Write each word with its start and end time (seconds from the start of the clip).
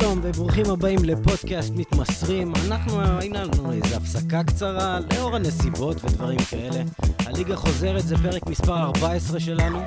שלום 0.00 0.20
וברוכים 0.22 0.70
הבאים 0.70 0.98
לפודקאסט 1.04 1.72
מתמסרים. 1.76 2.52
אנחנו, 2.66 3.00
היינו 3.18 3.38
לנו 3.38 3.72
איזו 3.72 3.96
הפסקה 3.96 4.44
קצרה 4.44 4.98
לאור 5.00 5.36
הנסיבות 5.36 6.04
ודברים 6.04 6.38
כאלה. 6.50 6.82
הליגה 7.18 7.56
חוזרת, 7.56 8.06
זה 8.06 8.16
פרק 8.16 8.46
מספר 8.46 8.76
14 8.76 9.40
שלנו. 9.40 9.78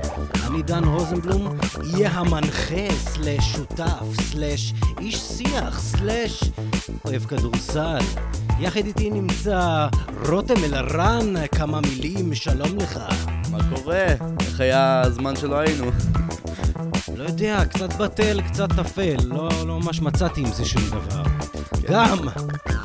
אני 0.48 0.62
דן 0.62 0.84
רוזנבלום, 0.84 1.58
יהיה 1.84 2.10
המנחה, 2.10 2.90
סלאש 2.98 3.52
שותף, 3.54 4.22
סלאש 4.22 4.74
איש 5.00 5.16
שיח, 5.16 5.80
סלאש 5.80 6.44
אוהב 7.06 7.26
כדורסל. 7.26 8.04
יחד 8.60 8.86
איתי 8.86 9.10
נמצא 9.10 9.88
רותם 10.30 10.64
אלרן, 10.64 11.48
כמה 11.48 11.82
מילים, 11.82 12.36
שלום 12.36 12.78
לך. 12.78 13.00
מה 13.52 13.60
קורה? 13.76 14.06
איך 14.40 14.60
היה 14.60 15.02
הזמן 15.02 15.36
שלא 15.36 15.56
היינו? 15.56 15.92
לא 17.16 17.24
יודע, 17.24 17.66
קצת 17.66 17.94
בטל, 17.94 18.42
קצת 18.42 18.70
טפל, 18.76 19.16
לא, 19.26 19.50
לא 19.66 19.80
ממש 19.80 20.02
מצאתי 20.02 20.42
עם 20.42 20.52
זה 20.52 20.66
שום 20.66 20.82
דבר. 20.90 21.24
גם, 21.90 22.18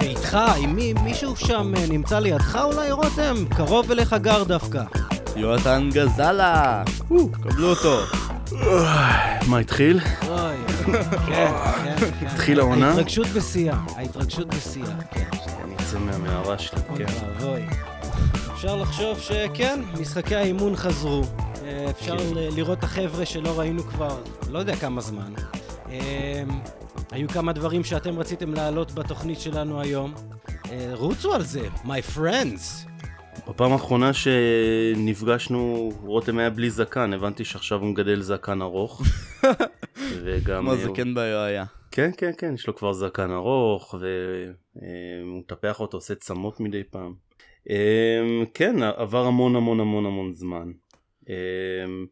ואיתך, 0.01 0.39
עם 0.59 0.75
מי, 0.75 0.93
מישהו 0.93 1.37
שם 1.37 1.73
אה, 1.77 1.87
נמצא 1.87 2.19
לידך 2.19 2.59
אולי, 2.65 2.91
רותם? 2.93 3.35
קרוב 3.57 3.91
אליך 3.91 4.13
גר 4.13 4.43
דווקא. 4.45 4.83
יונתן 5.37 5.89
גזלה! 5.93 6.83
קבלו 7.43 7.71
אותו. 7.71 7.99
מה 9.47 9.59
התחיל? 9.59 10.01
אוי, 10.29 10.57
כן, 10.87 10.93
כן, 11.27 12.11
כן. 12.21 12.27
התחילה 12.27 12.63
העונה? 12.63 12.89
ההתרגשות 12.89 13.27
בשיאה, 13.27 13.77
ההתרגשות 13.97 14.47
בשיאה, 14.55 14.95
כן. 15.11 15.29
אני 15.65 15.75
אצא 15.75 15.99
מהמערה 15.99 16.59
שלי, 16.59 16.81
אוי 16.89 16.99
כן. 17.07 17.13
ואבוי. 17.39 17.63
אפשר 18.53 18.77
לחשוב 18.77 19.19
שכן, 19.21 19.81
משחקי 20.01 20.37
האימון 20.37 20.77
חזרו. 20.77 21.25
אפשר 21.91 22.19
כן. 22.19 22.25
לראות 22.35 22.79
את 22.79 22.85
החבר'ה 22.85 23.27
שלא 23.27 23.59
ראינו 23.59 23.83
כבר 23.83 24.23
לא 24.51 24.59
יודע 24.59 24.77
כמה 24.77 25.01
זמן. 25.01 25.33
אה, 25.91 26.43
היו 27.11 27.29
כמה 27.29 27.53
דברים 27.53 27.85
שאתם 27.85 28.19
רציתם 28.19 28.55
להעלות 28.55 28.93
בתוכנית 28.93 29.41
שלנו 29.41 29.81
היום. 29.81 30.15
אה, 30.71 30.91
רוצו 30.93 31.35
על 31.35 31.43
זה, 31.43 31.69
my 31.85 32.17
friends. 32.17 32.91
בפעם 33.49 33.73
האחרונה 33.73 34.11
שנפגשנו, 34.13 35.93
רותם 36.03 36.39
היה 36.39 36.51
בלי 36.51 36.71
זקן, 36.71 37.13
הבנתי 37.13 37.45
שעכשיו 37.45 37.81
הוא 37.81 37.89
מגדל 37.89 38.23
זקן 38.23 38.63
ארוך. 38.63 39.03
וגם... 40.25 40.63
כמו 40.63 40.73
אה, 40.73 40.77
זקן 40.77 41.15
בעיה. 41.15 41.65
כן, 41.91 42.11
כן, 42.17 42.31
כן, 42.39 42.55
יש 42.55 42.67
לו 42.67 42.77
כבר 42.77 42.93
זקן 42.93 43.31
ארוך, 43.31 43.95
והוא 43.95 45.41
מטפח 45.41 45.81
אותו, 45.81 45.97
עושה 45.97 46.15
צמות 46.15 46.61
מדי 46.61 46.83
פעם. 46.85 47.13
כן, 48.55 48.83
עבר 48.83 49.27
המון 49.27 49.57
המון 49.57 49.81
המון 49.81 50.07
המון 50.07 50.33
זמן. 50.35 50.71
אה, 51.31 52.05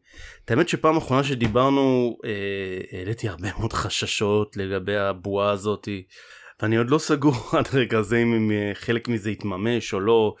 את 0.45 0.51
האמת 0.51 0.69
שפעם 0.69 0.97
אחרונה 0.97 1.23
שדיברנו, 1.23 2.17
אה, 2.25 2.97
העליתי 2.99 3.29
הרבה 3.29 3.47
מאוד 3.59 3.73
חששות 3.73 4.57
לגבי 4.57 4.97
הבועה 4.97 5.51
הזאתי, 5.51 6.03
ואני 6.61 6.77
עוד 6.77 6.89
לא 6.89 6.97
סגור 6.97 7.33
עד 7.57 7.67
רגע 7.73 8.01
זה 8.01 8.17
אם 8.17 8.51
אה, 8.51 8.71
חלק 8.73 9.07
מזה 9.07 9.31
יתממש 9.31 9.93
או 9.93 9.99
לא, 9.99 10.35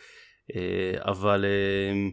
אה, 0.55 1.11
אבל 1.11 1.45
אה, 1.45 2.09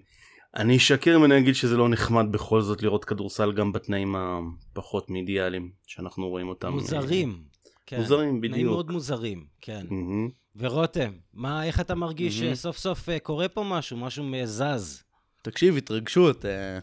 אני 0.57 0.77
אשקר 0.77 1.17
אם 1.17 1.25
אני 1.25 1.39
אגיד 1.39 1.55
שזה 1.55 1.77
לא 1.77 1.89
נחמד 1.89 2.27
בכל 2.31 2.61
זאת 2.61 2.83
לראות 2.83 3.05
כדורסל 3.05 3.53
גם 3.53 3.73
בתנאים 3.73 4.17
הפחות 4.17 5.11
מאידיאליים 5.11 5.71
שאנחנו 5.87 6.29
רואים 6.29 6.49
אותם. 6.49 6.73
מוזרים. 6.73 7.43
כן. 7.87 7.99
מוזרים, 7.99 8.29
תנאים 8.29 8.41
בדיוק. 8.41 8.71
מאוד 8.71 8.91
מוזרים, 8.91 9.47
כן. 9.61 9.87
מהמם. 9.91 10.29
ורותם, 10.57 11.13
מה, 11.35 11.65
איך 11.65 11.81
אתה 11.81 11.95
מרגיש 11.95 12.41
מהמם. 12.41 12.55
שסוף 12.55 12.79
סוף 12.79 13.09
קורה 13.23 13.49
פה 13.49 13.65
משהו, 13.65 13.97
משהו 13.97 14.25
זז? 14.45 15.06
תקשיב, 15.51 15.77
התרגשות. 15.77 16.45
אה, 16.45 16.79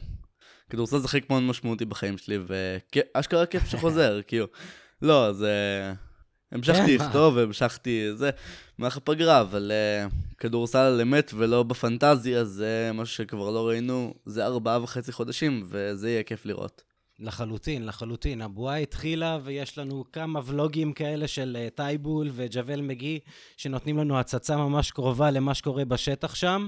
כדורסל 0.70 0.98
זה 0.98 1.08
חלק 1.08 1.30
מאוד 1.30 1.44
משמעותי 1.44 1.86
בחיים 1.86 2.18
שלי, 2.18 2.38
ואשכרה 2.48 3.46
כיף 3.46 3.66
שחוזר, 3.70 4.20
כאילו. 4.28 4.48
לא, 5.02 5.34
זה... 5.34 5.54
המשכתי 6.52 6.98
כן, 6.98 7.06
לכתוב, 7.06 7.38
המשכתי 7.38 8.16
זה, 8.16 8.30
במהלך 8.80 8.98
הפגרה, 8.98 9.42
אבל 9.42 9.72
אה, 9.72 10.08
כדורסל 10.38 10.78
על 10.78 11.02
אמת 11.02 11.32
ולא 11.36 11.64
בפנטזיה, 11.64 12.44
זה 12.44 12.92
משהו 12.94 13.16
שכבר 13.16 13.50
לא 13.50 13.68
ראינו, 13.68 14.14
זה 14.26 14.46
ארבעה 14.46 14.84
וחצי 14.84 15.12
חודשים, 15.12 15.64
וזה 15.70 16.10
יהיה 16.10 16.24
כיף 16.24 16.46
לראות. 16.46 16.84
לחלוטין, 17.24 17.86
לחלוטין. 17.86 18.42
הבועה 18.42 18.78
התחילה 18.78 19.38
ויש 19.44 19.78
לנו 19.78 20.04
כמה 20.12 20.40
ולוגים 20.46 20.94
כאלה 20.94 21.28
של 21.28 21.58
אה, 21.60 21.70
טייבול 21.76 22.30
וג'וול 22.34 22.82
מגי 22.82 23.20
שנותנים 23.58 23.98
לנו 23.98 24.20
הצצה 24.20 24.58
ממש 24.58 24.92
קרובה 24.92 25.32
למה 25.32 25.54
שקורה 25.54 25.86
בשטח 25.86 26.36
שם. 26.36 26.68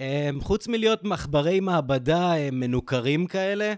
אה, 0.00 0.30
חוץ 0.40 0.68
מלהיות 0.68 1.04
מחברי 1.04 1.60
מעבדה 1.60 2.36
אה, 2.36 2.48
מנוכרים 2.52 3.26
כאלה, 3.26 3.74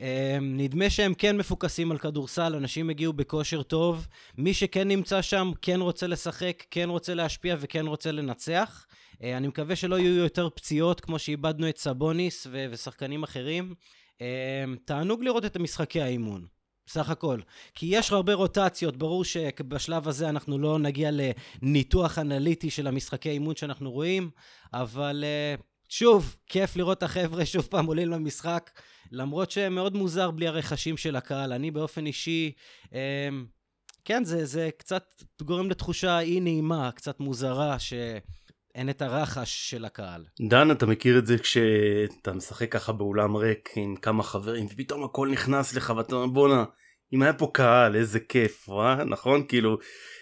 אה, 0.00 0.38
נדמה 0.40 0.90
שהם 0.90 1.14
כן 1.14 1.36
מפוקסים 1.36 1.90
על 1.90 1.98
כדורסל, 1.98 2.54
אנשים 2.54 2.90
הגיעו 2.90 3.12
בכושר 3.12 3.62
טוב. 3.62 4.06
מי 4.38 4.54
שכן 4.54 4.88
נמצא 4.88 5.22
שם 5.22 5.50
כן 5.62 5.80
רוצה 5.80 6.06
לשחק, 6.06 6.62
כן 6.70 6.88
רוצה 6.88 7.14
להשפיע 7.14 7.56
וכן 7.60 7.86
רוצה 7.86 8.12
לנצח. 8.12 8.86
אה, 9.22 9.36
אני 9.36 9.48
מקווה 9.48 9.76
שלא 9.76 9.98
יהיו 9.98 10.14
יותר 10.14 10.48
פציעות 10.48 11.00
כמו 11.00 11.18
שאיבדנו 11.18 11.68
את 11.68 11.78
סבוניס 11.78 12.46
ו- 12.50 12.66
ושחקנים 12.70 13.22
אחרים. 13.22 13.74
אמ, 14.20 14.76
תענוג 14.84 15.22
לראות 15.22 15.44
את 15.44 15.56
המשחקי 15.56 16.00
האימון, 16.00 16.46
סך 16.88 17.10
הכל. 17.10 17.40
כי 17.74 17.86
יש 17.90 18.12
הרבה 18.12 18.34
רוטציות, 18.34 18.96
ברור 18.96 19.24
שבשלב 19.24 20.08
הזה 20.08 20.28
אנחנו 20.28 20.58
לא 20.58 20.78
נגיע 20.78 21.10
לניתוח 21.12 22.18
אנליטי 22.18 22.70
של 22.70 22.86
המשחקי 22.86 23.28
האימון 23.28 23.56
שאנחנו 23.56 23.90
רואים, 23.90 24.30
אבל 24.72 25.24
אה, 25.26 25.54
שוב, 25.88 26.36
כיף 26.46 26.76
לראות 26.76 26.98
את 26.98 27.02
החבר'ה 27.02 27.46
שוב 27.52 27.66
פעם 27.66 27.86
עולים 27.86 28.10
למשחק, 28.10 28.70
למרות 29.12 29.50
שמאוד 29.50 29.96
מוזר 29.96 30.30
בלי 30.30 30.48
הרכשים 30.48 30.96
של 30.96 31.16
הקהל. 31.16 31.52
אני 31.52 31.70
באופן 31.70 32.06
אישי, 32.06 32.52
אמ, 32.92 33.46
כן, 34.04 34.24
זה, 34.24 34.44
זה 34.44 34.70
קצת 34.78 35.22
גורם 35.42 35.70
לתחושה 35.70 36.20
אי 36.20 36.40
נעימה, 36.40 36.90
קצת 36.92 37.20
מוזרה, 37.20 37.76
שאין 38.76 38.90
את 38.90 39.02
הרחש 39.02 39.70
של 39.70 39.84
הקהל. 39.84 40.24
דן, 40.48 40.70
אתה 40.70 40.86
מכיר 40.86 41.18
את 41.18 41.26
זה 41.26 41.38
כשאתה 41.38 42.32
משחק 42.32 42.72
ככה 42.72 42.92
באולם 42.92 43.36
ריק 43.36 43.68
עם 43.76 43.96
כמה 43.96 44.22
חברים, 44.22 44.66
ופתאום 44.66 45.04
הכל 45.04 45.28
נכנס 45.28 45.74
לך 45.74 45.92
ואתה 45.96 46.14
אומר 46.14 46.26
בואנה, 46.26 46.64
אם 47.14 47.22
היה 47.22 47.32
פה 47.32 47.50
קהל, 47.52 47.96
איזה 47.96 48.20
כיף, 48.20 48.68
וואה, 48.68 49.04
נכון? 49.04 49.46
כאילו, 49.48 49.78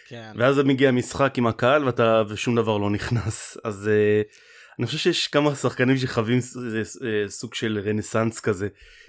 כן. 0.08 0.32
ואז 0.36 0.58
מגיע 0.58 0.90
משחק 0.90 1.38
עם 1.38 1.46
הקהל 1.46 1.84
ואתה, 1.84 2.22
ושום 2.28 2.56
דבר 2.56 2.78
לא 2.78 2.90
נכנס. 2.90 3.56
אז 3.64 3.90
uh, 3.90 4.34
אני 4.78 4.86
חושב 4.86 4.98
שיש 4.98 5.28
כמה 5.28 5.54
שחקנים 5.54 5.96
שחווים 5.96 6.40
ס- 6.40 6.56
אה, 6.56 7.28
סוג 7.28 7.54
של 7.54 7.80
רנסאנס 7.84 8.40
כזה, 8.40 8.68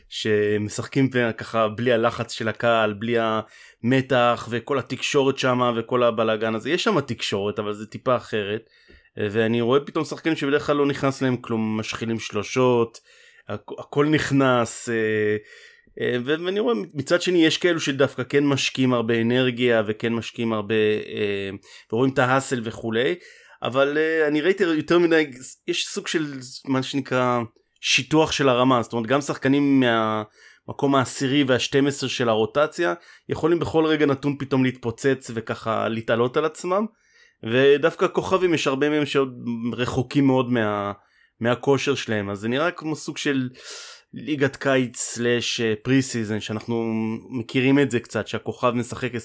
שמשחקים 0.09 1.09
ככה 1.37 1.67
בלי 1.67 1.93
הלחץ 1.93 2.31
של 2.31 2.47
הקהל, 2.47 2.93
בלי 2.93 3.15
המתח 3.19 4.47
וכל 4.49 4.79
התקשורת 4.79 5.37
שם 5.37 5.59
וכל 5.77 6.03
הבלאגן 6.03 6.55
הזה. 6.55 6.69
יש 6.69 6.83
שם 6.83 7.01
תקשורת, 7.01 7.59
אבל 7.59 7.73
זה 7.73 7.85
טיפה 7.85 8.15
אחרת. 8.15 8.69
ואני 9.17 9.61
רואה 9.61 9.79
פתאום 9.79 10.03
שחקנים 10.05 10.35
שבדרך 10.35 10.65
כלל 10.65 10.75
לא 10.75 10.85
נכנס 10.85 11.21
להם 11.21 11.37
כלום, 11.37 11.79
משחילים 11.79 12.19
שלושות, 12.19 12.99
הכ- 13.49 13.79
הכל 13.79 14.05
נכנס. 14.05 14.89
אה, 14.89 15.37
אה, 16.01 16.17
ואני 16.25 16.59
רואה 16.59 16.75
מצד 16.93 17.21
שני 17.21 17.45
יש 17.45 17.57
כאלו 17.57 17.79
שדווקא 17.79 18.23
כן 18.23 18.45
משקיעים 18.45 18.93
הרבה 18.93 19.21
אנרגיה 19.21 19.83
וכן 19.87 20.13
משקיעים 20.13 20.53
הרבה 20.53 20.75
אה, 21.07 21.49
ורואים 21.91 22.13
את 22.13 22.19
ההאסל 22.19 22.61
וכולי 22.63 23.15
אבל 23.63 23.97
אה, 23.97 24.27
אני 24.27 24.41
ראיתי 24.41 24.63
יותר 24.63 24.99
מדי 24.99 25.31
יש 25.67 25.87
סוג 25.87 26.07
של 26.07 26.33
מה 26.65 26.83
שנקרא 26.83 27.39
שיטוח 27.81 28.31
של 28.31 28.49
הרמה 28.49 28.83
זאת 28.83 28.93
אומרת 28.93 29.07
גם 29.07 29.21
שחקנים 29.21 29.79
מהמקום 29.79 30.95
העשירי 30.95 31.43
והשתים 31.43 31.87
עשר 31.87 32.07
של 32.07 32.29
הרוטציה 32.29 32.93
יכולים 33.29 33.59
בכל 33.59 33.85
רגע 33.85 34.05
נתון 34.05 34.35
פתאום 34.39 34.63
להתפוצץ 34.63 35.31
וככה 35.33 35.89
להתעלות 35.89 36.37
על 36.37 36.45
עצמם 36.45 36.85
ודווקא 37.51 38.07
כוכבים 38.13 38.53
יש 38.53 38.67
הרבה 38.67 38.89
מהם 38.89 39.05
שעוד 39.05 39.45
רחוקים 39.73 40.27
מאוד 40.27 40.51
מה, 40.51 40.91
מהכושר 41.39 41.95
שלהם 41.95 42.29
אז 42.29 42.39
זה 42.39 42.47
נראה 42.47 42.71
כמו 42.71 42.95
סוג 42.95 43.17
של 43.17 43.49
ליגת 44.13 44.55
קיץ 44.55 44.97
slash 44.97 45.61
preseason 45.61 46.39
שאנחנו 46.39 46.93
מכירים 47.29 47.79
את 47.79 47.91
זה 47.91 47.99
קצת 47.99 48.27
שהכוכב 48.27 48.71
משחק 48.71 49.11
24-28 49.15 49.17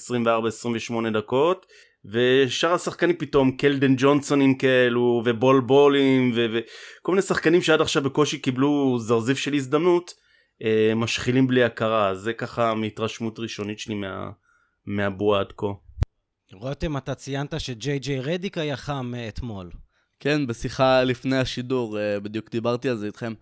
דקות 1.13 1.65
ושאר 2.05 2.73
השחקנים 2.73 3.15
פתאום 3.17 3.51
קלדון 3.51 3.93
ג'ונסונים 3.97 4.57
כאלו 4.57 5.21
ובול 5.25 5.61
בולים 5.61 6.31
וכל 6.35 7.11
מיני 7.11 7.21
שחקנים 7.21 7.61
שעד 7.61 7.81
עכשיו 7.81 8.03
בקושי 8.03 8.39
קיבלו 8.39 8.99
זרזיף 8.99 9.37
של 9.37 9.53
הזדמנות 9.53 10.13
אה, 10.63 10.95
משחילים 10.95 11.47
בלי 11.47 11.63
הכרה 11.63 12.15
זה 12.15 12.33
ככה 12.33 12.73
מהתרשמות 12.73 13.39
ראשונית 13.39 13.79
שלי 13.79 13.95
מה, 13.95 14.29
מהבועה 14.85 15.39
עד 15.39 15.51
כה. 15.57 15.67
רותם, 16.53 16.97
אתה 16.97 17.15
ציינת 17.15 17.59
שג'יי 17.59 17.99
ג'יי 17.99 18.19
רדיק 18.19 18.57
היה 18.57 18.77
חם 18.77 19.13
אה, 19.17 19.27
אתמול. 19.27 19.71
כן, 20.19 20.47
בשיחה 20.47 21.03
לפני 21.03 21.37
השידור, 21.37 21.99
אה, 21.99 22.19
בדיוק 22.19 22.51
דיברתי 22.51 22.89
על 22.89 22.97
זה 22.97 23.05
איתכם. 23.05 23.33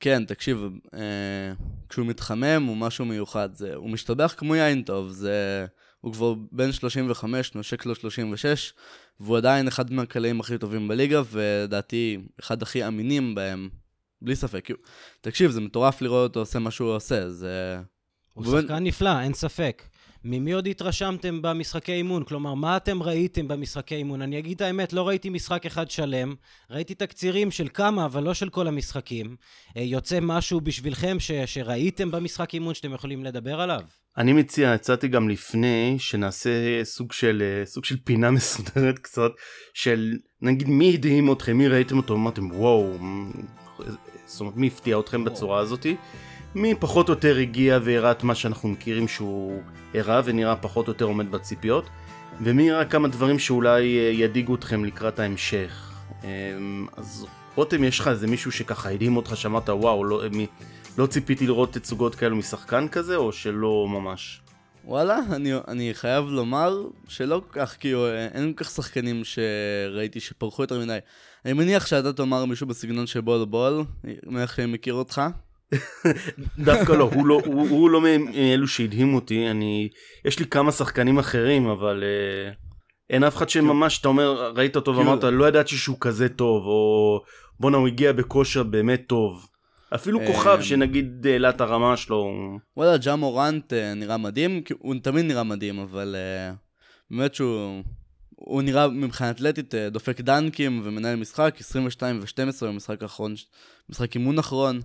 כן, 0.00 0.24
תקשיב, 0.24 0.64
אה, 0.94 1.52
כשהוא 1.88 2.06
מתחמם 2.06 2.64
הוא 2.66 2.76
משהו 2.76 3.04
מיוחד. 3.04 3.54
זה, 3.54 3.74
הוא 3.74 3.90
משתבח 3.90 4.34
כמו 4.36 4.56
יין 4.56 4.82
טוב, 4.82 5.10
זה... 5.10 5.66
הוא 6.00 6.12
כבר 6.12 6.34
בן 6.52 6.72
35, 6.72 7.54
נושק 7.54 7.86
לו 7.86 7.94
36, 7.94 8.72
והוא 9.20 9.36
עדיין 9.36 9.68
אחד 9.68 9.92
מהקלעים 9.92 10.40
הכי 10.40 10.58
טובים 10.58 10.88
בליגה, 10.88 11.22
ולדעתי 11.30 12.18
אחד 12.40 12.62
הכי 12.62 12.86
אמינים 12.86 13.34
בהם, 13.34 13.68
בלי 14.22 14.36
ספק. 14.36 14.68
תקשיב, 15.20 15.50
זה 15.50 15.60
מטורף 15.60 16.02
לראות 16.02 16.28
אותו 16.28 16.40
עושה 16.40 16.58
מה 16.58 16.70
שהוא 16.70 16.90
עושה, 16.90 17.30
זה... 17.30 17.80
הוא 18.34 18.60
שחקן 18.60 18.84
נפלא, 18.84 19.20
אין 19.20 19.34
ספק. 19.34 19.82
ממי 20.24 20.52
עוד 20.52 20.66
התרשמתם 20.66 21.42
במשחקי 21.42 21.92
אימון? 21.92 22.24
כלומר, 22.24 22.54
מה 22.54 22.76
אתם 22.76 23.02
ראיתם 23.02 23.48
במשחקי 23.48 23.94
אימון? 23.94 24.22
אני 24.22 24.38
אגיד 24.38 24.56
את 24.56 24.60
האמת, 24.60 24.92
לא 24.92 25.08
ראיתי 25.08 25.30
משחק 25.30 25.66
אחד 25.66 25.90
שלם, 25.90 26.34
ראיתי 26.70 26.94
תקצירים 26.94 27.50
של 27.50 27.68
כמה, 27.74 28.04
אבל 28.04 28.22
לא 28.22 28.34
של 28.34 28.48
כל 28.48 28.66
המשחקים. 28.66 29.36
אה, 29.76 29.82
יוצא 29.82 30.18
משהו 30.22 30.60
בשבילכם 30.60 31.16
ש- 31.20 31.30
שראיתם 31.46 32.10
במשחק 32.10 32.54
אימון 32.54 32.74
שאתם 32.74 32.94
יכולים 32.94 33.24
לדבר 33.24 33.60
עליו? 33.60 33.80
אני 34.18 34.32
מציע, 34.32 34.72
הצעתי 34.72 35.08
גם 35.08 35.28
לפני, 35.28 35.96
שנעשה 35.98 36.84
סוג 36.84 37.12
של, 37.12 37.42
אה, 37.42 37.66
סוג 37.66 37.84
של 37.84 37.96
פינה 38.04 38.30
מסודרת 38.36 38.98
קצת, 38.98 39.30
של 39.74 40.16
נגיד 40.42 40.68
מי 40.68 40.94
הדהים 40.94 41.32
אתכם, 41.32 41.56
מי 41.56 41.68
ראיתם 41.68 41.96
אותו, 41.96 42.14
אמרתם 42.14 42.50
וואו, 42.50 42.92
זאת 44.26 44.40
אומרת 44.40 44.56
מי 44.56 44.66
הפתיע 44.66 45.00
אתכם 45.00 45.24
בצורה 45.24 45.60
הזאתי. 45.60 45.96
מי 46.54 46.74
פחות 46.74 47.08
או 47.08 47.14
יותר 47.14 47.36
הגיע 47.36 47.78
והראה 47.82 48.10
את 48.10 48.22
מה 48.22 48.34
שאנחנו 48.34 48.68
מכירים 48.68 49.08
שהוא 49.08 49.62
הראה 49.94 50.20
ונראה 50.24 50.56
פחות 50.56 50.88
או 50.88 50.92
יותר 50.92 51.04
עומד 51.04 51.30
בציפיות 51.30 51.84
ומי 52.42 52.70
הראה 52.70 52.84
כמה 52.84 53.08
דברים 53.08 53.38
שאולי 53.38 53.98
אה, 53.98 54.10
ידאיגו 54.12 54.54
אתכם 54.54 54.84
לקראת 54.84 55.18
ההמשך. 55.18 55.92
אמ, 56.24 56.86
אז 56.96 57.26
רותם 57.54 57.84
יש 57.84 57.98
לך 57.98 58.08
איזה 58.08 58.26
מישהו 58.26 58.52
שככה 58.52 58.90
הדהים 58.90 59.16
אותך 59.16 59.36
שאמרת 59.36 59.68
וואו 59.68 60.04
לא, 60.04 60.22
מי, 60.32 60.46
לא 60.98 61.06
ציפיתי 61.06 61.46
לראות 61.46 61.72
תצוגות 61.72 62.14
כאלו 62.14 62.36
משחקן 62.36 62.88
כזה 62.88 63.16
או 63.16 63.32
שלא 63.32 63.86
ממש? 63.88 64.40
וואלה, 64.84 65.18
אני, 65.32 65.52
אני 65.68 65.90
חייב 65.94 66.24
לומר 66.24 66.82
שלא 67.08 67.42
כל 67.48 67.60
כך, 67.60 67.76
כאילו, 67.80 68.08
אין 68.14 68.52
כל 68.52 68.64
כך 68.64 68.70
שחקנים 68.70 69.22
שראיתי 69.24 70.20
שפרחו 70.20 70.62
יותר 70.62 70.80
מדי. 70.80 70.98
אני 71.44 71.52
מניח 71.52 71.86
שאתה 71.86 72.12
תאמר 72.12 72.44
מישהו 72.44 72.66
בסגנון 72.66 73.06
של 73.06 73.20
בול 73.20 73.44
בול, 73.44 73.84
מאיך 74.26 74.54
שאני 74.54 74.66
מכיר 74.66 74.94
אותך. 74.94 75.22
דווקא 76.58 76.92
לא, 76.92 77.10
הוא 77.14 77.26
לא, 77.26 77.40
הוא, 77.44 77.68
הוא 77.68 77.90
לא 77.90 78.00
מאלו 78.00 78.68
שהדהים 78.68 79.14
אותי, 79.14 79.50
אני, 79.50 79.88
יש 80.24 80.38
לי 80.38 80.46
כמה 80.46 80.72
שחקנים 80.72 81.18
אחרים, 81.18 81.66
אבל 81.66 82.04
אה, 82.04 82.52
אין 83.10 83.24
אף 83.24 83.36
אחד 83.36 83.48
שממש, 83.48 84.00
אתה 84.00 84.08
אומר, 84.08 84.52
ראית 84.56 84.76
אותו 84.76 84.96
ואמרת, 84.96 85.24
לא 85.24 85.48
ידעתי 85.48 85.76
שהוא 85.76 85.96
כזה 86.00 86.28
טוב, 86.28 86.66
או 86.66 87.20
בואנה 87.60 87.76
הוא 87.76 87.88
הגיע 87.88 88.12
בכושר 88.12 88.62
באמת 88.62 89.02
טוב. 89.06 89.46
אפילו 89.94 90.20
כוכב 90.26 90.58
שנגיד 90.62 91.26
העלה 91.26 91.50
את 91.50 91.60
הרמה 91.60 91.96
שלו. 91.96 92.32
וואלה, 92.76 92.96
ג'ה 92.96 93.16
מורנט 93.16 93.72
אה, 93.72 93.94
נראה 93.94 94.16
מדהים, 94.16 94.62
הוא 94.78 94.94
תמיד 95.02 95.24
נראה 95.24 95.44
מדהים, 95.44 95.78
אבל 95.78 96.16
אה, 96.18 96.52
באמת 97.10 97.34
שהוא... 97.34 97.82
הוא 98.34 98.62
נראה 98.62 98.88
מבחינה 98.88 99.30
אתלטית 99.30 99.74
אה, 99.74 99.90
דופק 99.90 100.20
דנקים 100.20 100.80
ומנהל 100.84 101.16
משחק, 101.16 101.54
22 101.60 102.20
ו-12 102.20 102.66
במשחק 102.66 103.02
האחרון, 103.02 103.34
משחק 103.90 104.14
אימון 104.14 104.38
אחרון. 104.38 104.80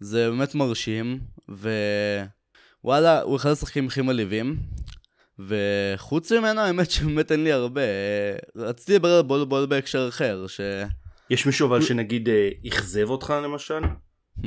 זה 0.00 0.30
באמת 0.30 0.54
מרשים, 0.54 1.20
ווואלה, 1.48 3.20
הוא 3.20 3.36
אחד 3.36 3.50
השחקים 3.50 3.86
הכי 3.86 4.02
מלהיבים. 4.02 4.56
וחוץ 5.38 6.32
ממנו, 6.32 6.60
האמת 6.60 6.90
שבאמת 6.90 7.32
אין 7.32 7.44
לי 7.44 7.52
הרבה. 7.52 7.82
רציתי 8.56 8.94
לדבר 8.94 9.08
על 9.08 9.22
בול 9.22 9.44
בול 9.44 9.66
בהקשר 9.66 10.08
אחר, 10.08 10.46
ש... 10.46 10.60
יש 11.30 11.46
מישהו 11.46 11.68
אבל 11.68 11.82
שנגיד 11.82 12.28
אכזב 12.68 13.10
אותך 13.10 13.34
למשל? 13.42 13.80
Hmm. 14.38 14.44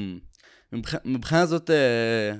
מבחינה 1.05 1.45
זאת, 1.45 1.69
אה, 1.69 2.35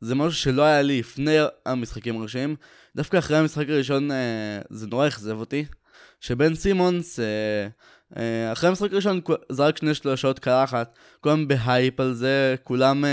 זה 0.00 0.14
משהו 0.14 0.38
שלא 0.38 0.62
היה 0.62 0.82
לי 0.82 0.98
לפני 0.98 1.36
המשחקים 1.66 2.20
הראשיים. 2.20 2.56
דווקא 2.96 3.18
אחרי 3.18 3.36
המשחק 3.36 3.68
הראשון 3.68 4.10
אה, 4.10 4.60
זה 4.70 4.86
נורא 4.86 5.08
אכזב 5.08 5.36
אותי. 5.36 5.64
שבן 6.20 6.54
סימונס, 6.54 7.20
אה, 7.20 7.68
אחרי 8.52 8.68
המשחק 8.68 8.92
הראשון 8.92 9.20
זרק 9.52 9.76
שני 9.76 9.94
שלושות 9.94 10.38
קרחת, 10.38 10.98
כולם 11.20 11.48
בהייפ 11.48 12.00
על 12.00 12.14
זה, 12.14 12.54
כולם, 12.64 13.04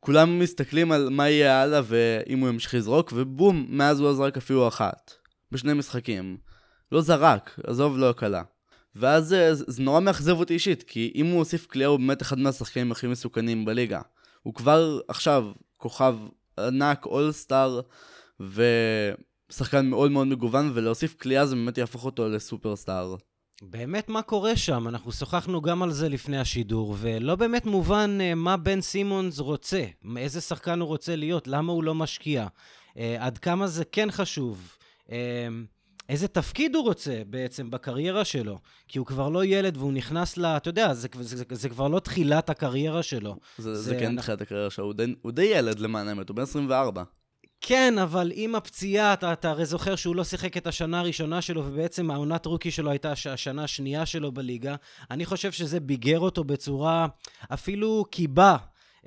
כולם 0.00 0.38
מסתכלים 0.38 0.92
על 0.92 1.08
מה 1.08 1.28
יהיה 1.28 1.62
הלאה 1.62 1.80
ואם 1.84 2.38
הוא 2.38 2.48
ימשיך 2.48 2.74
לזרוק, 2.74 3.12
ובום, 3.16 3.66
מאז 3.68 4.00
הוא 4.00 4.08
לא 4.08 4.14
זרק 4.14 4.36
אפילו 4.36 4.68
אחת. 4.68 5.12
בשני 5.52 5.72
משחקים. 5.72 6.36
לא 6.92 7.00
זרק, 7.00 7.60
עזוב 7.66 7.98
לא 7.98 8.12
קלה. 8.16 8.42
ואז 8.96 9.28
זה, 9.28 9.54
זה 9.54 9.82
נורא 9.82 10.00
מאכזב 10.00 10.38
אותי 10.38 10.54
אישית, 10.54 10.82
כי 10.82 11.12
אם 11.14 11.26
הוא 11.26 11.38
הוסיף 11.38 11.66
קליעה 11.66 11.90
הוא 11.90 11.98
באמת 11.98 12.22
אחד 12.22 12.38
מהשחקנים 12.38 12.92
הכי 12.92 13.06
מסוכנים 13.06 13.64
בליגה. 13.64 14.00
הוא 14.42 14.54
כבר 14.54 15.00
עכשיו 15.08 15.46
כוכב 15.76 16.16
ענק, 16.58 17.06
אולסטאר, 17.06 17.80
ושחקן 18.40 19.86
מאוד 19.86 20.10
מאוד 20.10 20.26
מגוון, 20.26 20.70
ולהוסיף 20.74 21.14
קליעה 21.14 21.46
זה 21.46 21.54
באמת 21.54 21.78
יהפוך 21.78 22.04
אותו 22.04 22.28
לסופרסטאר. 22.28 23.14
באמת 23.62 24.08
מה 24.08 24.22
קורה 24.22 24.56
שם? 24.56 24.88
אנחנו 24.88 25.12
שוחחנו 25.12 25.62
גם 25.62 25.82
על 25.82 25.92
זה 25.92 26.08
לפני 26.08 26.38
השידור, 26.38 26.96
ולא 26.98 27.36
באמת 27.36 27.66
מובן 27.66 28.18
uh, 28.20 28.34
מה 28.34 28.56
בן 28.56 28.80
סימונס 28.80 29.38
רוצה, 29.38 29.84
איזה 30.16 30.40
שחקן 30.40 30.80
הוא 30.80 30.88
רוצה 30.88 31.16
להיות, 31.16 31.48
למה 31.48 31.72
הוא 31.72 31.84
לא 31.84 31.94
משקיע, 31.94 32.46
uh, 32.46 32.96
עד 33.18 33.38
כמה 33.38 33.66
זה 33.66 33.84
כן 33.84 34.10
חשוב. 34.10 34.76
Uh, 35.06 35.10
איזה 36.08 36.28
תפקיד 36.28 36.74
הוא 36.74 36.84
רוצה 36.84 37.22
בעצם 37.26 37.70
בקריירה 37.70 38.24
שלו. 38.24 38.58
כי 38.88 38.98
הוא 38.98 39.06
כבר 39.06 39.28
לא 39.28 39.44
ילד 39.44 39.76
והוא 39.76 39.92
נכנס 39.92 40.36
ל... 40.36 40.44
אתה 40.44 40.68
יודע, 40.68 40.94
זה, 40.94 41.08
זה, 41.20 41.36
זה, 41.36 41.44
זה 41.50 41.68
כבר 41.68 41.88
לא 41.88 42.00
תחילת 42.00 42.50
הקריירה 42.50 43.02
שלו. 43.02 43.36
זה, 43.58 43.74
זה, 43.74 43.82
זה 43.82 43.94
כן 43.94 44.04
אנחנו... 44.04 44.22
תחילת 44.22 44.40
הקריירה 44.40 44.70
שלו, 44.70 44.84
הוא 44.84 44.94
די, 44.94 45.14
הוא 45.22 45.32
די 45.32 45.44
ילד 45.44 45.78
למען 45.78 46.08
האמת, 46.08 46.28
הוא 46.28 46.36
בן 46.36 46.42
24. 46.42 47.02
כן, 47.60 47.98
אבל 47.98 48.32
עם 48.34 48.54
הפציעה, 48.54 49.12
אתה, 49.12 49.32
אתה 49.32 49.50
הרי 49.50 49.66
זוכר 49.66 49.96
שהוא 49.96 50.16
לא 50.16 50.24
שיחק 50.24 50.56
את 50.56 50.66
השנה 50.66 51.00
הראשונה 51.00 51.42
שלו, 51.42 51.64
ובעצם 51.66 52.10
העונת 52.10 52.46
רוקי 52.46 52.70
שלו 52.70 52.90
הייתה 52.90 53.12
השנה 53.12 53.64
השנייה 53.64 54.06
שלו 54.06 54.32
בליגה. 54.32 54.74
אני 55.10 55.26
חושב 55.26 55.52
שזה 55.52 55.80
ביגר 55.80 56.20
אותו 56.20 56.44
בצורה 56.44 57.06
אפילו 57.54 58.04
קיבה, 58.10 58.56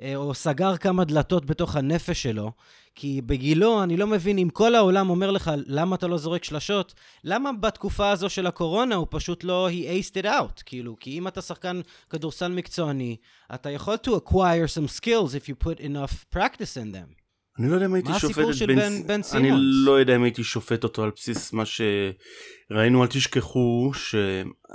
אה, 0.00 0.16
או 0.16 0.34
סגר 0.34 0.76
כמה 0.76 1.04
דלתות 1.04 1.46
בתוך 1.46 1.76
הנפש 1.76 2.22
שלו. 2.22 2.52
כי 2.94 3.20
בגילו, 3.26 3.82
אני 3.82 3.96
לא 3.96 4.06
מבין, 4.06 4.38
אם 4.38 4.48
כל 4.48 4.74
העולם 4.74 5.10
אומר 5.10 5.30
לך 5.30 5.50
למה 5.66 5.96
אתה 5.96 6.06
לא 6.06 6.18
זורק 6.18 6.44
שלשות, 6.44 6.94
למה 7.24 7.52
בתקופה 7.52 8.10
הזו 8.10 8.28
של 8.30 8.46
הקורונה 8.46 8.94
הוא 8.94 9.06
פשוט 9.10 9.44
לא, 9.44 9.68
he 9.70 10.04
aced 10.04 10.22
it 10.22 10.26
out, 10.26 10.62
כאילו, 10.66 10.96
כי 11.00 11.18
אם 11.18 11.28
אתה 11.28 11.42
שחקן 11.42 11.80
כדורסל 12.10 12.48
מקצועני, 12.48 13.16
אתה 13.54 13.70
יכול 13.70 13.94
to 14.06 14.10
acquire 14.10 14.68
some 14.76 15.00
skills 15.00 15.34
if 15.34 15.48
you 15.48 15.66
put 15.66 15.80
enough 15.80 16.36
practice 16.36 16.76
in 16.76 16.94
them. 16.94 17.23
אני 17.58 17.70
לא 17.70 17.74
יודע 17.74 17.86
אם 17.86 17.94
הייתי 17.94 18.12
שופט 18.18 18.38
את 18.38 18.68
בן... 18.68 18.76
בן, 18.76 19.06
בן 19.06 19.22
סימונס? 19.22 19.34
אני 19.34 19.50
לא 19.58 19.92
יודע 19.92 20.16
אם 20.16 20.22
הייתי 20.22 20.44
שופט 20.44 20.84
אותו 20.84 21.04
על 21.04 21.10
בסיס 21.16 21.52
מה 21.52 21.62
שראינו, 21.66 23.02
אל 23.02 23.08
תשכחו, 23.08 23.90
ש... 23.94 24.14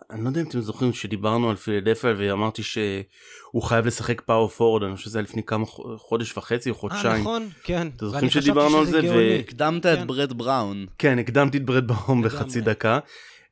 אני 0.09 0.23
לא 0.23 0.29
יודע 0.29 0.41
אם 0.41 0.47
אתם 0.47 0.61
זוכרים 0.61 0.93
שדיברנו 0.93 1.49
על 1.49 1.55
פילדפל 1.55 2.15
ואמרתי 2.17 2.63
שהוא 2.63 3.63
חייב 3.63 3.85
לשחק 3.85 4.21
פאור 4.21 4.47
פורד, 4.47 4.83
אני 4.83 4.95
חושב 4.95 5.05
שזה 5.05 5.19
היה 5.19 5.24
לפני 5.24 5.43
כמה 5.43 5.65
חודש 5.98 6.38
וחצי 6.38 6.69
או 6.69 6.75
אה, 6.75 6.79
חודשיים. 6.79 7.13
אה, 7.13 7.19
נכון, 7.19 7.50
כן. 7.63 7.88
אתם 7.95 8.05
זוכרים 8.05 8.29
שדיברנו 8.29 8.77
על 8.77 8.86
זה? 8.86 9.00
ו... 9.03 9.38
הקדמת 9.39 9.83
כן. 9.83 9.93
את 9.93 10.07
ברד 10.07 10.33
בראון. 10.33 10.86
כן, 10.98 11.19
הקדמתי 11.19 11.57
את 11.57 11.65
ברד 11.65 11.88
בראון 11.88 12.21
בחצי 12.21 12.62
דקה. 12.62 13.00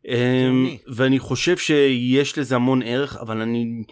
אמ, 0.08 0.68
ואני 0.88 1.20
חושב 1.20 1.58
שיש 1.58 2.38
לזה 2.38 2.56
המון 2.56 2.82
ערך, 2.82 3.18
אבל 3.18 3.42
אני... 3.42 3.84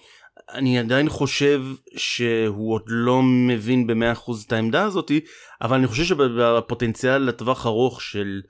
אני 0.53 0.79
עדיין 0.79 1.09
חושב 1.09 1.61
שהוא 1.97 2.73
עוד 2.73 2.83
לא 2.87 3.21
מבין 3.23 3.87
במאה 3.87 4.11
אחוז 4.11 4.43
את 4.43 4.53
העמדה 4.53 4.83
הזאתי, 4.83 5.19
אבל 5.61 5.77
אני 5.77 5.87
חושב 5.87 6.03
שבפוטנציאל 6.03 7.17
לטווח 7.17 7.65
ארוך 7.65 8.01
של 8.01 8.41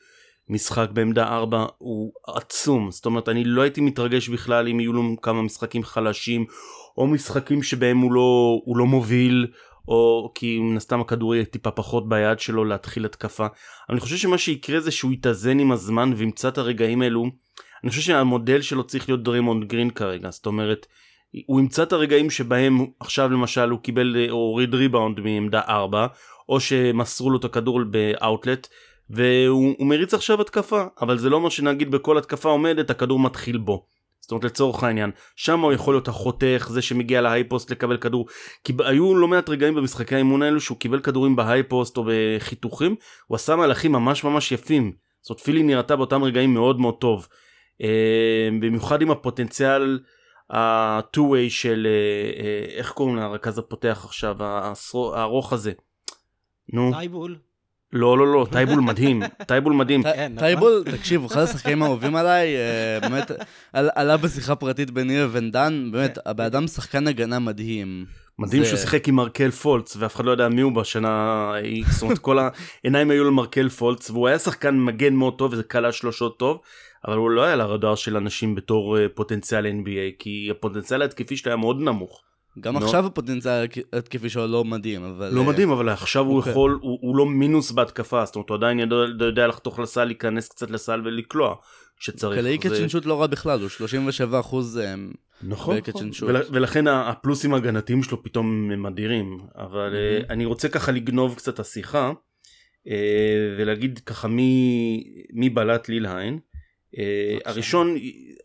משחק 0.50 0.90
בעמדה 0.94 1.28
4 1.28 1.66
הוא 1.78 2.12
עצום. 2.28 2.92
זאת 2.92 3.06
אומרת, 3.06 3.30
אני 3.30 3.44
לא 3.44 3.62
הייתי 3.62 3.82
מתרגש 3.82 4.30
בכלל 4.30 4.68
אם 4.68 4.80
יהיו 4.80 4.94
לו 4.94 5.16
כמה 5.22 5.42
משחקים 5.42 5.84
חלשים, 5.84 6.46
או 6.98 7.08
משחקים 7.08 7.64
שבהם 7.64 7.98
הוא 7.98 8.12
לא, 8.12 8.62
הוא 8.66 8.78
לא 8.78 8.86
מוביל, 8.86 9.48
או 9.88 10.32
כי 10.36 10.60
מן 10.60 10.78
הסתם 10.78 11.02
הכדור 11.02 11.36
יהיה 11.36 11.46
טיפה 11.46 11.72
פחות 11.72 12.10
ביד 12.10 12.40
שלו 12.40 12.66
להתחיל 12.66 13.06
התקפה. 13.06 13.48
אני 13.90 14.00
חושב 14.00 14.18
שמה 14.18 14.38
שיקרה 14.38 14.80
זה 14.80 14.92
שהוא 14.92 15.14
יתאזן 15.14 15.60
עם 15.60 15.72
הזמן 15.72 16.14
וימצא 16.16 16.48
את 16.48 16.58
הרגעים 16.58 17.02
האלו. 17.02 17.26
אני 17.84 17.90
חושב 17.90 18.02
שהמודל 18.02 18.62
שלו 18.62 18.84
צריך 18.84 19.10
להיות 19.10 19.24
דרימונד 19.24 19.68
גרין 19.68 19.90
כרגע, 19.90 20.30
זאת 20.32 20.46
אומרת, 20.46 20.86
הוא 21.46 21.60
ימצא 21.60 21.84
את 21.84 21.94
הרגעים 21.94 22.30
שבהם 22.30 22.86
עכשיו 23.00 23.30
למשל 23.30 23.70
הוא 23.70 23.80
קיבל 23.80 24.16
או 24.30 24.36
הוריד 24.36 24.76
ריבאונד 24.76 25.20
מעמדה 25.20 25.62
4 25.68 26.08
או 26.50 26.60
שמסרו 26.60 27.30
לו 27.30 27.38
את 27.38 27.46
הכדור 27.46 27.84
באאוטלט 27.84 28.68
והוא 29.10 29.76
מריץ 29.80 30.14
עכשיו 30.14 30.42
התקפה. 30.42 30.84
אבל 31.02 31.18
זה 31.18 31.30
לא 31.30 31.36
אומר 31.36 31.50
שנגיד 31.50 31.92
בכל 31.92 32.18
התקפה 32.18 32.50
הובלת 32.50 32.90
הכדור 32.90 33.20
מתחיל 33.20 33.58
בו. 33.58 33.86
זאת 34.22 34.32
אומרת 34.32 34.44
לצורך 34.44 34.84
העניין 34.84 35.12
שם 35.36 35.60
הוא 35.60 35.74
יכול 35.74 35.94
להיות 35.94 36.08
החותך 36.08 36.68
זה 36.72 36.82
שמגיע 36.82 37.22
ל 37.22 37.27
high 37.27 37.50
post 37.50 37.72
לקבל 37.72 37.98
כדור. 37.98 38.28
כי 38.64 38.74
היו 38.80 39.16
לא 39.16 39.28
מעט 39.28 39.50
רגעים 39.50 39.76
במשחקי 39.76 40.16
האימון 40.16 40.42
האלו 40.42 40.60
שהוא 40.60 40.78
קיבל 40.78 41.00
כדורים 41.00 41.36
ב 41.36 41.43
high 41.43 41.70
post 41.70 41.98
או 41.98 42.06
בחיתוכים 42.08 42.96
הוא 43.28 43.36
עשה 43.36 43.56
מהלכים 43.56 43.92
ממש 43.92 44.24
ממש 44.24 44.52
יפים. 44.52 44.92
זאת 45.22 45.30
אומרת 45.30 45.44
פילי 45.44 45.64
נראתה 45.64 45.96
באותם 45.96 46.24
רגעים 46.24 46.54
מאוד 46.54 46.80
מאוד 46.80 46.96
טוב. 47.00 47.28
אה, 47.82 48.50
במיוחד 48.62 49.02
עם 49.02 49.12
הפוטנציאל 49.12 50.00
ה-2-way 50.50 51.50
של 51.50 51.88
אה, 51.90 52.44
אה, 52.44 52.78
איך 52.78 52.92
קוראים 52.92 53.16
לרכז 53.16 53.58
הפותח 53.58 54.02
עכשיו 54.06 54.36
הארוך 55.16 55.54
הזה. 55.54 55.72
נו. 56.74 56.92
טייבול. 56.94 57.38
לא, 57.94 58.18
לא, 58.18 58.34
לא, 58.34 58.48
טייבול 58.52 58.80
מדהים, 58.80 59.22
טייבול 59.48 59.74
מדהים. 59.74 60.04
כן, 60.04 60.32
נכון. 60.34 60.40
טייבול, 60.48 60.84
תקשיב, 60.92 61.26
אחד 61.26 61.42
השחקנים 61.42 61.84
האהובים 61.84 62.16
עליי, 62.16 62.56
אה, 62.56 63.00
באמת, 63.10 63.32
על- 63.74 63.90
עלה 63.96 64.18
בשיחה 64.18 64.56
פרטית 64.56 64.92
ביני 64.92 65.18
לבין 65.20 65.52
דן, 65.52 65.90
באמת, 65.92 66.18
הבן 66.26 66.44
אדם 66.44 66.68
שחקן 66.68 67.08
הגנה 67.08 67.40
מדהים. 67.40 68.06
מדהים 68.40 68.66
שהוא 68.66 68.78
שיחק 68.78 69.08
עם 69.08 69.16
מרקל 69.16 69.52
פולץ, 69.52 69.96
ואף 70.00 70.16
אחד 70.16 70.26
לא 70.26 70.32
יודע 70.32 70.50
מי 70.50 70.62
הוא 70.62 70.72
בשנה 70.72 71.10
ההיא, 71.54 71.84
זאת 71.90 72.02
אומרת, 72.02 72.18
כל 72.18 72.38
העיניים 72.84 73.12
היו 73.12 73.24
למרקל 73.24 73.70
פולץ, 73.70 74.10
והוא 74.10 74.28
היה 74.28 74.40
שחקן 74.40 74.80
מגן 74.80 75.14
מאוד 75.14 75.38
טוב, 75.38 75.54
וזה 75.54 75.64
קלע 75.64 75.92
שלושות 75.92 76.40
טוב, 76.40 76.60
אבל 77.08 77.18
הוא 77.18 77.30
לא 77.30 77.44
היה 77.44 77.56
לרדאר 77.56 77.96
של 77.96 78.18
אנשים 78.18 78.56
בתור 78.56 78.98
אה, 78.98 79.10
פוטנציאל 79.10 79.66
NBA, 79.66 80.16
כי 80.20 80.48
הפוטנציאל 80.52 81.02
ההתקפי 81.02 81.38
שלו 81.38 81.50
היה 81.50 81.58
מאוד 81.58 81.82
נמוך. 81.82 82.22
גם 82.60 82.74
לא. 82.74 82.80
עכשיו 82.80 83.06
הפוטנציאל 83.06 83.66
התקפי 83.94 84.30
שלו 84.30 84.48
לא 84.48 84.64
מדהים, 84.64 85.04
אבל... 85.04 85.34
לא 85.34 85.42
אה, 85.42 85.48
מדהים, 85.48 85.70
אבל 85.72 85.90
עכשיו 85.90 86.26
הוא 86.26 86.38
אוקיי. 86.38 86.52
יכול, 86.52 86.80
הוא 86.82 87.00
הוא 87.02 87.16
לא 87.16 87.26
מינוס 87.26 87.72
בהתקפה, 87.72 88.26
זאת 88.26 88.36
אומרת, 88.36 88.50
הוא 88.50 88.58
עדיין 88.58 88.80
יודע- 88.80 89.26
יודע 89.26 89.48
לחתוך 89.48 89.80
לסל, 89.80 90.04
להיכנס 90.04 90.50
קצת 90.50 90.72
לסל 90.72 91.02
ולקלוע, 91.06 91.56
כשצריך. 92.00 92.40
קלעי 92.40 92.58
זה- 92.64 92.70
קצ'ן 92.70 92.90
שוט 92.90 93.06
לא 93.06 93.22
רע 93.22 93.28
בכלל, 93.28 93.60
הוא 93.62 93.70
37 93.70 94.40
אחוז... 94.40 94.80
נכון, 95.44 95.76
ב-catch 95.76 96.04
נכון. 96.04 96.30
ול, 96.30 96.36
ולכן 96.52 96.88
הפלוסים 96.88 97.54
ההגנתיים 97.54 98.04
שלו 98.04 98.24
פתאום 98.24 98.72
הם 98.72 98.86
אדירים 98.86 99.40
אבל 99.56 99.94
mm-hmm. 99.94 100.30
אני 100.30 100.46
רוצה 100.46 100.70
ככה 100.70 100.92
לגנוב 100.92 101.36
קצת 101.36 101.60
השיחה 101.60 102.12
אה, 102.88 103.56
ולהגיד 103.58 104.00
ככה 104.06 104.28
מי, 104.28 105.04
מי 105.34 105.50
בלט 105.50 105.90
לילהיין. 105.90 106.34
אה, 106.34 106.40
בבקשה. 106.40 106.45
הראשון 107.46 107.96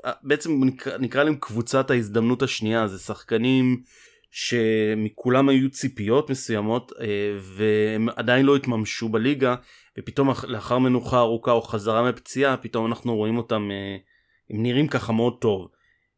אה, 0.04 0.12
בעצם 0.22 0.64
נקרא, 0.64 0.98
נקרא 0.98 1.22
להם 1.24 1.36
קבוצת 1.40 1.90
ההזדמנות 1.90 2.42
השנייה 2.42 2.86
זה 2.86 2.98
שחקנים 2.98 3.82
שמכולם 4.30 5.48
היו 5.48 5.70
ציפיות 5.70 6.30
מסוימות 6.30 6.92
אה, 7.00 7.06
והם 7.42 8.08
עדיין 8.16 8.46
לא 8.46 8.56
התממשו 8.56 9.08
בליגה 9.08 9.54
ופתאום 9.98 10.30
אח- 10.30 10.44
לאחר 10.44 10.78
מנוחה 10.78 11.18
ארוכה 11.18 11.50
או 11.50 11.62
חזרה 11.62 12.08
מפציעה 12.08 12.56
פתאום 12.56 12.86
אנחנו 12.86 13.16
רואים 13.16 13.36
אותם 13.36 13.68
אה, 13.70 13.96
הם 14.50 14.62
נראים 14.62 14.88
ככה 14.88 15.12
מאוד 15.12 15.34
טוב. 15.40 15.68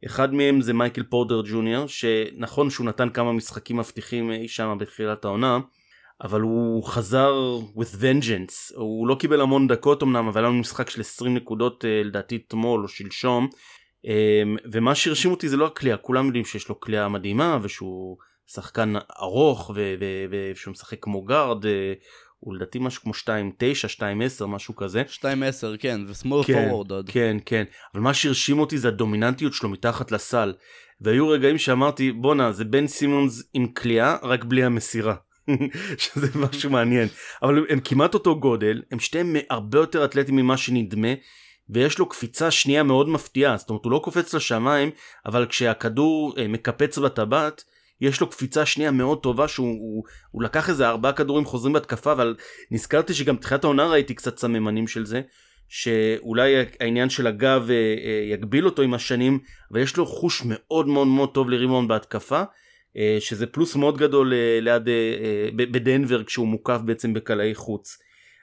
אחד 0.06 0.34
מהם 0.34 0.60
זה 0.60 0.72
מייקל 0.72 1.02
פורטר 1.02 1.42
ג'וניור 1.50 1.86
שנכון 1.86 2.70
שהוא 2.70 2.86
נתן 2.86 3.08
כמה 3.10 3.32
משחקים 3.32 3.76
מבטיחים 3.76 4.30
אי 4.30 4.48
שם 4.48 4.76
בתחילת 4.80 5.24
העונה 5.24 5.58
אבל 6.22 6.40
הוא 6.40 6.84
חזר 6.84 7.58
with 7.76 7.96
vengeance 8.00 8.76
הוא 8.76 9.08
לא 9.08 9.14
קיבל 9.14 9.40
המון 9.40 9.68
דקות 9.68 10.02
אמנם 10.02 10.28
אבל 10.28 10.40
היה 10.40 10.48
לנו 10.48 10.60
משחק 10.60 10.90
של 10.90 11.00
20 11.00 11.34
נקודות 11.34 11.84
אה, 11.84 12.02
לדעתי 12.04 12.36
אתמול 12.46 12.82
או 12.82 12.88
שלשום 12.88 13.48
אה, 14.06 14.42
ומה 14.72 14.94
שהרשים 14.94 15.30
אותי 15.30 15.48
זה 15.48 15.56
לא 15.56 15.66
הקליעה 15.66 15.96
כולם 15.96 16.26
יודעים 16.26 16.44
שיש 16.44 16.68
לו 16.68 16.80
קליעה 16.80 17.08
מדהימה 17.08 17.58
ושהוא 17.62 18.16
שחקן 18.46 18.92
ארוך 19.20 19.70
ושהוא 20.30 20.72
משחק 20.72 20.98
כמו 21.00 21.22
גארד 21.22 21.66
אה, 21.66 21.92
הוא 22.38 22.54
לדעתי 22.54 22.78
משהו 22.78 23.02
כמו 23.02 23.12
2-9 23.12 24.42
2-10 24.42 24.46
משהו 24.46 24.76
כזה 24.76 25.02
2-10, 25.20 25.24
כן, 25.78 26.00
ושמאל 26.08 26.44
כן, 26.44 26.52
פורוורד 26.52 26.90
עוד. 26.90 27.10
כן, 27.10 27.36
כן. 27.46 27.64
אבל 27.94 28.02
מה 28.02 28.14
שהרשים 28.14 28.58
אותי 28.58 28.78
זה 28.78 28.88
הדומיננטיות 28.88 29.52
שלו 29.52 29.68
מתחת 29.68 30.12
לסל. 30.12 30.52
והיו 31.00 31.28
רגעים 31.28 31.58
שאמרתי, 31.58 32.12
בואנה, 32.12 32.52
זה 32.52 32.64
בן 32.64 32.86
סימונס 32.86 33.42
עם 33.54 33.66
כליאה, 33.66 34.16
רק 34.22 34.44
בלי 34.44 34.64
המסירה. 34.64 35.14
שזה 35.98 36.26
משהו 36.34 36.70
מעניין. 36.70 37.08
אבל 37.42 37.64
הם 37.68 37.80
כמעט 37.80 38.14
אותו 38.14 38.40
גודל, 38.40 38.82
הם 38.90 38.98
שתיהם 38.98 39.36
הרבה 39.50 39.78
יותר 39.78 40.04
אתלטים 40.04 40.36
ממה 40.36 40.56
שנדמה, 40.56 41.08
ויש 41.70 41.98
לו 41.98 42.08
קפיצה 42.08 42.50
שנייה 42.50 42.82
מאוד 42.82 43.08
מפתיעה. 43.08 43.56
זאת 43.56 43.70
אומרת, 43.70 43.84
הוא 43.84 43.92
לא 43.92 44.00
קופץ 44.04 44.34
לשמיים, 44.34 44.90
אבל 45.26 45.46
כשהכדור 45.46 46.34
אה, 46.38 46.48
מקפץ 46.48 46.98
בטבעת, 46.98 47.64
יש 48.02 48.20
לו 48.20 48.30
קפיצה 48.30 48.66
שנייה 48.66 48.90
מאוד 48.90 49.18
טובה 49.18 49.48
שהוא 49.48 49.66
הוא, 49.66 50.04
הוא 50.30 50.42
לקח 50.42 50.68
איזה 50.68 50.88
ארבעה 50.88 51.12
כדורים 51.12 51.44
חוזרים 51.44 51.72
בהתקפה 51.72 52.12
אבל 52.12 52.36
נזכרתי 52.70 53.14
שגם 53.14 53.36
בתחילת 53.36 53.64
העונה 53.64 53.86
ראיתי 53.86 54.14
קצת 54.14 54.38
סממנים 54.38 54.88
של 54.88 55.06
זה 55.06 55.20
שאולי 55.68 56.54
העניין 56.80 57.10
של 57.10 57.26
הגב 57.26 57.66
אה, 57.70 57.74
אה, 57.74 58.32
יגביל 58.32 58.66
אותו 58.66 58.82
עם 58.82 58.94
השנים 58.94 59.38
אבל 59.70 59.80
יש 59.80 59.96
לו 59.96 60.06
חוש 60.06 60.42
מאוד 60.44 60.88
מאוד 60.88 61.06
מאוד 61.06 61.34
טוב 61.34 61.50
לרימון 61.50 61.88
בהתקפה 61.88 62.42
שזה 63.20 63.46
פלוס 63.46 63.76
מאוד 63.76 63.98
גדול 63.98 64.32
אה, 64.34 64.58
ליד 64.60 64.88
אה, 64.88 64.94
אה, 64.94 65.48
בדנבר 65.56 66.24
כשהוא 66.24 66.46
מוקף 66.48 66.78
בעצם 66.84 67.14
בקלעי 67.14 67.54
חוץ. 67.54 67.98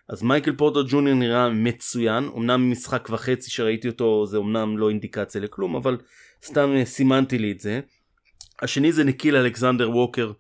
אז 0.10 0.24
מייקל 0.24 0.56
פורטר 0.56 0.84
ג'וניור 0.88 1.16
נראה 1.18 1.50
מצוין 1.50 2.30
אמנם 2.38 2.72
משחק 2.72 3.08
וחצי 3.12 3.52
שראיתי 3.52 3.88
אותו 3.88 4.26
זה 4.26 4.38
אמנם 4.38 4.78
לא 4.78 4.90
אינדיקציה 4.90 5.42
לכלום 5.42 5.76
אבל 5.76 5.98
סתם 6.46 6.76
אה, 6.76 6.86
סימנתי 6.86 7.38
לי 7.38 7.52
את 7.52 7.60
זה. 7.60 7.80
השני 8.62 8.92
זה 8.92 9.04
נקיל 9.04 9.36
אלכסנדר 9.36 9.90
ווקר 9.92 10.32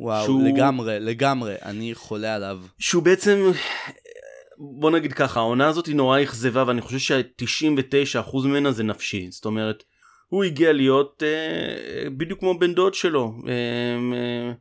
וואו, 0.00 0.24
שהוא- 0.24 0.42
לגמרי, 0.48 1.00
לגמרי, 1.00 1.54
אני 1.64 1.94
חולה 1.94 2.34
עליו. 2.34 2.60
שהוא 2.78 3.02
בעצם 3.02 3.50
בוא 4.58 4.90
נגיד 4.90 5.12
ככה 5.12 5.40
העונה 5.40 5.68
הזאת 5.68 5.86
היא 5.86 5.96
נורא 5.96 6.22
אכזבה 6.22 6.64
ואני 6.66 6.80
חושב 6.80 6.98
ש-99% 6.98 8.36
ממנה 8.44 8.72
זה 8.72 8.82
נפשי 8.82 9.28
זאת 9.30 9.44
אומרת 9.44 9.82
הוא 10.30 10.44
הגיע 10.44 10.72
להיות 10.72 11.22
אה, 11.26 12.10
בדיוק 12.10 12.40
כמו 12.40 12.58
בן 12.58 12.74
דוד 12.74 12.94
שלו 12.94 13.34
אה, 13.48 13.52
אה, 14.16 14.52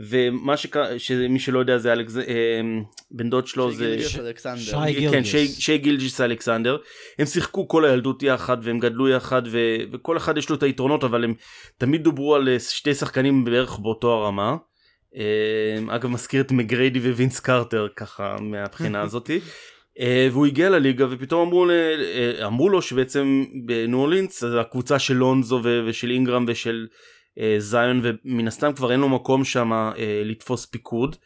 ומה 0.00 0.56
שקרה 0.56 0.98
שמי 0.98 1.38
שלא 1.38 1.58
יודע 1.58 1.78
זה 1.78 1.92
אלכס 1.92 2.16
אה, 2.16 2.22
בן 3.10 3.30
דוד 3.30 3.46
שלו 3.46 3.72
זה 3.72 3.84
שגיליוס 3.84 4.12
ש- 4.12 4.18
אלכסנדר. 4.18 4.58
שי 4.60 4.70
כן, 4.94 5.10
גילג'ס. 5.10 5.26
שי, 5.26 5.48
שי 5.48 5.78
גילג'יס 5.78 6.20
אלכסנדר 6.20 6.76
הם 7.18 7.26
שיחקו 7.26 7.68
כל 7.68 7.84
הילדות 7.84 8.22
יחד 8.22 8.56
והם 8.62 8.78
גדלו 8.78 9.08
יחד 9.08 9.42
ו, 9.46 9.58
וכל 9.92 10.16
אחד 10.16 10.36
יש 10.38 10.50
לו 10.50 10.56
את 10.56 10.62
היתרונות 10.62 11.04
אבל 11.04 11.24
הם 11.24 11.34
תמיד 11.78 12.02
דוברו 12.02 12.34
על 12.34 12.48
אה, 12.48 12.58
שתי 12.58 12.94
שחקנים 12.94 13.44
בערך 13.44 13.78
באותו 13.78 14.12
הרמה. 14.12 14.56
אה, 15.16 15.94
אגב 15.96 16.10
מזכיר 16.10 16.40
את 16.40 16.52
מגריידי 16.52 16.98
ווינס 16.98 17.40
קרטר 17.40 17.86
ככה 17.96 18.36
מהבחינה 18.40 19.00
הזאתי. 19.06 19.40
אה, 20.00 20.28
והוא 20.32 20.46
הגיע 20.46 20.70
לליגה 20.70 21.06
ופתאום 21.10 21.48
אמרו, 21.48 21.70
אה, 21.70 22.46
אמרו 22.46 22.68
לו 22.68 22.82
שבעצם 22.82 23.44
בניו 23.66 23.98
אורלינס 23.98 24.44
הקבוצה 24.44 24.98
של 24.98 25.14
לונזו 25.14 25.60
ושל 25.86 26.10
אינגרם 26.10 26.44
ושל 26.48 26.86
אה, 27.38 27.54
זיון 27.58 28.00
ומן 28.02 28.48
הסתם 28.48 28.72
כבר 28.72 28.92
אין 28.92 29.00
לו 29.00 29.08
מקום 29.08 29.44
שם 29.44 29.90
לתפוס 30.24 30.66
פיקוד 30.66 31.16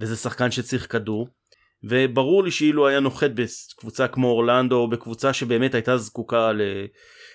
וזה 0.00 0.16
שחקן 0.16 0.50
שצריך 0.50 0.92
כדור. 0.92 1.28
וברור 1.84 2.44
לי 2.44 2.50
שאילו 2.50 2.88
היה 2.88 3.00
נוחת 3.00 3.30
בקבוצה 3.30 4.08
כמו 4.08 4.28
אורלנדו 4.28 4.76
או 4.76 4.90
בקבוצה 4.90 5.32
שבאמת 5.32 5.74
הייתה 5.74 5.96
זקוקה 5.96 6.50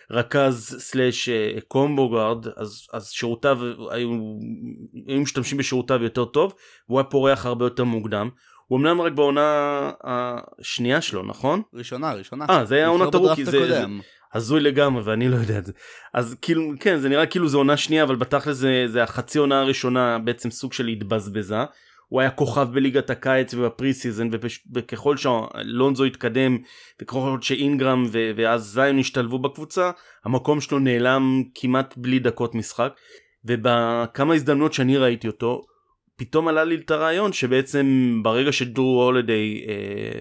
לרכז 0.09 0.75
slash 0.79 1.29
combo 1.67 2.09
guard 2.09 2.47
אז, 2.47 2.87
אז 2.93 3.09
שירותיו 3.09 3.59
היו, 3.89 4.09
היו 5.07 5.21
משתמשים 5.21 5.57
בשירותיו 5.57 6.03
יותר 6.03 6.25
טוב 6.25 6.53
והוא 6.89 6.99
היה 6.99 7.09
פורח 7.09 7.45
הרבה 7.45 7.65
יותר 7.65 7.83
מוקדם. 7.83 8.29
הוא 8.67 8.79
אמנם 8.79 9.01
רק 9.01 9.13
בעונה 9.13 9.91
השנייה 10.03 11.01
שלו 11.01 11.23
נכון? 11.23 11.61
ראשונה, 11.73 12.13
ראשונה. 12.13 12.45
אה 12.49 12.65
זה 12.65 12.75
היה 12.75 12.87
עונת 12.87 13.13
ה 13.13 13.18
rookie 13.18 13.45
זה. 13.45 13.85
הזוי 14.33 14.59
לגמרי 14.59 15.03
ואני 15.03 15.29
לא 15.29 15.35
יודע 15.35 15.57
את 15.57 15.65
זה 15.65 15.71
אז 16.13 16.35
כאילו 16.41 16.63
כן 16.79 16.97
זה 16.97 17.09
נראה 17.09 17.25
כאילו 17.25 17.47
זה 17.47 17.57
עונה 17.57 17.77
שנייה 17.77 18.03
אבל 18.03 18.15
בתכל'ס 18.15 18.57
זה, 18.57 18.83
זה 18.87 19.03
החצי 19.03 19.39
עונה 19.39 19.61
הראשונה 19.61 20.19
בעצם 20.19 20.51
סוג 20.51 20.73
של 20.73 20.87
התבזבזה 20.87 21.63
הוא 22.07 22.21
היה 22.21 22.29
כוכב 22.29 22.67
בליגת 22.73 23.09
הקיץ 23.09 23.53
וב 23.53 23.69
pre 23.69 23.93
season 23.93 24.29
וככל 24.73 25.15
שלונזו 25.17 26.03
התקדם 26.03 26.57
וככל 27.01 27.37
שאינגרם 27.41 28.05
ו- 28.11 28.31
ואז 28.35 28.63
זיון 28.63 28.99
השתלבו 28.99 29.39
בקבוצה 29.39 29.91
המקום 30.25 30.61
שלו 30.61 30.79
נעלם 30.79 31.43
כמעט 31.55 31.93
בלי 31.97 32.19
דקות 32.19 32.55
משחק 32.55 32.93
ובכמה 33.45 34.33
הזדמנויות 34.33 34.73
שאני 34.73 34.97
ראיתי 34.97 35.27
אותו 35.27 35.65
פתאום 36.17 36.47
עלה 36.47 36.63
לי 36.63 36.75
את 36.75 36.91
הרעיון 36.91 37.33
שבעצם 37.33 38.19
ברגע 38.23 38.51
שדרו 38.51 39.03
הולדיי 39.03 39.65
אה, 39.67 40.19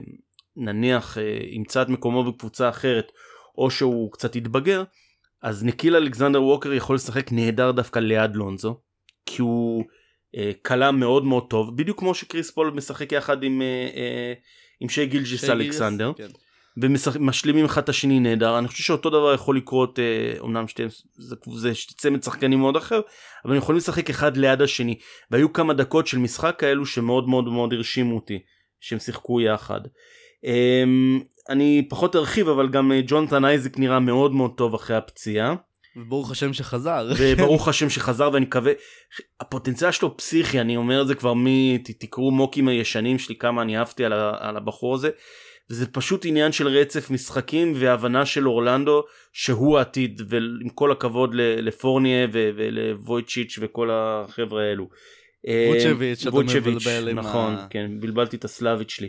נניח 0.56 1.18
אה, 1.18 1.38
ימצא 1.50 1.82
את 1.82 1.88
מקומו 1.88 2.32
בקבוצה 2.32 2.68
אחרת 2.68 3.12
או 3.58 3.70
שהוא 3.70 4.12
קצת 4.12 4.36
יתבגר 4.36 4.84
אז 5.42 5.64
נקיל 5.64 5.96
אלכסנדר 5.96 6.42
ווקר 6.42 6.72
יכול 6.72 6.96
לשחק 6.96 7.32
נהדר 7.32 7.70
דווקא 7.70 7.98
ליד 7.98 8.36
לונזו 8.36 8.80
כי 9.26 9.42
הוא 9.42 9.84
אה, 10.36 10.50
קלה 10.62 10.90
מאוד 10.90 11.24
מאוד 11.24 11.46
טוב 11.50 11.76
בדיוק 11.76 11.98
כמו 11.98 12.14
שקריס 12.14 12.50
פול 12.50 12.70
משחק 12.70 13.12
יחד 13.12 13.42
עם, 13.42 13.62
אה, 13.62 13.88
אה, 13.96 14.32
עם 14.80 14.88
שי 14.88 15.06
גילג'יס 15.06 15.44
אלכסנדר 15.44 16.12
כן. 16.16 16.28
ומשלימים 16.83 17.64
אחד 17.64 17.83
את 17.83 17.88
השני 17.88 18.21
נהדר 18.21 18.59
אני 18.59 18.68
חושב 18.68 18.85
שאותו 18.85 19.11
דבר 19.11 19.35
יכול 19.35 19.56
לקרות 19.56 19.99
אה, 19.99 20.35
אמנם 20.45 20.68
שתי, 20.68 20.83
זה, 21.16 21.37
זה 21.54 21.73
צמד 21.97 22.23
שחקנים 22.23 22.59
מאוד 22.59 22.76
אחר 22.76 23.00
אבל 23.45 23.52
הם 23.52 23.59
יכולים 23.59 23.76
לשחק 23.76 24.11
אחד 24.11 24.37
ליד 24.37 24.62
השני 24.62 24.99
והיו 25.30 25.52
כמה 25.52 25.75
דקות 25.75 26.06
של 26.06 26.18
משחק 26.18 26.56
כאלו 26.59 26.87
שמאוד 26.87 27.28
מאוד 27.28 27.45
מאוד 27.45 27.73
הרשימו 27.73 28.14
אותי 28.14 28.38
שהם 28.80 28.99
שיחקו 28.99 29.40
יחד. 29.40 29.80
אה, 30.45 30.85
אני 31.49 31.87
פחות 31.90 32.16
ארחיב 32.16 32.49
אבל 32.49 32.68
גם 32.68 32.92
אה, 32.92 33.00
ג'ונתן 33.06 33.45
אייזק 33.45 33.78
נראה 33.78 34.00
מאוד 34.00 34.33
מאוד 34.33 34.50
טוב 34.56 34.75
אחרי 34.75 34.97
הפציעה 34.97 35.54
וברוך 35.97 36.30
השם 36.30 36.52
שחזר. 36.52 37.09
וברוך 37.18 37.68
השם 37.68 37.90
שחזר 37.90 38.30
ואני 38.33 38.45
מקווה 38.45 38.73
הפוטנציאל 39.40 39.90
שלו 39.90 40.16
פסיכי 40.16 40.61
אני 40.61 40.76
אומר 40.76 41.02
את 41.02 41.06
זה 41.06 41.14
כבר 41.14 41.35
מ... 41.35 41.78
תקראו 41.78 42.30
מוקים 42.30 42.68
הישנים 42.68 43.18
שלי 43.18 43.37
כמה 43.37 43.62
אני 43.62 43.78
אהבתי 43.78 44.04
על, 44.04 44.12
ה... 44.12 44.33
על 44.38 44.56
הבחור 44.56 44.95
הזה 44.95 45.11
וזה 45.70 45.87
פשוט 45.87 46.25
עניין 46.25 46.52
של 46.52 46.68
רצף 46.68 47.11
משחקים 47.11 47.73
והבנה 47.76 48.26
של 48.26 48.49
אורלנדו 48.49 49.02
שהוא 49.32 49.78
העתיד 49.78 50.23
ועם 50.28 50.68
כל 50.75 50.92
הכבוד. 50.92 51.30
לפורניה. 51.35 52.26
ולוויצ'יץ' 52.32 53.58
וכל 53.61 53.90
החבר'ה 53.92 54.62
האלו. 54.62 54.88
ווצ'ביץ', 55.70 56.26
אה, 56.26 56.28
אתה 56.28 56.37
ווצ'ביץ', 56.37 56.87
מבלבל 56.87 57.08
עם 57.08 57.18
נכון 57.18 57.54
ה- 57.54 57.66
כן 57.70 57.90
בלבלתי 58.00 58.37
את 58.37 58.44
הסלאביץ' 58.44 58.90
שלי. 58.90 59.08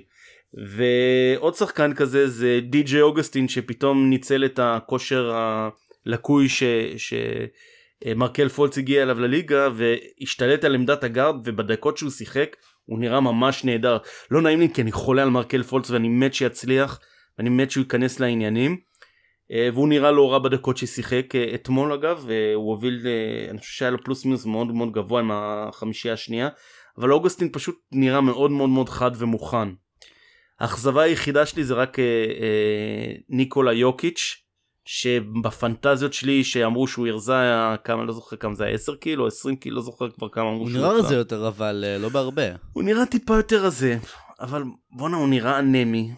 ועוד 0.78 1.56
שחקן 1.56 1.94
כזה 1.94 2.28
זה 2.28 2.60
די.ג'יי 2.70 3.02
אוגסטין 3.02 3.48
שפתאום 3.48 4.10
ניצל 4.10 4.46
את 4.46 4.60
הכושר 4.64 5.32
הלקוי 6.06 6.50
ש... 6.50 6.64
שמרקל 6.98 8.50
פולץ 8.50 8.78
הגיע 8.78 9.04
אליו 9.04 9.20
לליגה 9.20 9.70
והשתלט 9.76 10.64
על 10.64 10.76
עמדת 10.76 11.04
הגארד 11.04 11.36
ובדקות 11.46 11.98
שהוא 11.98 12.12
שיחק 12.12 12.56
הוא 12.88 13.00
נראה 13.00 13.20
ממש 13.20 13.64
נהדר. 13.64 13.98
לא 14.32 14.42
נעים 14.42 14.60
לי 14.60 14.74
כי 14.74 14.82
אני 14.82 14.92
חולה 14.92 15.24
על 15.24 15.30
מרקל 15.30 15.64
פולץ 15.64 15.90
ואני 15.90 16.10
מת 16.10 16.34
שיצליח 16.34 17.00
ואני 17.38 17.50
מת 17.50 17.72
שהוא 17.72 17.82
ייכנס 17.82 18.20
לעניינים. 18.20 18.78
אה, 19.52 19.70
והוא 19.74 19.88
נראה 19.88 20.12
לא 20.12 20.32
רע 20.32 20.40
בדקות 20.40 20.78
ששיחק 20.78 21.36
אה, 21.36 21.52
אתמול 21.56 21.94
אגב, 21.94 22.28
הוא 22.56 22.72
הוביל, 22.72 23.02
אה, 23.06 23.50
אני 23.50 23.60
חושב 23.60 23.72
שהיה 23.72 23.92
לו 23.92 24.04
פלוס 24.04 24.26
מינוס 24.26 24.46
מאוד 24.46 24.68
מאוד 24.68 24.92
גבוה 24.92 25.20
עם 25.20 25.32
החמישייה 25.34 26.14
השנייה, 26.14 26.50
אבל 26.98 27.12
אוגוסטין 27.12 27.50
פשוט 27.52 27.76
נראה 27.92 28.22
מאוד 28.22 28.52
מאוד 28.52 28.70
מאוד 28.70 28.90
חד 28.90 29.12
ומוכן. 29.18 29.68
האכזבה 30.60 31.02
היחידה 31.02 31.46
שלי 31.46 31.64
זה 31.64 31.74
רק 31.74 31.98
ניקולה 33.30 33.74
יוקיץ', 33.74 34.47
שבפנטזיות 34.88 36.14
שלי 36.14 36.44
שאמרו 36.44 36.88
שהוא 36.88 37.08
הרזה 37.08 37.34
כמה 37.84 38.04
לא 38.04 38.14
זוכר 38.14 38.36
כמה 38.36 38.56
זה 38.56 38.66
היה? 38.66 38.76
10 38.76 38.96
קילו? 38.96 39.28
20 39.28 39.56
קילו? 39.56 39.76
לא 39.76 39.82
זוכר 39.82 40.10
כבר 40.10 40.30
כמה 40.30 40.50
אמרו 40.50 40.64
הוא 40.64 40.70
נראה 40.70 40.92
רזה 40.92 41.16
יותר 41.16 41.48
אבל 41.48 41.86
לא 42.00 42.10
בהרבה. 42.10 42.44
הוא 42.74 42.84
נראה 42.84 43.06
טיפה 43.06 43.36
יותר 43.36 43.66
רזה 43.66 43.98
אבל 44.40 44.64
בואנה 44.92 45.18
הוא 45.18 45.28
נראה 45.28 45.60
אנמי. 45.60 46.12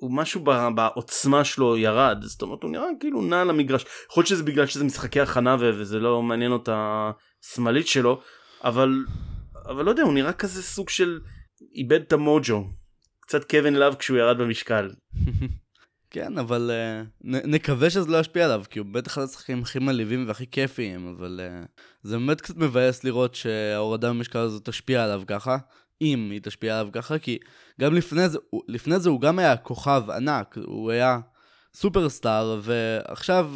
הוא 0.00 0.12
משהו 0.12 0.44
בעוצמה 0.74 1.44
שלו 1.44 1.76
ירד 1.76 2.18
זאת 2.22 2.42
אומרת 2.42 2.62
הוא 2.62 2.70
נראה 2.70 2.86
כאילו 3.00 3.22
נע 3.22 3.40
על 3.40 3.50
המגרש. 3.50 3.84
יכול 4.10 4.20
להיות 4.20 4.28
שזה 4.28 4.42
בגלל 4.42 4.66
שזה 4.66 4.84
משחקי 4.84 5.20
הכנה 5.20 5.56
וזה 5.60 5.98
לא 5.98 6.22
מעניין 6.22 6.52
אותה 6.52 7.10
שמאלית 7.54 7.86
שלו 7.86 8.20
אבל 8.64 9.04
אבל 9.66 9.84
לא 9.84 9.90
יודע 9.90 10.02
הוא 10.02 10.12
נראה 10.12 10.32
כזה 10.32 10.62
סוג 10.62 10.88
של 10.88 11.20
איבד 11.74 12.00
את 12.00 12.12
המוג'ו. 12.12 12.64
קצת 13.20 13.50
קווין 13.50 13.74
לאב 13.74 13.94
כשהוא 13.94 14.18
ירד 14.18 14.38
במשקל. 14.38 14.90
כן 16.10 16.38
אבל 16.38 16.70
uh, 16.70 17.06
נ- 17.24 17.54
נקווה 17.54 17.90
שזה 17.90 18.10
לא 18.10 18.18
ישפיע 18.18 18.44
עליו 18.44 18.62
כי 18.70 18.78
הוא 18.78 18.86
בטח 18.90 19.12
אחד 19.12 19.22
השחקנים 19.22 19.62
הכי 19.62 19.78
מלהיבים 19.78 20.28
והכי 20.28 20.46
כיפיים 20.50 21.14
אבל 21.16 21.40
uh, 21.40 21.68
זה 22.02 22.18
באמת 22.18 22.40
קצת 22.40 22.56
מבאס 22.56 23.04
לראות 23.04 23.34
שההורדה 23.34 24.08
במשקל 24.08 24.38
הזאת 24.38 24.64
תשפיע 24.64 25.04
עליו 25.04 25.22
ככה. 25.26 25.56
אם 26.02 26.28
היא 26.30 26.40
תשפיע 26.42 26.78
עליו 26.78 26.92
ככה, 26.92 27.18
כי 27.18 27.38
גם 27.80 27.94
לפני 27.94 28.28
זה, 28.28 28.38
לפני 28.68 28.98
זה 28.98 29.10
הוא 29.10 29.20
גם 29.20 29.38
היה 29.38 29.56
כוכב 29.56 30.02
ענק, 30.10 30.58
הוא 30.66 30.90
היה 30.90 31.18
סופרסטאר, 31.74 32.60
ועכשיו, 32.62 33.52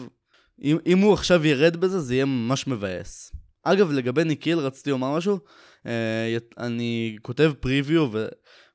אם, 0.63 0.79
אם 0.87 0.99
הוא 0.99 1.13
עכשיו 1.13 1.47
ירד 1.47 1.77
בזה, 1.77 2.01
זה 2.01 2.15
יהיה 2.15 2.25
ממש 2.25 2.67
מבאס. 2.67 3.33
אגב, 3.63 3.91
לגבי 3.91 4.25
ניקיל, 4.25 4.59
רציתי 4.59 4.91
לומר 4.91 5.17
משהו, 5.17 5.39
אה, 5.87 6.37
אני 6.59 7.17
כותב 7.23 7.53
פריוויו. 7.61 8.11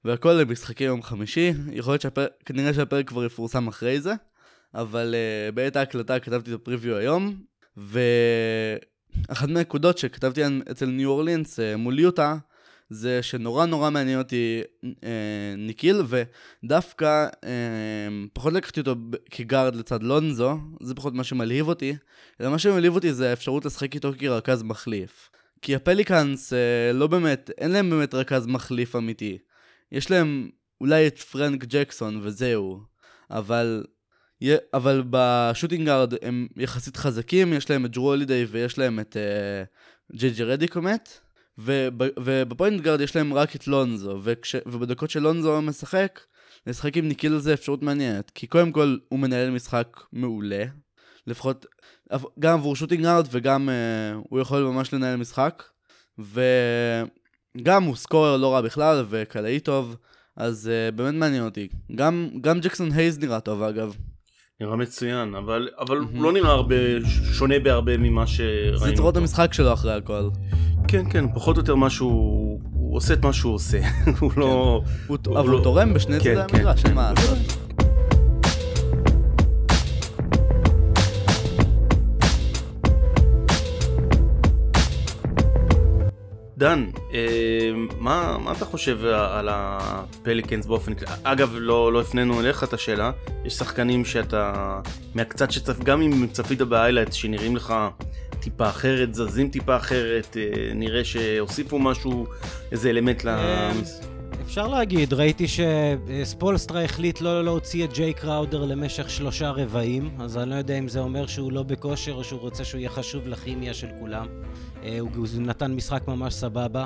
והכל 0.07 0.33
למשחקי 0.33 0.83
יום 0.83 1.03
חמישי, 1.03 1.53
יכול 1.71 1.93
להיות 1.93 2.01
שהפרק, 2.01 2.29
כנראה 2.45 2.73
שהפרק 2.73 3.07
כבר 3.07 3.25
יפורסם 3.25 3.67
אחרי 3.67 4.01
זה, 4.01 4.13
אבל 4.73 5.15
uh, 5.15 5.55
בעת 5.55 5.75
ההקלטה 5.75 6.19
כתבתי 6.19 6.49
את 6.53 6.55
הפריוויו 6.55 6.95
היום, 6.95 7.35
ואחת 7.77 9.49
מהנקודות 9.49 9.97
שכתבתי 9.97 10.41
אצל 10.71 10.85
ניו 10.85 11.09
אורלינס 11.09 11.59
uh, 11.59 11.77
מול 11.77 11.99
יוטה, 11.99 12.37
זה 12.89 13.23
שנורא 13.23 13.65
נורא 13.65 13.89
מעניין 13.89 14.19
אותי 14.19 14.61
אה, 14.85 15.55
ניקיל, 15.57 16.01
ודווקא 16.07 17.27
אה, 17.43 17.49
פחות 18.33 18.53
לקחתי 18.53 18.79
אותו 18.79 18.95
כגארד 19.31 19.75
לצד 19.75 20.03
לונזו, 20.03 20.57
זה 20.81 20.95
פחות 20.95 21.13
מה 21.13 21.23
שמלהיב 21.23 21.67
אותי, 21.67 21.95
אלא 22.41 22.49
מה 22.49 22.59
שמלהיב 22.59 22.95
אותי 22.95 23.13
זה 23.13 23.29
האפשרות 23.29 23.65
לשחק 23.65 23.95
איתו 23.95 24.11
כרכז 24.19 24.63
מחליף. 24.63 25.29
כי 25.61 25.75
הפליקאנס 25.75 26.53
אה, 26.53 26.93
לא 26.93 27.07
באמת, 27.07 27.51
אין 27.57 27.71
להם 27.71 27.89
באמת 27.89 28.13
רכז 28.13 28.47
מחליף 28.47 28.95
אמיתי. 28.95 29.37
יש 29.91 30.11
להם 30.11 30.49
אולי 30.81 31.07
את 31.07 31.19
פרנק 31.19 31.63
ג'קסון 31.63 32.19
וזהו, 32.23 32.79
אבל 33.31 33.83
אבל 34.73 35.03
ב 35.09 35.17
shooting 35.17 35.76
guard 35.76 36.13
הם 36.21 36.47
יחסית 36.57 36.97
חזקים, 36.97 37.53
יש 37.53 37.69
להם 37.69 37.85
את 37.85 37.91
ג'רו 37.91 38.09
הולידיי 38.09 38.45
ויש 38.45 38.77
להם 38.77 38.99
את 38.99 39.17
אה, 39.17 39.63
ג'י 40.15 40.29
ג'י 40.29 40.43
רדיק 40.43 40.76
ומט, 40.76 41.09
וב 41.57 41.93
point 41.93 42.81
guard 42.81 43.01
יש 43.01 43.15
להם 43.15 43.33
רק 43.33 43.55
את 43.55 43.67
לונזו, 43.67 44.19
וכש, 44.23 44.55
ובדקות 44.65 45.09
שלונזו 45.09 45.61
משחק, 45.61 46.19
לשחק 46.67 46.97
עם 46.97 47.07
ניקיל 47.07 47.37
זה 47.37 47.53
אפשרות 47.53 47.83
מעניינת, 47.83 48.31
כי 48.35 48.47
קודם 48.47 48.71
כל 48.71 48.97
הוא 49.09 49.19
מנהל 49.19 49.49
משחק 49.49 49.97
מעולה, 50.13 50.63
לפחות 51.27 51.65
גם 52.39 52.53
עבור 52.53 52.75
shooting 52.75 53.03
guard 53.03 53.27
וגם 53.31 53.69
uh, 53.69 54.25
הוא 54.29 54.39
יכול 54.39 54.63
ממש 54.63 54.93
לנהל 54.93 55.15
משחק, 55.15 55.63
וגם 57.59 57.83
הוא 57.83 57.95
סקורר 57.95 58.37
לא 58.37 58.53
רע 58.53 58.61
בכלל 58.61 59.05
וקלעי 59.09 59.59
טוב, 59.59 59.95
אז 60.37 60.71
uh, 60.91 60.95
באמת 60.95 61.13
מעניין 61.13 61.43
אותי. 61.43 61.67
גם, 61.95 62.29
גם 62.41 62.59
ג'קסון 62.59 62.91
הייז 62.91 63.19
נראה 63.19 63.39
טוב 63.39 63.63
אגב. 63.63 63.95
נראה 64.61 64.75
מצוין, 64.75 65.35
אבל, 65.35 65.69
אבל 65.79 65.97
mm-hmm. 65.97 66.15
הוא 66.15 66.23
לא 66.23 66.33
נראה 66.33 66.51
הרבה, 66.51 66.75
שונה 67.33 67.59
בהרבה 67.59 67.97
ממה 67.97 68.27
שראינו. 68.27 68.77
זה 68.77 68.93
צורות 68.95 69.17
המשחק 69.17 69.53
שלו 69.53 69.73
אחרי 69.73 69.93
הכל. 69.93 70.29
כן, 70.87 71.09
כן, 71.09 71.33
פחות 71.33 71.57
או 71.57 71.61
יותר 71.61 71.75
משהו, 71.75 72.09
הוא 72.73 72.97
עושה 72.97 73.13
את 73.13 73.23
מה 73.23 73.33
שהוא 73.33 73.53
עושה. 73.53 73.79
הוא 74.19 74.31
לא... 74.37 74.81
כן. 75.07 75.13
אבל 75.31 75.49
הוא 75.49 75.59
לא- 75.59 75.63
תורם 75.63 75.93
בשני 75.93 76.19
צדדי 76.19 76.35
כן, 76.35 76.55
המגרש, 76.57 76.85
אין 76.85 76.93
מה 76.93 77.11
לעשות. 77.11 77.66
דן, 86.57 86.87
אה, 87.13 87.71
מה, 87.97 88.37
מה 88.37 88.51
אתה 88.51 88.65
חושב 88.65 89.05
על 89.05 89.47
הפליקנס 89.51 90.65
באופן 90.65 90.93
כללי? 90.93 91.11
אגב, 91.23 91.55
לא, 91.57 91.93
לא 91.93 92.01
הפנינו 92.01 92.39
אליך 92.39 92.63
את 92.63 92.73
השאלה, 92.73 93.11
יש 93.45 93.53
שחקנים 93.53 94.05
שאתה, 94.05 94.79
מהקצת 95.15 95.51
שצפ... 95.51 95.83
גם 95.83 96.01
אם 96.01 96.27
צפית 96.31 96.61
ב 96.61 96.67
highlight 96.67 97.13
שנראים 97.13 97.55
לך 97.55 97.73
טיפה 98.39 98.69
אחרת, 98.69 99.13
זזים 99.13 99.49
טיפה 99.49 99.75
אחרת, 99.75 100.37
אה, 100.37 100.73
נראה 100.75 101.03
שהוסיפו 101.03 101.79
משהו, 101.79 102.25
איזה 102.71 102.89
אלמנט 102.89 103.23
ל... 103.23 103.29
אפשר 104.47 104.67
להגיד, 104.67 105.13
ראיתי 105.13 105.45
שספולסטרה 105.47 106.83
החליט 106.83 107.21
לא 107.21 107.43
להוציא 107.43 107.85
את 107.85 107.93
ג'יי 107.93 108.13
קראודר 108.13 108.65
למשך 108.65 109.09
שלושה 109.09 109.49
רבעים, 109.51 110.09
אז 110.19 110.37
אני 110.37 110.49
לא 110.49 110.55
יודע 110.55 110.77
אם 110.77 110.87
זה 110.87 110.99
אומר 110.99 111.27
שהוא 111.27 111.51
לא 111.51 111.63
בכושר 111.63 112.13
או 112.13 112.23
שהוא 112.23 112.39
רוצה 112.39 112.63
שהוא 112.65 112.79
יהיה 112.79 112.89
חשוב 112.89 113.27
לכימיה 113.27 113.73
של 113.73 113.87
כולם. 113.99 114.27
אה, 114.83 114.99
הוא, 114.99 115.09
הוא 115.15 115.27
נתן 115.39 115.75
משחק 115.75 116.07
ממש 116.07 116.33
סבבה, 116.33 116.85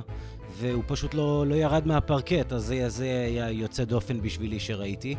והוא 0.60 0.84
פשוט 0.88 1.14
לא, 1.14 1.46
לא 1.48 1.56
ירד 1.56 1.88
מהפרקט, 1.88 2.54
אז 2.54 2.64
זה, 2.64 2.90
זה 2.90 3.24
היה 3.28 3.52
יוצא 3.52 3.84
דופן 3.84 4.22
בשבילי 4.22 4.60
שראיתי. 4.60 5.16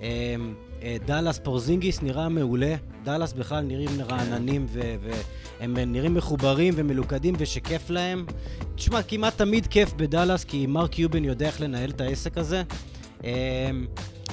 אמ, 0.00 0.54
אה, 0.82 0.96
דאלאס 1.06 1.38
פורזינגיס 1.38 2.02
נראה 2.02 2.28
מעולה, 2.28 2.74
דאלאס 3.04 3.32
בכלל 3.32 3.60
נראים 3.60 3.90
רעננים 4.08 4.66
והם 4.70 5.78
נראים 5.78 6.14
מחוברים 6.14 6.74
ומלוכדים 6.76 7.34
ושכיף 7.38 7.90
להם. 7.90 8.26
תשמע, 8.74 9.02
כמעט 9.02 9.36
תמיד 9.36 9.66
כיף 9.66 9.92
בדאלאס 9.92 10.44
כי 10.44 10.66
מרק 10.66 10.98
יובן 10.98 11.24
יודע 11.24 11.46
איך 11.46 11.60
לנהל 11.60 11.90
את 11.90 12.00
העסק 12.00 12.38
הזה. 12.38 12.62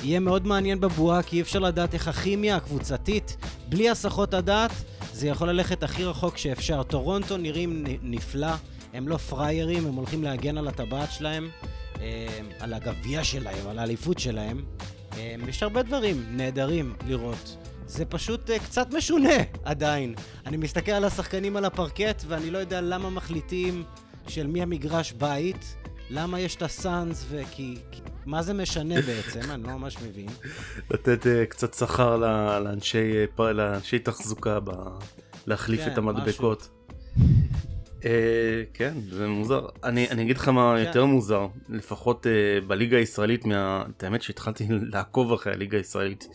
יהיה 0.04 0.20
מאוד 0.20 0.48
מעניין 0.48 0.80
בבועה 0.80 1.24
כי 1.24 1.36
אי 1.36 1.42
אפשר 1.42 1.60
לדעת 1.60 1.94
איך 1.94 2.08
הכימיה 2.08 2.56
הקבוצתית, 2.56 3.38
בלי 3.70 3.90
הסחות 3.90 4.34
הדעת, 4.34 4.72
זה 5.18 5.28
יכול 5.28 5.50
ללכת 5.50 5.84
הכי 5.84 6.04
רחוק 6.04 6.38
שאפשר. 6.38 6.84
טורונטו 6.84 7.38
נראים 7.38 7.84
נפלא, 8.02 8.52
הם 8.94 9.08
לא 9.08 9.18
פריירים, 9.18 9.88
הם 9.88 9.94
הולכים 9.94 10.24
להגן 10.24 10.58
על 10.58 10.68
הטבעת 10.68 11.12
שלהם, 11.12 11.50
אמ, 11.96 12.02
על 12.60 12.74
הגביע 12.74 13.24
שלהם, 13.24 13.68
על 13.68 13.80
האליפות 13.80 14.20
שלהם. 14.20 14.66
אמ, 15.14 15.50
יש 15.50 15.64
הרבה 15.64 15.84
דברים 15.84 16.24
נהדרים 16.30 16.96
לראות. 17.08 17.58
זה 17.88 18.06
פשוט 18.06 18.50
uh, 18.50 18.64
קצת 18.64 18.94
משונה 18.94 19.36
עדיין. 19.64 20.16
אני 20.46 20.58
מסתכל 20.58 20.92
על 20.92 21.04
השחקנים 21.04 21.58
על 21.58 21.66
הפרקט 21.66 22.24
ואני 22.28 22.52
לא 22.52 22.58
יודע 22.58 22.82
למה 22.82 23.10
מחליטים 23.10 23.84
של 24.28 24.48
מי 24.48 24.62
המגרש 24.62 25.12
בית, 25.12 25.76
למה 26.10 26.40
יש 26.40 26.56
את 26.56 26.62
הסאנס 26.62 27.26
וכי... 27.30 27.78
מה 28.28 28.42
זה 28.42 28.54
משנה 28.54 29.02
בעצם? 29.02 29.52
אני 29.52 29.64
לא 29.64 29.70
ממש 29.70 29.98
מבין. 30.02 30.28
לתת 30.92 31.24
uh, 31.24 31.46
קצת 31.50 31.74
שכר 31.74 32.18
לאנשי, 32.60 33.26
uh, 33.38 33.42
לאנשי 33.42 34.00
תחזוקה, 34.00 34.60
ב... 34.60 34.72
להחליף 35.48 35.82
כן, 35.82 35.92
את 35.92 35.98
המדבקות. 35.98 36.70
אה, 38.06 38.64
כן, 38.74 38.94
זה 39.10 39.28
מוזר. 39.28 39.68
אני, 39.84 40.10
אני 40.10 40.24
אגיד 40.24 40.38
לך 40.38 40.48
מה 40.48 40.76
כן. 40.78 40.86
יותר 40.86 41.06
מוזר, 41.06 41.48
לפחות 41.70 42.26
uh, 42.26 42.66
בליגה 42.66 42.98
הישראלית, 42.98 43.46
מה... 43.46 43.84
האמת 44.02 44.22
שהתחלתי 44.22 44.68
לעקוב 44.94 45.34
אחרי 45.34 45.54
הליגה 45.54 45.78
הישראלית, 45.78 46.28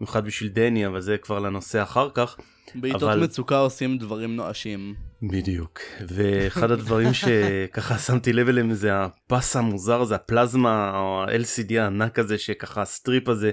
במיוחד 0.00 0.24
בשביל 0.24 0.50
דני, 0.50 0.86
אבל 0.86 1.00
זה 1.00 1.18
כבר 1.18 1.38
לנושא 1.38 1.82
אחר 1.82 2.08
כך. 2.14 2.36
בעיתות 2.74 3.02
אבל... 3.02 3.24
מצוקה 3.24 3.58
עושים 3.58 3.98
דברים 3.98 4.36
נואשים. 4.36 4.94
בדיוק, 5.22 5.80
ואחד 6.08 6.70
הדברים 6.70 7.08
שככה 7.14 7.98
שמתי 8.06 8.32
לב 8.32 8.48
אליהם 8.48 8.74
זה 8.74 8.90
הפס 8.94 9.56
המוזר 9.56 10.00
הזה, 10.00 10.14
הפלזמה 10.14 10.98
או 10.98 11.22
ה-LCD 11.22 11.74
הענק 11.78 12.18
הזה, 12.18 12.38
שככה 12.38 12.82
ה 12.82 12.90
strip 12.90 13.28
הזה, 13.28 13.50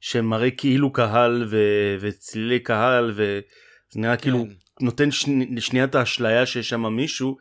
שמראה 0.00 0.50
כאילו 0.50 0.92
קהל 0.92 1.46
ו... 1.50 1.56
וצלילי 2.00 2.60
קהל, 2.60 3.10
וזה 3.10 3.40
נראה 3.96 4.16
כאילו 4.16 4.38
כן. 4.38 4.44
כאילו 4.44 4.60
נותן 4.80 5.10
שני, 5.10 5.60
שנייה 5.60 5.84
את 5.84 5.94
האשליה 5.94 6.46
שיש 6.46 6.68
שם 6.68 6.86
מישהו, 6.86 7.36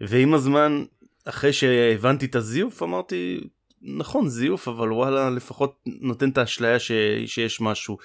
ועם 0.00 0.34
הזמן, 0.34 0.84
אחרי 1.24 1.52
שהבנתי 1.52 2.26
את 2.26 2.34
הזיוף, 2.34 2.82
אמרתי, 2.82 3.40
נכון, 3.82 4.28
זיוף, 4.28 4.68
אבל 4.68 4.92
וואלה, 4.92 5.30
לפחות 5.30 5.78
נותן 5.86 6.28
את 6.28 6.38
האשליה 6.38 6.78
ש... 6.78 6.92
שיש 7.26 7.60
משהו. 7.60 7.98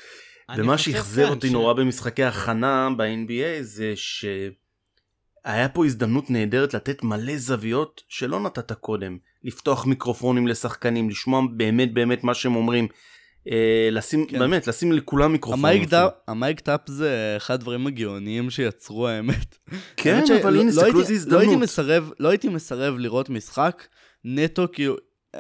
ומה 0.57 0.77
שאכזר 0.77 1.23
כן, 1.25 1.29
אותי 1.29 1.49
ש- 1.49 1.51
נורא 1.51 1.73
במשחקי 1.73 2.23
הכנה 2.23 2.89
ב-NBA 2.97 3.61
זה 3.61 3.93
שהיה 3.95 4.49
פה 5.73 5.85
הזדמנות 5.85 6.29
נהדרת 6.29 6.73
לתת 6.73 7.03
מלא 7.03 7.37
זוויות 7.37 8.01
שלא 8.09 8.39
נתת 8.39 8.71
קודם. 8.71 9.17
לפתוח 9.43 9.85
מיקרופונים 9.85 10.47
לשחקנים, 10.47 11.09
לשמוע 11.09 11.41
באמת 11.57 11.93
באמת 11.93 12.23
מה 12.23 12.33
שהם 12.33 12.55
אומרים. 12.55 12.87
אה, 13.51 13.89
לשים, 13.91 14.25
כן. 14.25 14.39
באמת, 14.39 14.67
לשים 14.67 14.91
לכולם 14.91 15.31
מיקרופונים. 15.31 15.65
ה 15.65 15.69
mic'd. 15.69 15.89
up- 15.89 16.11
ה 16.27 16.33
mic'd 16.33 16.59
up 16.59 16.79
זה 16.87 17.33
אחד 17.37 17.53
הדברים 17.53 17.87
הגאוניים 17.87 18.49
שיצרו 18.49 19.07
האמת. 19.07 19.57
כן, 19.97 20.15
האמת 20.15 20.41
אבל 20.41 20.55
הנה, 20.59 20.65
לא 20.65 20.71
סתכלו 20.71 20.99
איזה 20.99 20.99
לא 20.99 20.99
הייתי 20.99 21.13
הזדמנות. 21.13 21.63
מסרב, 21.63 22.11
לא 22.19 22.29
הייתי 22.29 22.49
מסרב 22.49 22.95
לראות 22.97 23.29
משחק 23.29 23.87
נטו 24.25 24.67
כאילו... 24.73 24.95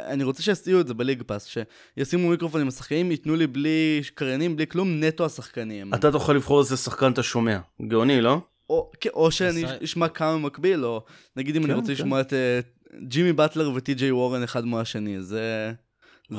אני 0.05 0.23
רוצה 0.23 0.43
שיעשו 0.43 0.79
את 0.81 0.87
זה 0.87 0.93
ב 0.93 0.98
League 0.98 1.23
Pass, 1.23 1.57
שישימו 1.97 2.29
מיקרופונים 2.29 2.67
לשחקנים, 2.67 3.11
ייתנו 3.11 3.35
לי 3.35 3.47
בלי 3.47 4.01
קריינים, 4.15 4.55
בלי 4.55 4.67
כלום, 4.67 5.03
נטו 5.03 5.25
השחקנים. 5.25 5.93
אתה 5.93 6.11
תוכל 6.11 6.33
לבחור 6.33 6.59
איזה 6.59 6.77
שחקן 6.77 7.11
אתה 7.11 7.23
שומע. 7.23 7.59
גאוני, 7.87 8.21
לא? 8.21 8.41
או, 8.69 8.91
כן, 9.01 9.09
או 9.13 9.31
שאני 9.31 9.63
עשה- 9.65 9.83
אשמע 9.83 10.07
כמה 10.07 10.33
במקביל, 10.33 10.85
או 10.85 11.01
נגיד 11.35 11.55
אם 11.55 11.61
אני 11.65 11.71
כן, 11.73 11.75
רוצה 11.79 11.87
כן. 11.87 11.93
לשמוע 11.93 12.21
את 12.21 12.33
אה, 12.33 12.59
ג'ימי 13.07 13.33
באטלר 13.33 13.71
וטי.ג'יי 13.75 14.11
וורן 14.11 14.43
אחד 14.43 14.65
מהשני, 14.65 15.21
זה... 15.21 15.71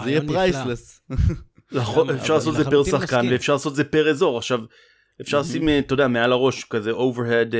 זה 0.03 0.11
יהיה. 0.11 0.21
priceless. 0.27 1.01
נכון, 1.73 2.11
אפשר 2.11 2.35
לעשות 2.35 2.55
את 2.61 2.65
זה 2.65 2.71
פר 2.71 2.85
שחקן 2.85 3.03
מסכים. 3.17 3.31
ואפשר 3.33 3.53
לעשות 3.53 3.71
את 3.73 3.77
זה 3.77 3.85
פר 3.85 4.11
אזור. 4.11 4.39
עכשיו, 4.39 4.61
אפשר 5.21 5.41
לשים, 5.41 5.69
אה, 5.69 5.79
אתה 5.79 5.95
יודע, 5.95 6.09
מעל 6.09 6.33
הראש 6.33 6.65
כזה 6.65 6.93
overhead 6.93 7.55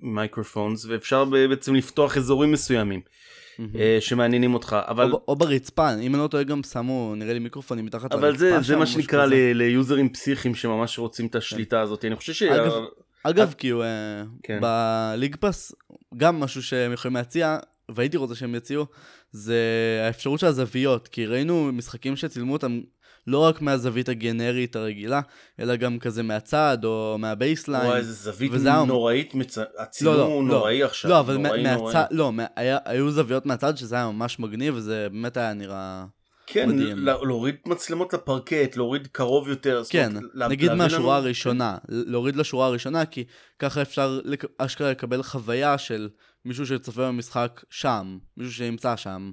microphones, 0.00 0.84
ואפשר 0.84 1.24
ב- 1.24 1.46
בעצם 1.46 1.74
לפתוח 1.74 2.16
אזורים 2.16 2.52
מסוימים 2.52 3.00
אה, 3.78 3.96
שמעניינים 4.00 4.54
אותך. 4.54 4.76
אבל 4.88 5.12
או 5.12 5.22
או 5.28 5.36
ברצפה, 5.36 5.94
אם 5.94 6.14
אני 6.14 6.22
לא 6.22 6.28
טועה 6.28 6.42
גם 6.42 6.62
שמו, 6.62 7.14
נראה 7.16 7.32
לי 7.32 7.38
מיקרופונים 7.38 7.86
מתחת 7.86 8.12
לרצפה 8.12 8.28
אבל 8.28 8.36
זה, 8.36 8.60
זה 8.60 8.76
מה 8.76 8.86
שנקרא. 8.86 9.26
ל- 9.26 9.52
ליוזרים 9.52 10.08
פסיכיים 10.08 10.54
שממש 10.54 10.98
רוצים 10.98 11.26
את 11.26 11.34
השליטה 11.34 11.80
הזאת. 11.80 12.04
אני 12.04 12.16
חושב 12.16 12.32
ש... 12.32 12.42
אגב, 12.42 12.72
אגב, 13.22 13.54
כאילו, 13.58 13.82
אה, 13.82 13.88
כן. 14.42 14.58
ב 14.62 14.73
League 14.73 15.36
Pass, 15.36 15.72
גם 16.16 16.40
משהו 16.40 16.62
שהם 16.62 16.92
יכולים 16.92 17.16
להציע, 17.16 17.58
והייתי 17.88 18.16
רוצה 18.16 18.34
שהם 18.34 18.54
יציעו, 18.54 18.86
זה 19.32 19.58
האפשרות 20.06 20.40
של 20.40 20.46
הזוויות, 20.46 21.08
כי 21.08 21.26
ראינו 21.26 21.70
משחקים 21.72 22.16
שצילמו 22.16 22.52
אותם 22.52 22.80
לא 23.26 23.38
רק 23.38 23.60
מהזווית 23.62 24.08
הגנרית 24.08 24.76
הרגילה, 24.76 25.20
אלא 25.60 25.76
גם 25.76 25.98
כזה 25.98 26.22
מהצד 26.22 26.78
או 26.84 27.16
מה 27.18 27.30
baseline. 27.30 27.86
וואי, 27.86 27.98
איזה 27.98 28.12
זווית 28.12 28.52
נוראית, 28.86 29.34
מצ- 29.34 29.58
לא, 29.58 29.64
הצילום 29.78 30.16
לא, 30.16 30.22
הוא 30.22 30.48
לא. 30.48 30.54
נוראי 30.54 30.82
עכשיו. 30.82 31.10
לא, 31.10 31.20
אבל 31.20 31.36
נוראי, 31.36 31.62
נוראי. 31.62 31.84
מהצד, 31.94 32.04
לא, 32.10 32.32
מה- 32.32 32.46
היה- 32.56 32.78
היו 32.84 33.10
זוויות 33.10 33.46
מהצד 33.46 33.76
שזה 33.76 33.94
היה 33.94 34.06
ממש 34.10 34.38
מגניב, 34.38 34.74
וזה 34.76 35.08
באמת 35.12 35.36
היה 35.36 35.54
נראה... 35.54 36.04
כן, 36.46 36.68
מדהים. 36.68 36.98
לה- 36.98 37.14
להוריד 37.22 37.54
מצלמות 37.66 38.12
לפרקט, 38.14 38.76
להוריד 38.76 39.06
קרוב 39.12 39.48
יותר. 39.48 39.82
זאת 39.82 39.92
כן, 39.92 40.12
לה- 40.34 40.48
נגיד 40.48 40.72
מהשורה 40.72 41.00
לנו- 41.18 41.26
הראשונה, 41.26 41.76
להוריד 41.88 42.36
לשורה 42.36 42.66
הראשונה, 42.66 43.04
כי 43.06 43.24
ככה 43.58 43.82
אפשר 43.82 44.20
אשכרה 44.58 44.90
לקבל 44.90 45.22
חוויה 45.22 45.78
של 45.78 46.08
מישהו 46.44 46.66
שצופה 46.66 47.06
במשחק 47.08 47.64
שם, 47.70 48.18
מישהו 48.36 48.52
שנמצא 48.54 48.96
שם. 48.96 49.30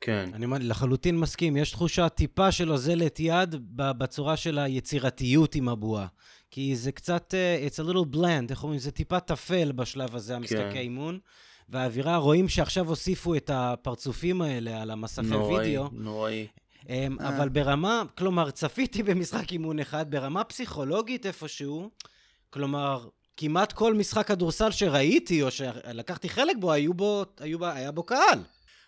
כן. 0.00 0.30
אני 0.34 0.44
אומר, 0.44 0.56
לחלוטין 0.60 1.18
מסכים, 1.18 1.56
יש 1.56 1.70
תחושה 1.70 2.08
טיפה 2.08 2.52
של 2.52 2.72
אוזלת 2.72 3.20
יד 3.20 3.54
ב- 3.76 3.90
בצורה 3.98 4.36
של 4.36 4.58
היצירתיות 4.58 5.54
עם 5.54 5.68
הבועה. 5.68 6.06
כי 6.50 6.76
זה 6.76 6.92
קצת, 6.92 7.34
uh, 7.34 7.70
it's 7.70 7.84
a 7.84 7.90
little 7.90 8.16
bland, 8.16 8.50
איך 8.50 8.62
אומרים? 8.62 8.80
זה 8.80 8.90
טיפה 8.90 9.20
טפל 9.20 9.72
בשלב 9.72 10.16
הזה, 10.16 10.36
המשחקי 10.36 10.72
כן. 10.72 10.76
אימון. 10.76 11.18
והאווירה, 11.68 12.16
רואים 12.16 12.48
שעכשיו 12.48 12.88
הוסיפו 12.88 13.34
את 13.34 13.50
הפרצופים 13.54 14.42
האלה 14.42 14.82
על 14.82 14.90
המסכי 14.90 15.26
נוראי, 15.26 15.66
וידאו. 15.66 15.88
נוראי. 15.92 16.46
Um, 16.82 16.86
אה. 16.88 17.28
אבל 17.28 17.48
ברמה, 17.48 18.02
כלומר, 18.18 18.50
צפיתי 18.50 19.02
במשחק 19.02 19.52
אימון 19.52 19.78
אחד, 19.78 20.10
ברמה 20.10 20.44
פסיכולוגית 20.44 21.26
איפשהו, 21.26 21.90
כלומר, 22.50 23.08
כמעט 23.36 23.72
כל 23.72 23.94
משחק 23.94 24.26
כדורסל 24.26 24.70
שראיתי 24.70 25.42
או 25.42 25.50
שלקחתי 25.50 26.28
חלק 26.28 26.56
בו, 26.60 26.72
היו 26.72 26.94
בו, 26.94 27.24
היו 27.40 27.58
בו, 27.58 27.66
היה 27.66 27.92
בו 27.92 28.02
קהל. 28.02 28.38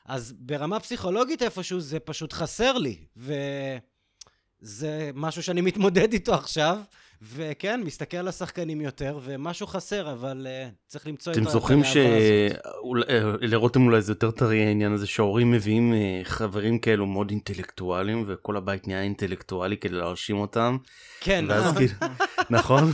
אז 0.09 0.35
ברמה 0.39 0.81
פסיכולוגית 0.81 1.43
איפשהו 1.43 1.81
זה 1.81 2.01
פשוט 2.01 2.33
חסר 2.33 2.73
לי, 2.73 2.97
וזה 3.17 5.11
משהו 5.15 5.43
שאני 5.43 5.61
מתמודד 5.61 6.13
איתו 6.13 6.35
עכשיו, 6.35 6.79
וכן, 7.23 7.81
מסתכל 7.85 8.17
על 8.17 8.29
השחקנים 8.29 8.81
יותר, 8.81 9.19
ומשהו 9.25 9.67
חסר, 9.67 10.13
אבל 10.13 10.47
uh, 10.47 10.75
צריך 10.87 11.07
למצוא 11.07 11.33
את 11.33 11.39
אתם 11.39 11.47
ה- 11.47 11.51
זוכרים 11.51 11.81
את 11.81 11.87
הלהבה 11.95 12.17
הזאת. 12.17 13.41
שלרותם 13.41 13.83
אולי 13.87 14.03
זה 14.03 14.13
יותר 14.13 14.31
טרי 14.31 14.65
העניין 14.67 14.93
הזה 14.93 15.07
שההורים 15.07 15.51
מביאים 15.51 15.93
אה, 15.95 16.21
חברים 16.25 16.79
כאלו 16.79 17.07
מאוד 17.07 17.31
אינטלקטואלים 17.31 18.25
וכל 18.27 18.57
הבית 18.57 18.87
נהיה 18.89 19.03
אינטלקטואלי 19.03 19.77
כדי 19.77 19.95
להרשים 19.97 20.37
אותם. 20.37 20.77
כן, 21.21 21.45
ואז 21.49 21.65
נכון. 21.65 21.77
כאילו, 21.77 22.13
נכון? 22.51 22.93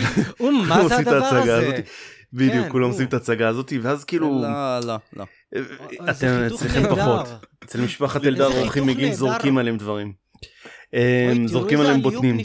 מה 0.68 0.88
זה 0.88 0.96
הדבר 0.96 1.24
הזה? 1.24 1.80
בדיוק, 2.32 2.64
כן, 2.66 2.70
כולם. 2.72 2.88
עושים 2.90 3.06
את 3.06 3.14
ההצגה 3.14 3.48
הזאת 3.48 3.72
ואז 3.82 4.04
כאילו, 4.04 4.42
לא, 4.42 4.78
לא, 4.86 4.96
לא. 5.16 5.24
אה, 5.56 5.60
אה, 6.00 6.10
אתם 6.10 6.26
אצלכם 6.46 6.82
נהדר. 6.82 6.94
פחות. 6.94 7.26
אצל 7.64 7.80
משפחת 7.80 8.24
אלדר 8.24 8.52
חיתוך 8.52 8.76
מגיל. 8.76 9.14
זורקים 9.14 9.58
עליהם 9.58 9.76
דברים. 9.76 10.12
הם 10.92 11.36
תראו 11.36 11.48
זורקים 11.48 11.80
עליהם 11.80 12.02
בוטנים. 12.02 12.38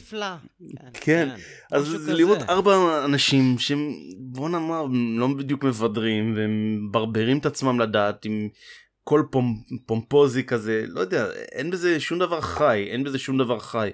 כן, 0.93 1.29
אז 1.71 1.81
משהו 1.81 1.97
זה 1.97 1.97
כזה. 1.97 2.13
לראות 2.13 2.37
ארבע 2.49 3.05
אנשים 3.05 3.59
שהם 3.59 3.93
בוא 4.17 4.49
נאמר 4.49 4.85
לא 5.17 5.27
בדיוק 5.27 5.63
מבדרים 5.63 6.33
והם 6.37 6.87
מברברים 6.89 7.37
את 7.37 7.45
עצמם 7.45 7.79
לדעת 7.79 8.25
עם 8.25 8.49
קול 9.03 9.27
פומ, 9.31 9.61
פומפוזי 9.85 10.43
כזה 10.43 10.83
לא 10.87 10.99
יודע 10.99 11.27
אין 11.51 11.71
בזה 11.71 11.99
שום 11.99 12.19
דבר 12.19 12.41
חי 12.41 12.87
אין 12.91 13.03
בזה 13.03 13.19
שום 13.19 13.37
דבר 13.37 13.59
חי. 13.59 13.89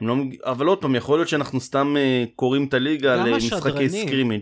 הם 0.00 0.08
לא, 0.08 0.16
אבל 0.44 0.66
עוד 0.66 0.80
פעם 0.80 0.94
יכול 0.94 1.18
להיות 1.18 1.28
שאנחנו 1.28 1.60
סתם 1.60 1.96
אה, 1.96 2.24
קוראים 2.36 2.64
את 2.64 2.74
הליגה 2.74 3.16
למשחקי 3.16 3.86
השדרנים. 3.86 4.40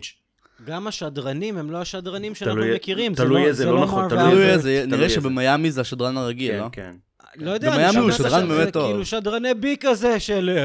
גם 0.65 0.87
השדרנים 0.87 1.57
הם 1.57 1.71
לא 1.71 1.77
השדרנים 1.77 2.35
שאנחנו 2.35 2.61
תלוי- 2.61 2.75
מכירים. 2.75 3.13
זה 3.15 3.23
תלוי 3.23 3.41
לא- 3.41 3.47
איזה, 3.47 3.63
זה 3.63 3.71
לא 3.71 3.83
נכון, 3.83 4.09
תלוי 4.09 4.49
איזה. 4.49 4.83
נראה. 4.87 5.09
שבמיאמי 5.09 5.71
זה 5.71 5.81
השדרן 5.81 6.17
הרגיל, 6.17 6.51
כן 6.51 6.59
לא? 6.59 6.67
כן. 6.71 6.95
לא 7.35 7.51
יודע, 7.51 7.71
במיאמי 7.71 7.89
אני 7.89 7.97
הוא 7.97 8.11
שומע 8.11 8.29
שדרן 8.29 8.45
שזה 8.45 8.55
באמת 8.57 8.73
טוב. 8.73 8.85
כאילו 8.91 9.05
שדרני 9.05 9.53
בי 9.53 9.75
כזה 9.79 10.19
של 10.19 10.57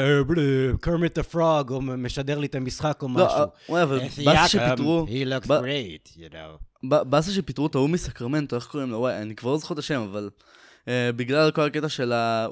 קרמיט 0.80 1.18
הפרוג, 1.18 1.70
או 1.70 1.80
משדר 1.82 2.38
לי 2.38 2.46
את 2.46 2.54
המשחק 2.54 2.98
או 3.02 3.08
משהו. 3.08 3.38
לא, 3.38 3.46
וואי, 3.68 3.82
אבל 3.82 3.98
באסה 4.24 4.48
שפיטרו, 4.48 5.06
He 5.08 5.26
looks 5.28 5.46
great, 5.48 6.16
you 6.18 6.32
know. 6.32 6.86
באסה 7.04 7.30
שפיטרו 7.32 7.66
את 7.66 7.74
ההוא 7.74 7.88
מסקרמנטו, 7.88 8.56
איך 8.56 8.66
קוראים 8.66 8.90
לו? 8.90 8.98
וואי, 8.98 9.18
אני 9.22 9.34
כבר 9.34 9.50
לא 9.50 9.58
זוכר 9.58 9.74
את 9.74 9.78
השם, 9.78 10.00
אבל 10.10 10.30
אה, 10.88 11.10
בגלל 11.16 11.50
כל 11.50 11.60
הקטע 11.62 11.88
של 11.88 12.12
ה... 12.12 12.46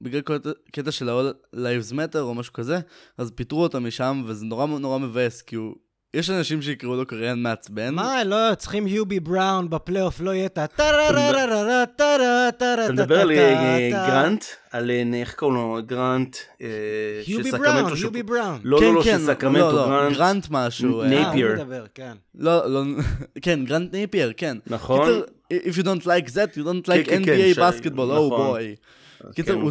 בגלל 0.00 0.20
כל 0.20 0.36
הקטע 0.68 0.90
של 0.90 1.08
ה-All 1.08 1.56
Lives 1.56 1.92
Matter 1.92 2.18
או 2.18 2.34
משהו 2.34 2.52
כזה, 2.52 2.78
אז 3.18 3.30
פיטרו 3.34 3.62
אותו 3.62 3.80
משם, 3.80 4.22
וזה 4.26 4.44
נורא 4.44 4.66
נורא 4.66 4.98
מבאס, 4.98 5.42
כי 5.42 5.56
הוא... 5.56 5.74
יש 6.14 6.30
אנשים 6.30 6.62
שיקראו 6.62 6.96
לו 6.96 7.06
קריין 7.06 7.42
מעצבן. 7.42 7.94
מה, 7.94 8.24
לא, 8.24 8.54
צריכים 8.54 8.86
יובי 8.86 9.20
בראון 9.20 9.70
בפלייאוף, 9.70 10.20
לא 10.20 10.30
יהיה 10.30 10.46
את 10.46 10.58
ה... 10.58 10.64
אתה 10.64 10.84
מדבר 12.92 13.20
על. 13.20 13.30
גרנט 13.90 14.44
על 14.70 14.90
איך 15.14 15.34
קוראים 15.34 15.56
לו 15.56 15.78
גרנט 15.86 16.36
יובי 17.26 17.50
בראון, 17.50 17.92
יובי 18.02 18.22
בראון. 18.22 18.60
לא 18.64 18.80
לא 18.82 18.94
לא 18.94 19.02
שסקרמנטו 19.02 19.72
לא, 19.72 19.72
לא, 19.72 19.86
גרנט 19.88 20.16
גרנט 20.16 20.46
משהו. 20.50 21.02
נייפייר. 21.04 21.56
כן. 21.94 22.12
לא, 22.34 22.66
לא, 22.70 22.82
כן, 23.42 23.64
גרנט 23.64 23.92
נייפייר, 23.92 24.32
כן. 24.36 24.56
נכון? 24.66 25.22
if 25.52 25.74
you 25.76 25.82
don't 25.82 26.04
like 26.04 26.28
that, 26.30 26.56
you 26.56 26.64
don't 26.64 26.88
like 26.88 27.08
NBA 27.08 27.58
basketball, 27.58 28.10
oh 28.10 28.30
boy. 28.30 28.76
קיצר, 29.34 29.52
הוא 29.52 29.70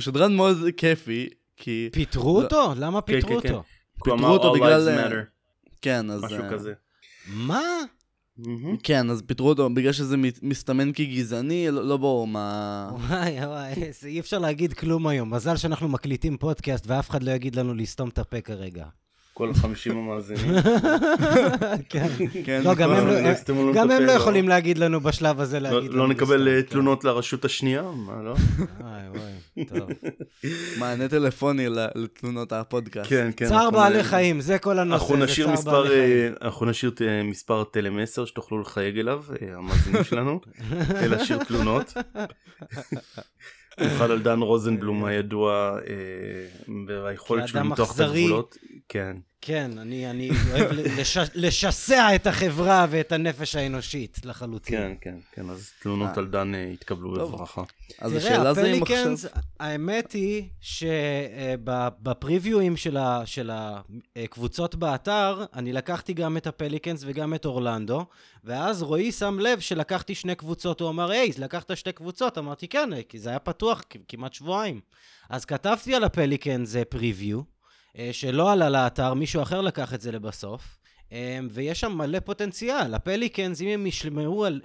שדרן- 0.00 0.32
מאוד 0.36 0.56
כיפי, 0.76 1.28
כי... 1.56 1.88
פיטרו. 1.92 2.36
אותו? 2.42 2.72
למה 2.76 3.00
פיטרו. 3.00 3.34
אותו? 3.34 3.62
פיטרו 4.04 4.26
אותו 4.26 4.52
בגלל, 4.52 4.88
כן, 5.82 6.10
אז... 6.10 6.22
משהו 6.22 6.42
אה, 6.42 6.50
כזה. 6.50 6.72
מה? 7.26 7.60
מהמם. 8.36 8.76
כן, 8.82 9.10
אז 9.10 9.22
פיטרו 9.26 9.48
אותו 9.48 9.70
בגלל 9.70 9.92
שזה 9.92 10.16
מסתמן 10.42 10.92
כגזעני, 10.92 11.70
לא 11.70 11.84
לא 11.84 11.96
ברור 11.96 12.26
מה... 12.26 12.90
וואי, 13.08 13.46
וואי, 13.46 13.72
אי 14.04 14.20
אפשר 14.20 14.38
להגיד 14.38 14.72
כלום 14.72 15.06
היום. 15.06 15.34
מזל 15.34 15.56
שאנחנו 15.56 15.88
מקליטים 15.88 16.36
פודקאסט 16.36 16.84
ואף 16.86 17.10
אחד 17.10 17.22
לא 17.22 17.30
יגיד 17.30 17.56
לנו 17.56 17.74
לסתום 17.74 18.08
את 18.08 18.18
הפה 18.18 18.40
כרגע. 18.40 18.86
כל 19.34 19.54
50 19.54 19.98
המאזינים. 19.98 20.54
כן. 21.88 22.06
כן, 22.44 22.60
לא, 22.64 22.74
גם 22.74 22.90
הם 22.90 23.06
לא- 23.06 23.20
לא 23.20 23.72
גם 23.74 23.90
הם 23.90 24.00
לא 24.00 24.06
לא. 24.06 24.12
יכולים 24.12 24.48
להגיד 24.48 24.78
לנו 24.78 25.00
בשלב 25.00 25.40
הזה 25.40 25.60
לא- 25.60 25.70
להגיד 25.70 25.90
לנו 25.90 25.98
לא 25.98 26.08
נקבל 26.08 26.36
לסתום, 26.36 26.56
אה. 26.56 26.62
תלונות 26.62 27.04
לרשות 27.04 27.44
השנייה? 27.44 27.82
מה 27.82 28.22
לא? 28.22 28.34
וואי, 28.80 29.02
וואי, 29.08 29.64
טוב. 29.64 29.90
מענה 30.78 31.08
טלפוני 31.08 31.68
ל- 31.68 31.86
לתלונות 31.94 32.52
הפודקאסט. 32.52 33.10
כן, 33.10 33.30
כן. 33.36 33.48
צער 33.48 33.70
בעלי 33.70 34.02
חיים, 34.04 34.40
זה 34.40 34.58
כל 34.58 34.78
הנושא, 34.78 35.02
אנחנו 35.02 35.16
זה 35.16 35.24
נשאיר 35.24 35.46
צער 35.46 35.54
מספר, 35.54 35.70
בעלי 35.82 35.88
חיים. 35.88 36.32
אה, 36.32 36.46
אנחנו 36.46 36.66
נשאיר 36.66 36.92
אה, 37.08 37.22
מספר 37.22 37.64
טלמסר 37.64 38.24
שתוכלו 38.24 38.60
לחייג 38.60 38.98
אליו, 38.98 39.22
המאזינים 39.56 40.04
שלנו, 40.04 40.40
אה, 40.96 41.06
להשאיר 41.06 41.44
תלונות. 41.44 41.94
במיוחד 43.80 44.10
על 44.10 44.22
דן 44.22 44.40
רוזנבלום 44.40 45.04
הידוע 45.04 45.78
אה, 45.86 46.74
והיכולת 46.86 47.48
שלו 47.48 47.60
למתוח 47.60 47.94
את. 47.94 48.00
הגבולות. 48.00 48.56
כן. 48.88 49.16
כן, 49.44 49.78
אני, 49.78 50.10
אני 50.10 50.30
אוהב 50.50 50.72
לש, 50.72 51.18
לשסע 51.34 52.14
את 52.14 52.26
החברה 52.26 52.86
ואת 52.90 53.12
הנפש 53.12 53.56
האנושית 53.56 54.20
לחלוטין. 54.24 54.78
כן, 54.78 54.94
כן, 55.00 55.16
כן, 55.32 55.50
אז 55.50 55.70
תלונות 55.82 56.08
אה. 56.08 56.14
על 56.16 56.26
דן 56.26 56.54
יתקבלו 56.54 57.16
טוב. 57.16 57.34
בברכה. 57.34 57.62
אז 57.98 58.12
תראה, 58.12 58.22
השאלה 58.22 58.54
זה 58.54 58.72
אם 58.72 58.82
עכשיו... 58.82 58.96
הפליקנס, 58.96 59.26
האמת 59.60 60.12
היא 60.12 60.48
שבפריוויואים 60.60 62.76
של, 62.76 62.96
ה, 62.96 63.22
של 63.26 63.50
הקבוצות 64.16 64.74
באתר, 64.74 65.44
אני 65.54 65.72
לקחתי 65.72 66.12
גם 66.12 66.36
את 66.36 66.46
הפליקנס 66.46 67.02
וגם 67.06 67.34
את 67.34 67.44
אורלנדו, 67.44 68.06
ואז 68.44 68.82
רועי 68.82 69.12
שם 69.12 69.38
לב 69.38 69.60
שלקחתי 69.60 70.14
שני 70.14 70.34
קבוצות, 70.34 70.80
הוא 70.80 70.88
אמר, 70.88 71.10
היי, 71.10 71.30
לקחת 71.38 71.76
שתי 71.76 71.92
קבוצות? 71.92 72.38
אמרתי, 72.38 72.68
כן, 72.68 72.90
כי 73.08 73.18
זה 73.18 73.30
היה 73.30 73.38
פתוח 73.38 73.82
כמעט 74.08 74.32
שבועיים. 74.32 74.80
אז 75.30 75.44
כתבתי 75.44 75.94
על 75.94 76.04
הפליקנס 76.04 76.76
פריוויו, 76.88 77.51
שלא 78.12 78.52
עלה 78.52 78.68
לאתר, 78.68 79.14
מישהו 79.14 79.42
אחר 79.42 79.60
לקח 79.60 79.94
את 79.94 80.00
זה 80.00 80.12
לבסוף. 80.12 80.78
אה, 81.12 81.38
ויש 81.50 81.80
שם 81.80 81.92
מלא 81.92 82.20
פוטנציאל. 82.20 82.94
הפליקנס, 82.94 83.60
אם 83.60 83.68
הם 83.68 83.86
ישמרו 83.86 84.44
על... 84.44 84.60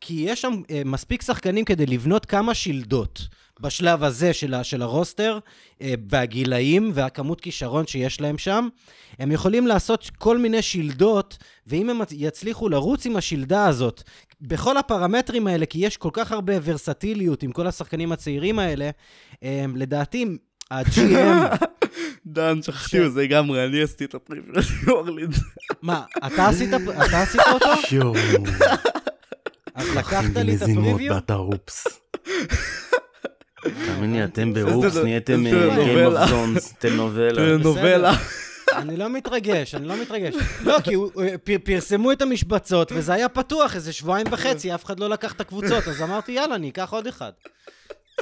כי 0.00 0.14
יש 0.14 0.40
שם 0.40 0.62
אה, 0.70 0.82
מספיק 0.84 1.22
שחקנים 1.22 1.64
כדי 1.64 1.86
לבנות 1.86 2.26
כמה 2.26 2.54
שלדות 2.54 3.28
בשלב 3.60 4.04
הזה 4.04 4.32
של, 4.32 4.54
ה, 4.54 4.64
של 4.64 4.82
הרוסטר, 4.82 5.38
אה, 5.82 5.94
והגילאים 6.10 6.90
והכמות 6.94 7.40
כישרון 7.40 7.86
שיש 7.86 8.20
להם 8.20 8.38
שם. 8.38 8.68
הם 9.18 9.32
יכולים 9.32 9.66
לעשות 9.66 10.10
כל 10.18 10.38
מיני 10.38 10.62
שלדות, 10.62 11.38
ואם 11.66 11.90
הם 11.90 12.00
יצליחו 12.10 12.68
לרוץ 12.68 13.06
עם 13.06 13.16
השלדה 13.16 13.66
הזאת, 13.66 14.02
בכל 14.40 14.76
הפרמטרים 14.76 15.46
האלה, 15.46 15.66
כי 15.66 15.78
יש 15.78 15.96
כל 15.96 16.10
כך 16.12 16.32
הרבה 16.32 16.52
ורסטיליות 16.62 17.42
עם 17.42 17.52
כל 17.52 17.66
השחקנים 17.66 18.12
הצעירים 18.12 18.58
האלה, 18.58 18.90
אה, 19.42 19.64
לדעתי, 19.74 20.26
ה-GM... 20.70 21.56
דן, 22.26 22.62
שכחתי 22.62 23.00
מזה 23.00 23.22
לגמרי, 23.22 23.64
אני 23.64 23.82
עשיתי 23.82 24.04
את 24.04 24.14
הפריוויו 24.14 24.62
של 24.62 24.74
ניו 24.86 24.94
אורלינס. 24.96 25.40
מה, 25.82 26.02
אתה 26.26 26.48
עשית, 26.48 26.70
אותו? 27.52 27.66
יואו, 27.92 28.14
אז 29.74 29.96
לקחת 29.96 30.36
לי 30.36 30.56
את 30.56 30.62
הפריוויו? 30.62 31.14
באתר 31.14 31.36
אופס. 31.36 31.86
תאמין 33.86 34.12
לי, 34.12 34.24
אתם 34.24 34.52
באופס 34.54 34.96
נהייתם 34.96 35.46
איזה 35.46 35.70
Game 35.74 36.16
of 36.16 36.30
Zones, 36.30 36.74
טלנובלה. 36.78 37.56
נובלה. 37.56 38.12
אני 38.76 38.96
לא 38.96 39.08
מתרגש, 39.08 39.74
אני 39.74 39.88
לא 39.88 40.02
מתרגש. 40.02 40.34
לא, 40.64 40.76
כי 40.84 40.94
אה, 40.96 41.38
פר- 41.44 41.56
פרסמו 41.64 42.12
את 42.12 42.22
המשבצות, 42.22 42.92
וזה 42.92 43.12
היה 43.14 43.28
פתוח 43.28 43.76
איזה 43.76 43.92
שבועיים 43.92 44.26
וחצי, 44.30 44.74
אף 44.74 44.84
אחד 44.84 45.00
לא 45.00 45.08
לקח 45.10 45.32
את 45.32 45.40
הקבוצות, 45.40 45.88
אז 45.88 46.02
אמרתי, 46.02 46.32
יאללה, 46.32 46.54
אני 46.54 46.68
אקח 46.70 46.90
עוד 46.92 47.06
אחד. 47.06 47.30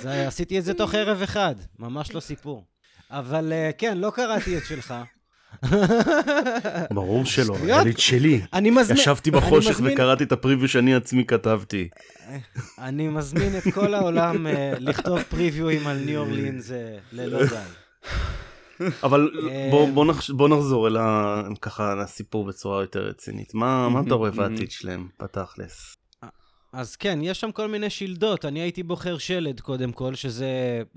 זה, 0.03 0.27
עשיתי 0.29 0.59
את 0.59 0.65
זה 0.65 0.75
תוך 0.75 0.95
ערב 0.95 1.23
אחד, 1.23 1.55
ממש 1.79 2.15
לא 2.15 2.21
סיפור. 2.21 2.65
אבל 3.11 3.53
אה, 3.53 3.71
כן, 3.79 3.99
לא 3.99 4.11
קראתי 4.15 4.59
את 4.59 4.63
שלך. 4.67 4.95
ברור 6.93 7.25
שלא. 7.25 7.57
היה 7.63 7.83
לי 7.85 7.91
את 7.91 7.99
שלי. 7.99 8.41
אני 8.53 8.71
מזמין... 8.71 8.99
ישבתי 8.99 9.31
בחושך 9.31 9.71
מזמין- 9.71 9.93
וקראתי 9.93 10.25
את 10.25 10.33
הפריוויו 10.33 10.69
שאני 10.69 10.95
עצמי 10.95 11.25
כתבתי. 11.25 11.89
אני 12.79 13.09
מזמין 13.09 13.53
את 13.59 13.75
כל 13.75 13.95
העולם 13.95 14.47
אה, 14.47 14.73
לכתוב 14.79 15.23
פריוויואים 15.23 15.87
על 15.87 15.97
ניו 15.97 16.21
אורלינס 16.21 16.71
אה, 16.71 16.97
ללא 17.13 17.39
די. 17.47 17.55
אבל 19.03 19.31
אה, 19.51 19.69
בוא- 19.71 19.89
בוא 19.95 20.05
נחש- 20.13 20.31
בוא 20.31 20.49
נחזור 20.49 20.89
אל 20.89 20.97
ה- 20.97 21.43
ככה 21.61 21.95
לסיפור 21.95 22.45
בצורה 22.45 22.83
יותר 22.83 23.01
רצינית. 23.01 23.55
מה 23.55 23.89
מה 23.89 24.01
אתה 24.07 24.15
רואה 24.15 24.31
בעתיד 24.31 24.71
שלהם, 24.71 25.09
בתכלס? 25.23 25.97
אז 26.77 26.97
כן, 26.97 27.19
יש 27.23 27.41
שם 27.41 27.53
כל 27.53 27.69
מיני 27.69 27.91
שלדות. 27.91 28.45
אני 28.45 28.61
הייתי 28.61 28.83
בוחר 28.83 29.19
שלד 29.19 29.61
קודם 29.61 29.93
כל, 29.93 30.15
שזה 30.15 30.47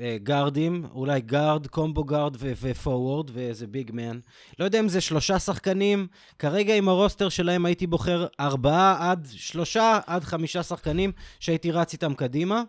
אה, 0.02 0.18
גארדים, 0.24 0.86
אולי 0.94 1.22
גארד, 1.22 1.68
combo 1.67 2.04
guard 2.04 2.38
ו 2.39 2.51
forward 2.51 3.30
ואיזה 3.34 3.68
big 3.67 3.91
man. 3.93 4.19
לא 4.60 4.65
יודע 4.65 4.80
אם 4.80 4.89
זה 4.89 5.02
שלושה 5.02 5.39
שחקנים. 5.39 6.08
כרגע 6.39 6.76
עם 6.76 6.89
ה 6.89 6.95
roster 6.95 7.30
שלהם 7.30 7.65
הייתי 7.65 7.88
בוחר 7.88 8.26
ארבעה 8.39 9.12
עד 9.12 9.28
שלושה 9.32 10.00
עד 10.08 10.24
חמישה 10.24 10.63
שחקנים 10.63 11.12
שהייתי 11.39 11.72
רץ 11.72 11.94
איתם 11.94 12.13
קדימה. 12.13 12.63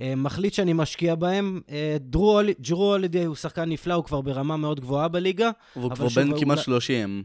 אה, 0.00 0.14
מחליט 0.16 0.52
שאני 0.54 0.72
משקיע 0.72 1.14
בהם. 1.14 1.60
אה, 1.70 1.96
דרו 2.00 2.40
הולידי 2.92 3.24
הוא 3.24 3.34
שחקן 3.36 3.64
נפלא, 3.68 3.94
הוא 3.94 4.04
כבר 4.04 4.20
ברמה 4.20 4.56
מאוד 4.56 4.80
גבוהה 4.80 5.08
בליגה. 5.08 5.50
והוא 5.76 5.90
כבר 5.90 6.06
בן 6.16 6.28
אולי- 6.30 6.40
כמעט 6.40 6.58
30. 6.58 7.22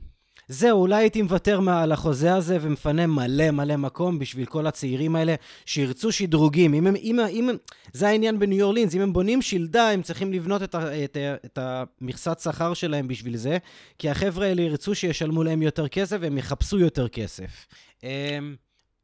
זהו, 0.52 0.82
אולי 0.82 0.96
הייתי 0.96 1.22
מוותר 1.22 1.60
על 1.70 1.92
החוזה 1.92 2.34
הזה 2.34 2.58
ומפנה 2.62 3.08
מלא 3.08 3.52
מלא 3.52 3.76
מקום 3.76 4.20
בשביל 4.20 4.46
כל 4.46 4.68
הצעירים 4.68 5.16
האלה 5.16 5.36
שירצו 5.66 6.12
שדרוגים. 6.12 6.74
אם 6.74 6.88
הם, 6.88 6.96
אם, 6.96 7.20
אם, 7.30 7.50
זה 7.94 8.08
העניין 8.08 8.40
בניו 8.40 8.66
אורלינס, 8.66 8.96
אם 8.96 9.02
הם 9.02 9.14
בונים 9.14 9.42
שלדה, 9.42 9.90
הם 9.90 10.02
צריכים 10.02 10.34
לבנות 10.34 10.64
את, 10.64 10.76
ה, 10.76 11.04
את, 11.04 11.18
את 11.46 11.60
המכסת 11.62 12.40
שכר 12.40 12.74
שלהם 12.74 13.08
בשביל 13.08 13.38
זה, 13.38 13.58
כי 13.98 14.10
החבר'ה 14.10 14.46
האלה 14.48 14.62
ירצו 14.62 14.96
שישלמו 14.96 15.44
להם 15.44 15.62
יותר 15.62 15.88
כסף 15.88 16.18
והם 16.22 16.38
יחפשו 16.38 16.80
יותר 16.80 17.08
כסף. 17.08 17.68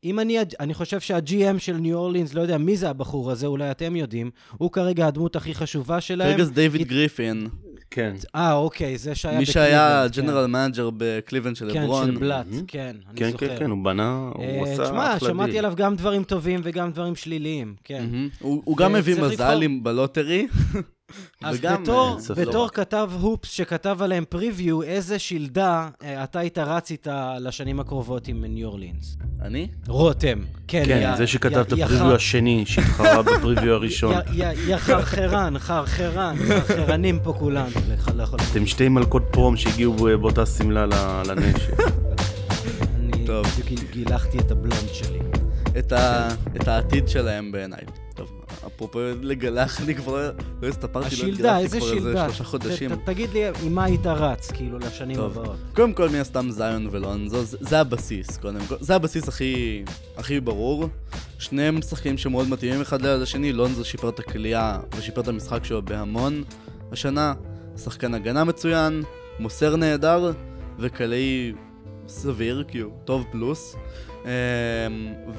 אם 0.06 0.20
אני, 0.20 0.38
אני 0.60 0.74
חושב 0.74 1.00
שה-GM 1.00 1.60
של 1.60 1.74
ניו 1.78 1.98
אורלינס, 1.98 2.34
לא 2.34 2.42
יודע 2.42 2.58
מי 2.58 2.78
זה 2.78 2.90
הבחור 2.90 3.32
הזה, 3.32 3.48
אולי 3.48 3.72
אתם 3.72 3.96
יודעים, 3.96 4.32
הוא 4.58 4.72
כרגע 4.72 5.08
הדמות 5.08 5.36
הכי 5.36 5.54
חשובה 5.56 6.02
שלהם. 6.02 6.32
כרגע 6.32 6.44
זה 6.44 6.52
דיוויד 6.54 6.82
הת- 6.82 6.88
גריפין, 6.88 7.48
כן. 7.92 8.16
אה, 8.36 8.54
אוקיי, 8.54 8.98
זה 8.98 9.16
שהיה 9.16 9.40
מי 9.40 9.46
שהיה 9.46 10.06
כן. 10.14 10.22
general 10.22 10.46
manager 10.48 10.90
בקליבלנד 10.98 11.56
של 11.56 11.70
כן, 11.74 11.84
לברון. 11.84 12.06
של 12.06 12.18
בלאט, 12.18 12.46
מהמם. 12.50 12.66
כן, 12.68 12.96
אני 13.10 13.16
כן, 13.20 13.32
זוכר. 13.32 13.48
כן, 13.48 13.56
כן, 13.60 13.70
הוא 13.70 13.84
בנה, 13.86 14.30
אה, 14.40 14.58
הוא 14.60 14.68
עשה 14.68 14.84
תשמע, 14.86 15.16
אחלה 15.18 15.30
שמעתי 15.30 15.52
דיל. 15.52 15.60
עליו 15.60 15.74
גם 15.76 15.96
דברים 15.96 16.24
טובים 16.24 16.60
וגם 16.64 16.92
דברים 16.92 17.16
שליליים, 17.16 17.76
כן. 17.84 18.06
מהמם. 18.12 18.30
הוא 18.40 18.62
הוא 18.66 18.78
גם 18.78 18.94
מביא 18.94 19.14
וצריך 19.14 19.32
מזל 19.34 19.44
לבחור. 19.50 19.62
עם 19.64 19.84
ב 19.84 19.91
lottery. 19.91 20.48
אז 21.44 21.58
וגם, 21.60 21.84
בתור, 21.84 22.18
אה, 22.30 22.36
בתור 22.36 22.64
לא. 22.64 22.70
כתב 22.74 23.10
הופס 23.22 23.50
שכתב 23.50 23.98
עליהם 24.02 24.24
preview, 24.30 24.82
איזה 24.82 25.20
שלדה 25.20 25.90
אה, 26.04 26.24
אתה 26.24 26.40
היית 26.40 26.58
רץ 26.58 26.92
איתה 26.92 27.36
לשנים 27.40 27.80
הקרובות 27.80 28.28
עם 28.28 28.46
ניו 28.46 28.68
אורלינס? 28.68 29.18
אני? 29.42 29.68
רותם. 29.88 30.40
כן, 30.68 30.84
כן, 30.86 31.12
יא- 31.14 31.18
זה 31.18 31.28
שכתב 31.28 31.58
את 31.58 31.72
הפריוויו 31.74 32.00
חר- 32.00 32.16
השני 32.16 32.64
שהתחרה 32.66 33.22
בפריוויו 33.24 33.74
הראשון. 33.74 34.16
יא- 34.34 34.78
חרחרן, 34.78 35.60
חרחרן, 35.60 36.36
חרחרנים 36.48 37.20
פה 37.24 37.34
לכל- 38.18 38.38
אתם 38.52 38.66
שתי 38.66 38.90
מלכות 38.90 39.24
פרום 39.32 39.58
שהגיעו 39.58 39.94
באותה 40.18 40.46
שמלה 40.46 40.86
לנשק. 41.26 41.74
אני 42.96 43.26
טוב. 43.26 43.46
בדיוק 43.48 43.92
גילחתי 43.92 44.38
את 44.40 44.52
הבלונד 44.52 44.90
שלי. 44.94 45.20
את 45.80 45.92
ה- 45.92 46.30
את 46.56 46.68
העתיד 46.68 47.08
שלהם 47.08 47.52
בעיניי. 47.52 47.82
טוב, 48.16 48.32
אפרופו 48.76 49.00
לגלח, 49.22 49.82
אני 49.82 49.96
כבר 49.96 50.14
לא- 50.14 50.34
לא 50.62 50.68
הסתפרתי, 50.68 51.16
לא 51.16 51.28
התגלחתי 51.28 51.80
כבר 51.80 51.94
איזה? 51.94 52.14
שלושה 52.26 52.44
חודשים. 52.44 52.92
תגיד 53.06 53.30
לי, 53.34 53.48
עם 53.64 53.76
מה 53.76 53.84
היית 53.84 54.06
רץ, 54.06 54.52
כאילו, 54.52 54.80
לשנים. 54.80 55.20
הבאות? 55.20 55.56
קודם 55.76 55.94
כל, 55.94 56.10
מן 56.10 56.16
הסתם 56.16 56.52
זיון 56.52 56.88
ולונזו, 56.92 57.44
זה, 57.44 57.58
זה 57.62 57.80
הבסיס, 57.80 58.38
קודם 58.38 58.60
כל. 58.70 58.76
זה 58.80 58.96
הבסיס 58.96 59.28
הכי, 59.28 59.84
הכי 60.18 60.40
ברור. 60.40 60.90
שניהם 61.40 61.82
שחקנים 61.82 62.18
שמאוד 62.18 62.50
מתאימים 62.50 62.82
אחד 62.82 63.02
ליד 63.02 63.22
השני, 63.22 63.54
לונזו 63.54 63.86
שיפר 63.86 64.10
את 64.10 64.20
הכלייה 64.20 64.80
ושיפר 64.98 65.22
את 65.22 65.28
המשחק 65.28 65.66
שלו 65.66 65.82
בהמון 65.82 66.44
השנה. 66.92 67.34
שחקן 67.84 68.14
הגנה 68.14 68.44
מצוין, 68.44 69.04
מוסר 69.40 69.76
נהדר, 69.76 70.32
וקלעי 70.80 71.54
סביר, 72.08 72.64
כאילו, 72.68 72.90
טוב 73.06 73.26
פלוס. 73.32 73.76
אמ, 74.26 74.30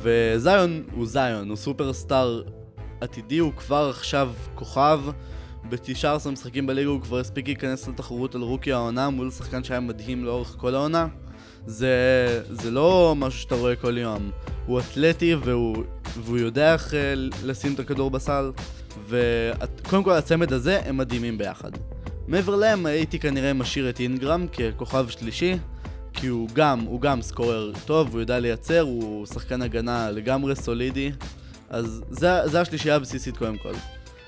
וזיון 0.02 0.82
הוא 0.92 1.06
זיון, 1.06 1.48
הוא 1.48 1.56
סופרסטאר 1.56 2.42
עתידי, 3.00 3.38
הוא 3.38 3.52
כבר 3.52 3.88
עכשיו 3.90 4.32
כוכב. 4.54 5.00
ב-19 5.68 6.28
משחקים 6.30 6.66
בליגה 6.66 6.88
הוא 6.88 7.00
כבר 7.00 7.18
הספיק 7.18 7.46
להיכנס 7.46 7.88
לתחרות 7.88 8.34
על 8.34 8.40
רוקי 8.40 8.72
העונה 8.72 9.10
מול 9.10 9.30
שחקן 9.30 9.64
שהיה 9.64 9.80
מדהים 9.80 10.24
לאורך 10.24 10.54
כל 10.58 10.74
העונה. 10.74 11.06
זה, 11.66 12.42
זה 12.50 12.70
לא 12.70 13.14
משהו 13.16 13.40
שאתה 13.40 13.54
רואה 13.54 13.76
כל 13.76 13.98
יום. 13.98 14.30
הוא 14.66 14.80
אתלטי 14.80 15.34
והוא, 15.34 15.76
והוא 16.16 16.38
יודע 16.38 16.72
איך 16.72 16.94
אה, 16.94 17.14
לשים 17.44 17.74
את 17.74 17.80
הכדור 17.80 18.10
בסל. 18.10 18.52
וקודם 19.08 20.02
כל 20.04 20.12
הצמד 20.12 20.52
הזה 20.52 20.80
הם 20.84 20.96
מדהימים 20.96 21.38
ביחד. 21.38 21.70
מעבר 22.28 22.56
להם 22.56 22.86
הייתי 22.86 23.18
כנראה 23.18 23.52
משאיר 23.52 23.90
את 23.90 24.00
אינגרם 24.00 24.46
ככוכב 24.48 25.08
שלישי, 25.08 25.56
כי 26.12 26.26
הוא 26.26 26.48
גם, 26.52 26.80
הוא 26.80 27.00
גם 27.00 27.22
סקורר 27.22 27.72
טוב, 27.84 28.12
הוא 28.12 28.20
יודע 28.20 28.38
לייצר, 28.38 28.80
הוא 28.80 29.26
שחקן 29.26 29.62
הגנה 29.62 30.10
לגמרי 30.10 30.56
סולידי. 30.56 31.12
אז 31.68 32.02
זה, 32.10 32.46
זה 32.46 32.60
השלישייה 32.60 32.96
הבסיסית 32.96 33.36
קודם 33.36 33.58
כל. 33.58 33.72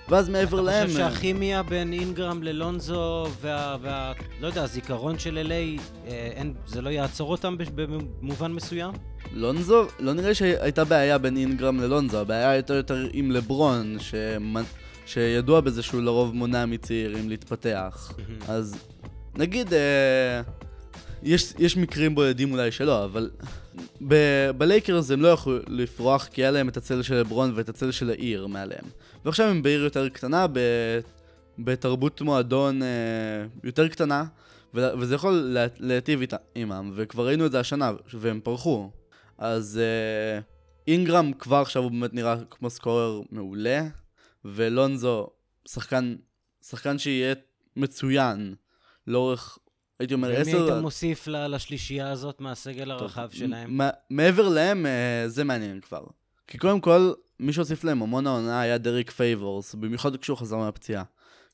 ואז 0.08 0.28
מעבר 0.28 0.60
להם... 0.60 0.84
אתה 0.84 0.92
חושב 0.92 1.00
אה, 1.00 1.10
שהכימיה 1.10 1.62
בין 1.62 1.92
אינגרם 1.92 2.42
ללונזו 2.42 3.26
וה... 3.40 3.76
וה 3.82 4.12
לא 4.40 4.46
יודע, 4.46 4.62
הזיכרון 4.62 5.18
של 5.18 5.46
LA, 5.48 5.80
אה, 6.06 6.30
אין, 6.34 6.54
זה 6.66 6.82
לא 6.82 6.90
יעצור 6.90 7.30
אותם 7.30 7.56
במובן 7.74 8.52
מסוים? 8.52 8.90
לונזו, 9.32 9.86
לא 9.98 10.12
נראה 10.12 10.34
שהייתה 10.34 10.84
בעיה 10.84 11.18
בין 11.18 11.36
אינגרם 11.36 11.80
ללונזו, 11.80 12.20
הבעיה 12.20 12.50
הייתה 12.50 12.74
יותר 12.74 13.06
עם 13.12 13.30
לברון, 13.30 13.96
שמנ... 14.00 14.62
שידוע 15.06 15.60
בזה 15.60 15.82
שהוא 15.82 16.02
לרוב 16.02 16.34
מונע 16.34 16.66
מצעירים 16.66 17.28
להתפתח. 17.28 18.12
אז 18.48 18.76
נגיד, 19.36 19.74
אה, 19.74 20.42
יש, 21.22 21.54
יש 21.58 21.76
מקרים 21.76 22.14
בודדים 22.14 22.52
אולי 22.52 22.72
שלא, 22.72 23.04
אבל 23.04 23.30
ב- 24.08 24.50
בלייקרס 24.50 25.10
הם 25.10 25.22
לא 25.22 25.28
יכלו 25.28 25.58
לפרוח 25.66 26.26
כי 26.26 26.42
היה 26.42 26.50
להם 26.50 26.68
את 26.68 26.76
הצל 26.76 27.02
של 27.02 27.14
לברון 27.14 27.52
ואת 27.54 27.68
הצל 27.68 27.90
של 27.90 28.10
העיר 28.10 28.46
מעליהם. 28.46 28.84
ועכשיו 29.24 29.46
הם 29.46 29.62
בעיר 29.62 29.84
יותר 29.84 30.08
קטנה, 30.08 30.46
ב- 30.52 30.98
בתרבות 31.58 32.20
מועדון 32.20 32.82
אה, 32.82 32.88
יותר 33.64 33.88
קטנה, 33.88 34.24
ו- 34.74 34.98
וזה 34.98 35.14
יכול 35.14 35.32
לה- 35.32 35.66
להיטיב 35.78 36.20
עימם, 36.54 36.92
וכבר 36.94 37.26
ראינו 37.26 37.46
את 37.46 37.52
זה 37.52 37.60
השנה, 37.60 37.92
והם 38.14 38.40
פרחו. 38.44 38.90
אז 39.38 39.80
אה, 39.82 40.40
אינגרם 40.86 41.32
כבר 41.32 41.56
עכשיו 41.56 41.82
הוא 41.82 41.90
באמת 41.90 42.14
נראה 42.14 42.36
כמו 42.50 42.70
סקורר 42.70 43.20
מעולה, 43.30 43.86
ולונזו 44.44 45.26
שחקן, 45.68 46.16
שחקן 46.68 46.98
שיהיה 46.98 47.34
מצוין 47.76 48.54
לאורך, 49.06 49.58
הייתי 49.98 50.14
אומר, 50.14 50.28
ומי 50.28 50.36
עשר... 50.36 50.64
היית 50.64 50.82
מוסיף 50.82 51.28
לשלישייה 51.28 52.10
הזאת 52.10 52.40
מהסגל 52.40 52.90
הרחב 52.90 53.28
שלהם? 53.32 53.80
מעבר 54.10 54.48
להם, 54.48 54.86
אה, 54.86 55.28
זה 55.28 55.44
מעניין 55.44 55.80
כבר. 55.80 56.04
כי 56.46 56.58
קודם 56.58 56.80
כל, 56.80 57.12
מי 57.40 57.52
שהוסיף 57.52 57.84
להם 57.84 58.02
המון 58.02 58.26
העונה 58.26 58.60
היה 58.60 58.78
דריק 58.78 59.10
פייבורס, 59.10 59.74
במיוחד 59.74 60.16
כשהוא 60.16 60.38
חזר 60.38 60.56
מהפציעה. 60.56 61.04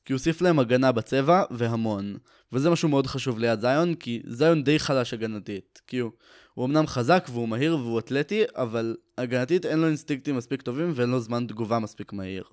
כי 0.05 0.13
הוא 0.13 0.17
הוסיף 0.17 0.41
להם 0.41 0.59
הגנה 0.59 0.91
בצבע, 0.91 1.43
והמון. 1.51 2.17
וזה 2.53 2.69
משהו 2.69 2.89
מאוד 2.89 3.07
חשוב 3.07 3.39
ליד 3.39 3.59
זיון, 3.59 3.95
כי 3.95 4.21
זיון 4.27 4.63
די 4.63 4.79
חלש 4.79 5.13
הגנתית. 5.13 5.81
כי 5.87 5.97
הוא, 5.97 6.11
הוא 6.53 6.65
אמנם 6.65 6.87
חזק 6.87 7.27
והוא 7.31 7.47
מהיר 7.47 7.77
והוא 7.77 7.99
אתלטי, 7.99 8.43
אבל 8.55 8.95
הגנתית 9.17 9.65
אין 9.65 9.79
לו 9.79 9.87
אינסטינקטים 9.87 10.37
מספיק 10.37 10.61
טובים 10.61 10.91
ואין 10.95 11.09
לו 11.09 11.19
זמן 11.19 11.45
תגובה 11.47 11.79
מספיק 11.79 12.13
מהיר. 12.13 12.43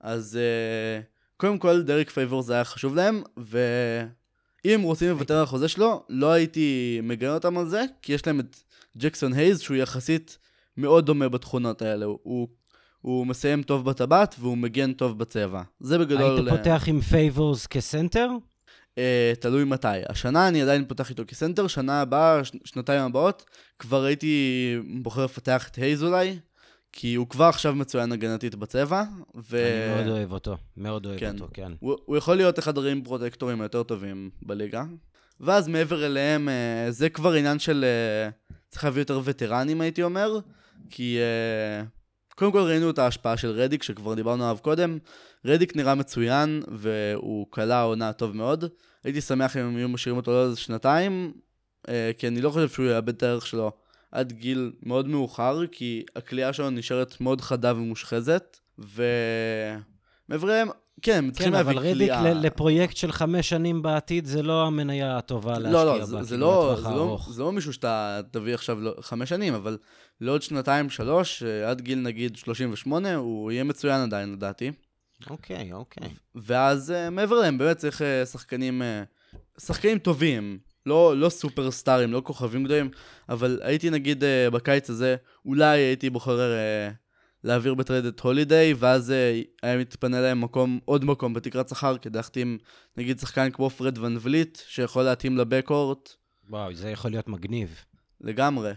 אז 0.00 0.38
uh, 0.38 1.04
קודם 1.36 1.58
כל, 1.58 1.82
דריק 1.82 2.10
פייבורס 2.10 2.50
היה 2.50 2.64
חשוב 2.64 2.94
להם, 2.94 3.22
ואם 3.36 4.06
הם 4.64 4.82
רוצים 4.82 5.08
לוותר 5.08 5.36
על 5.36 5.42
החוזה 5.42 5.68
שלו, 5.68 6.04
לא 6.08 6.32
הייתי 6.32 7.00
מגן 7.02 7.30
אותם 7.30 7.58
על 7.58 7.68
זה, 7.68 7.84
כי 8.02 8.12
יש 8.12 8.26
להם 8.26 8.40
את 8.40 8.56
ג'קסון 8.96 9.32
הייז, 9.32 9.60
שהוא 9.60 9.76
יחסית 9.76 10.38
מאוד 10.76 11.06
דומה 11.06 11.28
בתכונות 11.28 11.82
האלה. 11.82 12.06
הוא, 12.06 12.48
הוא 13.00 13.26
מסיים 13.26 13.62
טוב 13.62 13.84
בטבעת 13.84 14.34
והוא 14.38 14.58
מגן 14.58 14.92
טוב 14.92 15.18
בצבע. 15.18 15.62
זה 15.80 15.98
בגדול... 15.98 16.38
היית 16.38 16.58
פותח 16.58 16.84
עם 16.86 17.00
פייבורס 17.00 17.66
כסנטר? 17.66 18.28
Uh, 18.90 19.40
תלוי 19.40 19.64
מתי. 19.64 19.88
השנה 20.08 20.48
אני 20.48 20.62
עדיין 20.62 20.84
פותח 20.84 21.10
איתו 21.10 21.22
כסנטר, 21.26 21.66
שנה 21.66 22.00
הבאה. 22.00 22.40
שנתיים 22.64 23.02
הבאות, 23.02 23.44
כבר 23.78 24.04
הייתי 24.04 24.76
בוחר 25.02 25.24
לפתח 25.24 25.68
את 25.68 25.76
הייז 25.76 26.02
אולי, 26.04 26.38
כי 26.92 27.14
הוא 27.14 27.26
כבר 27.28 27.44
עכשיו 27.44 27.74
מצוין 27.74 28.12
הגנתית 28.12 28.54
בצבע, 28.54 29.02
ו... 29.34 29.56
אני 29.56 29.94
מאוד 29.94 30.16
אוהב 30.16 30.32
אותו, 30.32 30.56
מאוד 30.76 31.06
אוהב 31.06 31.18
כן. 31.18 31.34
אותו, 31.34 31.48
כן. 31.54 31.72
הוא, 31.80 31.96
הוא 32.04 32.16
יכול 32.16 32.36
להיות 32.36 32.58
אחד 32.58 32.78
הרים 32.78 33.04
פרוטקטורים 33.04 33.60
היותר 33.60 33.82
טובים 33.82 34.30
בליגה. 34.42 34.84
ואז 35.40 35.68
מעבר 35.68 36.06
אליהם, 36.06 36.48
uh, 36.48 36.90
זה 36.90 37.08
כבר 37.08 37.32
עניין 37.32 37.58
של... 37.58 37.84
Uh, 38.50 38.54
צריך 38.68 38.84
להביא 38.84 39.02
יותר 39.02 39.20
וטרנים 39.24 39.80
הייתי 39.80 40.02
אומר, 40.02 40.38
כי 40.90 41.18
uh, 41.18 42.34
קודם 42.34 42.52
כל 42.52 42.58
ראינו 42.58 42.90
את 42.90 42.98
ההשפעה 42.98 43.36
של 43.36 43.50
רדיק, 43.50 43.82
שכבר 43.82 44.14
דיברנו 44.14 44.44
עליו 44.44 44.58
קודם. 44.62 44.98
רדיק 45.44 45.76
נראה 45.76 45.94
מצוין, 45.94 46.62
והוא 46.68 47.46
כלה 47.50 47.82
עונה 47.82 48.12
טוב 48.12 48.36
מאוד. 48.36 48.64
הייתי 49.04 49.20
שמח 49.20 49.56
אם 49.56 49.62
הם 49.62 49.76
היו 49.76 49.88
משאירים 49.88 50.16
אותו 50.16 50.32
לעוד 50.32 50.56
שנתיים, 50.56 51.32
כי 52.18 52.28
אני 52.28 52.40
לא 52.40 52.50
חושב 52.50 52.68
שהוא 52.68 52.86
יאבד 52.86 53.08
את 53.08 53.22
הערך 53.22 53.46
שלו 53.46 53.72
עד 54.12 54.32
גיל 54.32 54.72
מאוד 54.82 55.08
מאוחר, 55.08 55.66
כי 55.72 56.04
הכלייה 56.16 56.52
שלו 56.52 56.70
נשארת 56.70 57.20
מאוד 57.20 57.40
חדה 57.40 57.72
ומושחזת, 57.76 58.58
ומעבר 58.78 60.48
אליהם, 60.50 60.68
כן, 61.02 61.18
הם 61.18 61.30
צריכים 61.30 61.52
כן, 61.52 61.58
להביא 61.58 61.72
אבל 61.72 61.80
כליאה. 61.92 62.20
רדיק 62.22 62.34
ל- 62.36 62.46
לפרויקט 62.46 62.96
של 62.96 63.12
חמש 63.12 63.48
שנים 63.48 63.82
בעתיד 63.82 64.26
זה 64.26 64.42
לא 64.42 64.66
המניה 64.66 65.16
הטובה 65.18 65.58
להשקיע 65.58 65.84
לא, 65.84 65.92
בה, 65.92 65.98
לא, 65.98 66.04
זה, 66.04 66.06
זה, 66.06 66.16
לא, 66.16 66.22
זה, 66.76 66.82
לא, 66.82 66.88
הארוך. 66.88 67.32
זה 67.32 67.42
לא 67.42 67.52
מישהו 67.52 67.72
שאתה 67.72 68.20
תביא 68.30 68.54
עכשיו 68.54 68.80
לא, 68.80 68.94
חמש 69.00 69.28
שנים, 69.28 69.54
אבל 69.54 69.78
לעוד 70.20 70.42
שנתיים, 70.42 70.90
שלוש, 70.90 71.42
אה, 71.42 71.70
עד 71.70 71.80
גיל 71.80 71.98
נגיד 71.98 72.36
38, 72.36 73.14
הוא 73.14 73.52
יהיה 73.52 73.64
מצוין 73.64 74.00
עדיין 74.00 74.32
לדעתי. 74.32 74.70
אוקיי, 75.30 75.72
אוקיי. 75.72 76.08
ואז 76.34 76.90
אה, 76.90 77.10
מעבר 77.10 77.40
להם, 77.40 77.58
באמת 77.58 77.76
צריך 77.76 78.02
אה, 78.02 78.26
שחקנים, 78.26 78.82
שחקנים 79.60 79.98
טובים, 79.98 80.58
לא, 80.86 81.16
לא 81.16 81.28
סופרסטארים, 81.28 82.12
לא 82.12 82.22
כוכבים 82.24 82.64
גדולים, 82.64 82.90
אבל 83.28 83.60
הייתי 83.62 83.90
נגיד 83.90 84.24
אה, 84.24 84.50
בקיץ 84.50 84.90
הזה, 84.90 85.16
אולי 85.46 85.78
הייתי 85.78 86.10
בוחר 86.10 86.40
אה, 86.40 86.90
להעביר 87.44 87.74
ב 87.74 87.79
trade 87.79 88.04
את 88.04 88.20
הולידיי, 88.20 88.74
ואז 88.78 89.10
אה, 89.10 89.40
היה 89.62 89.78
מתפנה 89.78 90.20
להם 90.20 90.40
מקום, 90.40 90.78
עוד 90.84 91.04
מקום 91.04 91.34
בתקרת 91.34 91.68
שכר, 91.68 91.96
כדי 91.98 92.18
להחתים 92.18 92.58
נגיד 92.96 93.18
שחקן 93.18 93.50
כמו 93.50 93.70
פרד 93.70 93.98
ון 93.98 94.16
וליט, 94.20 94.58
שיכול 94.66 95.02
להתאים 95.02 95.36
ל 95.36 95.43
backcourt. 95.43 96.12
וואו, 96.48 96.74
זה 96.74 96.90
יכול 96.90 97.10
להיות 97.10 97.28
מגניב. 97.28 97.84
לגמרי. 98.20 98.72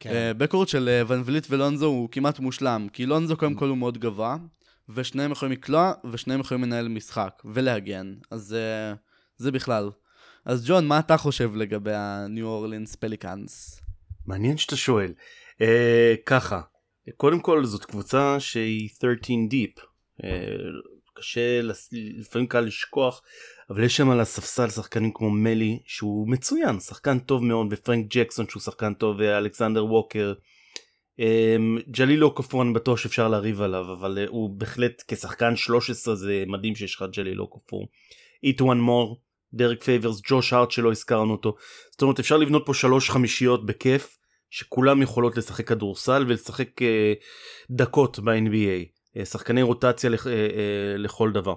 כן. 0.00 0.10
כן. 0.10 0.32
backcourt 0.38 0.68
של 0.68 0.88
אה, 0.88 1.02
ון 1.08 1.22
וליט 1.24 1.46
ולונזו 1.50 1.86
הוא 1.86 2.08
כמעט 2.12 2.38
מושלם, 2.38 2.86
כי 2.92 3.06
לונזו 3.06 3.36
קודם 3.36 3.54
כל 3.54 3.68
הוא 3.68 3.78
מאוד 3.78 3.98
גבוה, 3.98 4.36
ושניהם 4.88 5.32
יכולים 5.32 5.52
לקלוע, 5.52 5.92
ושניהם 6.10 6.40
יכולים 6.40 6.64
לנהל 6.64 6.88
משחק, 6.88 7.42
ולהגן. 7.44 8.14
אז 8.30 8.56
uh, 8.56 8.96
זה 9.36 9.52
בכלל. 9.52 9.90
אז 10.46 10.66
ג'ון, 10.68 10.86
מה 10.86 10.98
אתה 10.98 11.16
חושב 11.16 11.54
לגבי 11.56 11.92
ה-New 11.92 12.40
Orleans 12.64 12.96
Pelicans? 12.96 13.80
מעניין 14.26 14.56
שאתה 14.56 14.76
שואל. 14.76 15.12
אה, 15.60 16.14
ככה, 16.26 16.60
קודם 17.16 17.40
כל 17.40 17.64
זאת 17.64 17.84
קבוצה 17.84 18.40
שהיא 18.40 18.88
13 19.00 19.16
דיפ. 19.48 19.70
אה, 20.24 20.28
קשה, 21.14 21.62
לס- 21.62 21.90
לפעמים 21.92 22.46
קל 22.48 22.60
לשכוח, 22.60 23.22
אבל 23.70 23.84
יש 23.84 23.96
שם 23.96 24.10
על 24.10 24.20
הספסל 24.20 24.68
שחקנים 24.70 25.10
כמו 25.14 25.30
מלי 25.30 25.78
שהוא 25.86 26.28
מצוין, 26.28 26.80
שחקן 26.80 27.18
טוב 27.18 27.44
מאוד, 27.44 27.66
ופרנק 27.70 28.06
ג'קסון 28.10 28.46
שהוא 28.48 28.60
שחקן 28.62 28.94
טוב, 28.94 29.16
ואלכסנדר 29.18 29.84
ווקר. 29.86 30.34
אה, 31.20 31.56
ג'לילו 31.90 32.34
קופור 32.34 32.62
אני 32.62 32.72
בטוח 32.72 32.98
שאפשר 32.98 33.28
לריב 33.28 33.60
עליו, 33.62 33.92
אבל 33.92 34.18
אה, 34.18 34.24
הוא 34.28 34.50
בהחלט 34.50 35.02
כשחקן 35.08 35.56
13 35.56 36.14
זה 36.14 36.44
מדהים 36.46 36.74
שיש 36.74 36.94
לך 36.94 37.04
ג'לילו 37.12 37.46
קופור. 37.46 37.88
E'Twaun 38.46 38.80
Moore, 38.88 39.16
דרק 39.54 39.82
פייברס, 39.82 40.20
ג'וש 40.28 40.52
הארט 40.52 40.70
שלא 40.70 40.90
הזכרנו 40.90 41.32
אותו. 41.32 41.54
זאת 41.90 42.02
אומרת 42.02 42.18
אפשר 42.18 42.36
לבנות 42.36 42.62
פה 42.66 42.74
שלוש 42.74 43.10
חמישיות 43.10 43.66
בכיף. 43.66 44.16
שכולם 44.54 45.02
יכולות 45.02 45.36
לשחק 45.36 45.68
כדורסל 45.68 46.24
ולשחק 46.28 46.82
אה, 46.82 47.12
דקות 47.70 48.18
ב-NBA, 48.18 49.16
אה, 49.16 49.24
שחקני 49.24 49.62
רוטציה 49.62 50.10
לכ, 50.10 50.26
אה, 50.26 50.32
אה, 50.32 50.96
לכל 50.96 51.32
דבר. 51.32 51.54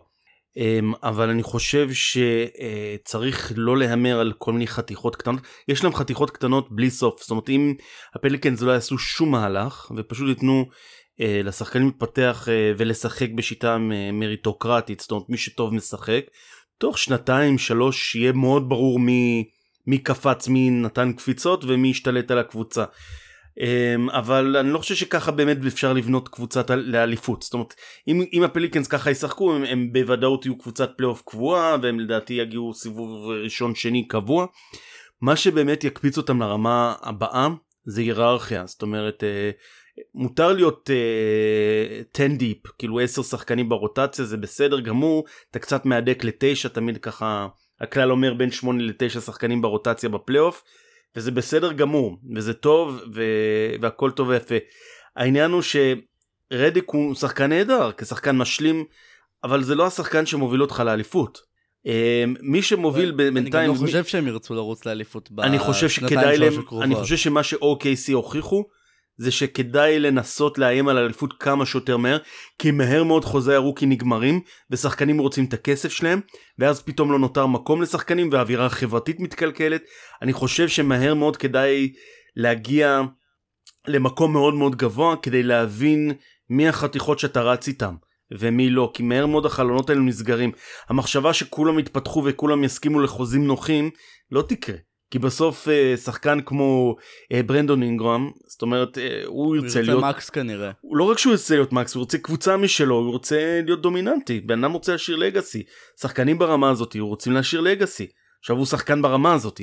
אה, 0.57 0.79
אבל 1.03 1.29
אני 1.29 1.43
חושב 1.43 1.89
שצריך 1.93 3.51
לא 3.55 3.77
להמר 3.77 4.19
על 4.19 4.33
כל 4.37 4.53
מיני 4.53 4.67
חתיכות 4.67 5.15
קטנות, 5.15 5.41
יש 5.67 5.83
להם 5.83 5.93
חתיכות 5.93 6.31
קטנות 6.31 6.71
בלי 6.71 6.89
סוף, 6.89 7.21
זאת 7.21 7.31
אומרת 7.31 7.49
אם 7.49 7.73
הפליקנס 8.15 8.61
לא 8.61 8.71
יעשו 8.71 8.97
שום 8.97 9.31
מהלך 9.31 9.91
ופשוט 9.97 10.29
ייתנו 10.29 10.65
אה, 11.21 11.41
לשחקנים 11.43 11.87
להתפתח 11.87 12.47
אה, 12.49 12.71
ולשחק 12.77 13.29
בשיטה 13.35 13.77
מריטוקרטית, 14.13 14.99
זאת 14.99 15.11
אומרת 15.11 15.29
מי 15.29 15.37
שטוב 15.37 15.73
משחק, 15.73 16.21
תוך 16.77 16.97
שנתיים 16.97 17.57
שלוש 17.57 18.15
יהיה 18.15 18.31
מאוד 18.31 18.69
ברור 18.69 18.99
מי... 18.99 19.49
מי 19.87 19.97
קפץ, 19.97 20.47
מי 20.47 20.69
נתן 20.69 21.13
קפיצות 21.13 21.63
ומי 21.67 21.91
השתלט 21.91 22.31
על 22.31 22.39
הקבוצה. 22.39 22.85
אמ, 23.59 24.09
אבל 24.09 24.57
אני 24.57 24.69
לא 24.69 24.77
חושב 24.77 24.95
שככה 24.95 25.31
באמת 25.31 25.57
אפשר 25.67 25.93
לבנות 25.93 26.29
קבוצת 26.29 26.69
לאליפות. 26.69 27.41
זאת 27.41 27.53
אומרת, 27.53 27.73
אם, 28.07 28.23
אם 28.33 28.43
הפליקנס 28.43 28.87
ככה 28.87 29.11
ישחקו, 29.11 29.55
הם, 29.55 29.63
הם 29.63 29.93
בוודאות 29.93 30.45
יהיו 30.45 30.57
קבוצת 30.57 30.91
פלייאוף 30.97 31.23
קבועה, 31.25 31.77
והם 31.81 31.99
לדעתי 31.99 32.33
יגיעו 32.33 32.73
סיבוב 32.73 33.29
ראשון 33.43 33.75
שני 33.75 34.07
קבוע. 34.07 34.45
מה 35.21 35.35
שבאמת 35.35 35.83
יקפיץ 35.83 36.17
אותם 36.17 36.41
לרמה 36.41 36.93
הבאה 37.01 37.47
זה 37.85 38.01
היררכיה. 38.01 38.63
זאת 38.65 38.81
אומרת, 38.81 39.23
אה, 39.23 39.51
מותר 40.15 40.53
להיות 40.53 40.89
uh, 40.89 42.19
10 42.23 42.27
דיפ, 42.37 42.67
כאילו 42.77 42.99
10 42.99 43.23
שחקנים 43.23 43.69
ברוטציה, 43.69 44.25
זה 44.25 44.37
בסדר 44.37 44.79
גמור, 44.79 45.25
אתה 45.51 45.59
קצת 45.59 45.85
מהדק 45.85 46.23
לתשע, 46.23 46.69
תמיד 46.69 46.97
ככה... 46.97 47.47
הכלל 47.81 48.11
אומר 48.11 48.33
בין 48.33 48.51
8 48.51 48.83
ל-9 48.83 49.19
שחקנים 49.19 49.61
ברוטציה 49.61 50.09
בפלייאוף, 50.09 50.63
וזה 51.15 51.31
בסדר 51.31 51.71
גמור, 51.71 52.17
וזה 52.35 52.53
טוב, 52.53 53.01
ו... 53.15 53.23
והכל 53.81 54.11
טוב 54.11 54.27
ויפה. 54.27 54.55
העניין 55.15 55.51
הוא 55.51 55.61
שרדיק 55.61 56.89
הוא 56.89 57.15
שחקן 57.15 57.49
נהדר, 57.49 57.91
כשחקן 57.97 58.37
משלים, 58.37 58.85
אבל 59.43 59.63
זה 59.63 59.75
לא 59.75 59.87
השחקן 59.87 60.25
שמוביל 60.25 60.61
אותך 60.61 60.83
לאליפות. 60.85 61.39
מי 62.41 62.61
שמוביל 62.61 63.11
בינתיים... 63.11 63.45
אני 63.45 63.67
גם 63.67 63.73
לא 63.73 63.79
חושב 63.79 64.03
שהם 64.03 64.27
ירצו 64.27 64.55
לרוץ 64.55 64.85
לאליפות 64.85 65.29
חושב 65.59 65.89
שכדאי 65.89 66.37
להם, 66.37 66.53
אני 66.81 66.95
חושב 66.95 67.17
שמה 67.17 67.43
ש-OKC 67.43 68.13
הוכיחו, 68.13 68.63
זה 69.17 69.31
שכדאי 69.31 69.99
לנסות 69.99 70.57
לאיים 70.57 70.87
על 70.87 70.97
אליפות 70.97 71.33
כמה 71.39 71.65
שיותר 71.65 71.97
מהר, 71.97 72.17
כי 72.59 72.71
מהר 72.71 73.03
מאוד 73.03 73.25
חוזי 73.25 73.53
הרוקי 73.53 73.85
נגמרים, 73.85 74.41
ושחקנים 74.71 75.19
רוצים 75.19 75.45
את 75.45 75.53
הכסף 75.53 75.91
שלהם, 75.91 76.21
ואז 76.59 76.81
פתאום 76.81 77.11
לא 77.11 77.19
נותר 77.19 77.45
מקום 77.45 77.81
לשחקנים, 77.81 78.29
והאווירה 78.31 78.65
החברתית 78.65 79.19
מתקלקלת. 79.19 79.81
אני 80.21 80.33
חושב 80.33 80.67
שמהר 80.67 81.13
מאוד 81.13 81.37
כדאי 81.37 81.93
להגיע 82.35 83.01
למקום 83.87 84.33
מאוד 84.33 84.53
מאוד 84.53 84.75
גבוה, 84.75 85.15
כדי 85.21 85.43
להבין 85.43 86.11
מי 86.49 86.67
החתיכות 86.67 87.19
שאתה 87.19 87.41
רץ 87.41 87.67
איתם. 87.67 87.95
ומי 88.31 88.69
לא, 88.69 88.91
כי 88.93 89.03
מהר 89.03 89.25
מאוד 89.25 89.45
החלונות 89.45 89.89
האלו 89.89 90.03
נסגרים. 90.03 90.51
המחשבה 90.89 91.33
שכולם 91.33 91.79
יתפתחו 91.79 92.23
וכולם 92.25 92.63
יסכימו 92.63 92.99
לחוזים 92.99 93.47
נוחים, 93.47 93.89
לא 94.31 94.41
תקרה. 94.41 94.75
כי 95.11 95.19
בסוף 95.19 95.67
אה, 95.67 95.97
שחקן 95.97 96.39
כמו 96.45 96.95
אה, 97.31 97.43
ברנדון 97.43 97.83
אינגרם, 97.83 98.31
זאת 98.47 98.61
אומרת, 98.61 98.97
אה, 98.97 99.21
הוא 99.25 99.55
ירצה 99.55 99.81
להיות... 99.81 100.03
הוא 100.03 100.09
מקס 100.09 100.29
כנראה. 100.29 100.71
הוא 100.81 100.97
לא 100.97 101.03
רק 101.03 101.17
שהוא 101.17 101.31
ירצה 101.31 101.55
להיות 101.55 101.73
מקס, 101.73 101.95
הוא 101.95 102.01
רוצה 102.01 102.17
קבוצה 102.17 102.57
משלו, 102.57 102.95
הוא 102.95 103.11
רוצה 103.11 103.61
להיות 103.65 103.81
דומיננטי. 103.81 104.39
בן 104.39 104.63
אדם 104.63 104.73
רוצה 104.73 104.91
להשאיר 104.91 105.17
לגאסי. 105.17 105.63
שחקנים 106.01 106.39
ברמה 106.39 106.69
הזאת, 106.69 106.95
הוא 106.95 107.09
רוצים 107.09 107.33
להשאיר 107.33 107.61
לגאסי. 107.61 108.07
עכשיו 108.39 108.55
הוא 108.55 108.65
שחקן 108.65 109.01
ברמה 109.01 109.33
הזאת. 109.33 109.61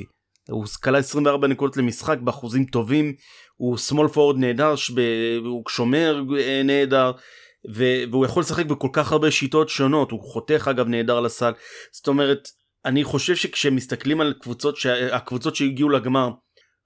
הוא 0.49 0.65
כלה 0.83 0.97
24 0.97 1.47
נקודות 1.47 1.77
למשחק 1.77 2.17
באחוזים 2.19 2.65
טובים, 2.65 3.13
הוא 3.55 3.77
small 3.89 4.15
forward 4.15 4.37
נהדר, 4.37 4.75
שב... 4.75 4.99
הוא 5.45 5.63
שומר 5.69 6.23
נהדר. 6.63 7.11
והוא 8.11 8.25
יכול 8.25 8.41
לשחק 8.41 8.65
בכל 8.65 8.87
כך 8.93 9.11
הרבה 9.11 9.31
שיטות 9.31 9.69
שונות, 9.69 10.11
הוא 10.11 10.21
חותך 10.21 10.67
אגב 10.71 10.87
נהדר 10.87 11.19
לסל, 11.19 11.51
זאת 11.91 12.07
אומרת, 12.07 12.47
אני 12.85 13.03
חושב 13.03 13.35
שכשמסתכלים 13.35 14.21
על 14.21 14.33
קבוצות, 14.41 14.75
הקבוצות 15.11 15.55
שהגיעו 15.55 15.89
לגמר 15.89 16.29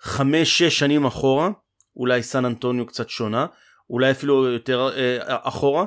חמש 0.02 0.58
שש 0.58 0.80
שנים 0.80 1.06
אחורה, 1.06 1.50
אולי 1.95 2.24
סן 2.24 2.45
אנטוניו 2.45 2.86
קצת 2.86 3.10
שונה, 3.10 3.45
אולי 3.89 4.12
אפילו 4.12 4.47
יותר 4.47 4.89
אה, 4.97 5.18
אחורה, 5.28 5.86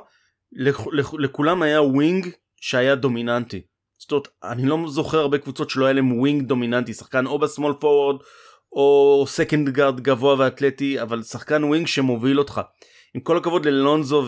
לכ, 0.53 0.87
לכ, 0.93 1.15
לכולם 1.19 1.63
היה 1.63 1.83
wing 1.83 2.29
שהיה 2.61 2.95
דומיננטי. 2.95 3.63
זאת 3.99 4.13
אומרת, 4.13 4.29
אני 4.45 4.67
לא 4.67 4.85
זוכר 4.89 5.19
הרבה 5.19 5.39
קבוצות 5.39 5.71
שלא 5.71 5.85
היה 5.85 5.93
להם 5.93 6.19
wing 6.19 6.43
דומיננטי, 6.43 6.95
שחקן 6.95 7.27
או 7.27 7.39
ב 7.39 7.45
small 7.45 7.75
forward 7.81 8.17
או 8.73 9.25
second 9.29 9.69
guard 9.69 10.01
גבוה 10.01 10.35
ואתלטי, 10.39 11.03
אבל 11.03 11.23
שחקן 11.23 11.65
wing 11.65 11.87
שמוביל 11.87 12.39
אותך. 12.39 12.61
עם 13.15 13.21
כל 13.21 13.37
הכבוד 13.37 13.67
ללונזו 13.67 14.27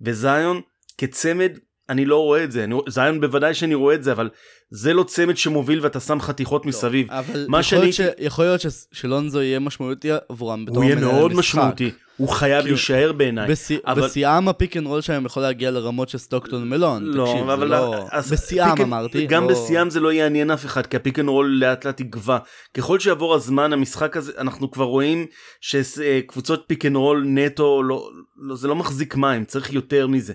וזיון, 0.00 0.60
כצמד 0.98 1.58
אני 1.88 2.04
לא 2.04 2.22
רואה 2.22 2.44
את 2.44 2.52
זה, 2.52 2.64
אני, 2.64 2.74
זיון 2.88 3.20
בוודאי 3.20 3.54
שאני 3.54 3.74
רואה 3.74 3.94
את 3.94 4.02
זה, 4.02 4.12
אבל 4.12 4.28
זה 4.70 4.94
לא 4.94 5.02
צמד 5.02 5.36
שמוביל 5.36 5.80
ואתה 5.82 6.00
שם 6.00 6.20
חתיכות 6.20 6.64
לא, 6.64 6.68
מסביב. 6.68 7.10
אבל 7.10 7.46
יכול, 7.48 7.62
שאני... 7.62 7.92
ש... 7.92 8.00
יכול 8.18 8.44
להיות 8.44 8.60
ש... 8.60 8.66
שלונזו 8.92 9.42
יהיה 9.42 9.58
משמעותי 9.58 10.08
עבורם 10.28 10.64
בתור 10.64 10.84
מנהל 10.84 10.92
המשחק. 10.92 11.04
הוא 11.04 11.12
יהיה 11.12 11.18
מאוד 11.18 11.34
משמעותי, 11.34 11.90
הוא 12.16 12.28
חייב 12.28 12.62
כי... 12.62 12.68
להישאר 12.68 13.12
בעיניי. 13.12 13.48
בשיא... 13.48 13.78
אבל... 13.86 14.02
בשיאם 14.02 14.48
ה 14.48 14.54
pick 14.54 14.76
and 14.76 14.86
roll 14.86 15.00
שלהם 15.00 15.26
יכול 15.26 15.42
להגיע 15.42 15.70
לרמות 15.70 16.08
של 16.08 16.18
סטוקטון 16.18 16.68
מלון. 16.68 17.04
לא, 17.04 17.24
תקשיב, 17.24 17.48
אבל... 17.48 17.68
לא... 17.68 18.06
אז 18.12 18.32
בשיאם 18.32 18.80
אמרתי. 18.82 19.26
גם 19.26 19.48
לא... 19.48 19.54
בשיאם 19.54 19.90
זה 19.90 20.00
לא 20.00 20.12
יעניין 20.12 20.50
אף 20.50 20.64
אחד, 20.64 20.86
כי 20.86 20.96
ה 20.96 21.00
pick 21.00 21.18
and 21.18 21.28
roll 21.28 21.58
לאט 21.60 21.84
לאט 21.84 22.00
יגווע. 22.00 22.38
ככל 22.74 22.98
שיעבור 23.00 23.34
הזמן, 23.34 23.72
המשחק 23.72 24.16
הזה, 24.16 24.32
אנחנו 24.38 24.70
כבר 24.70 24.84
רואים 24.84 25.26
שקבוצות 25.60 26.64
pick 26.66 26.86
and 26.86 26.96
roll 26.96 27.24
נטו, 27.26 27.82
לא, 27.82 28.10
לא, 28.36 28.56
זה 28.56 28.68
לא 28.68 28.76
מחזיק 28.76 29.14
מים, 29.16 29.44
צריך 29.44 29.72
יותר 29.72 30.06
מזה. 30.06 30.32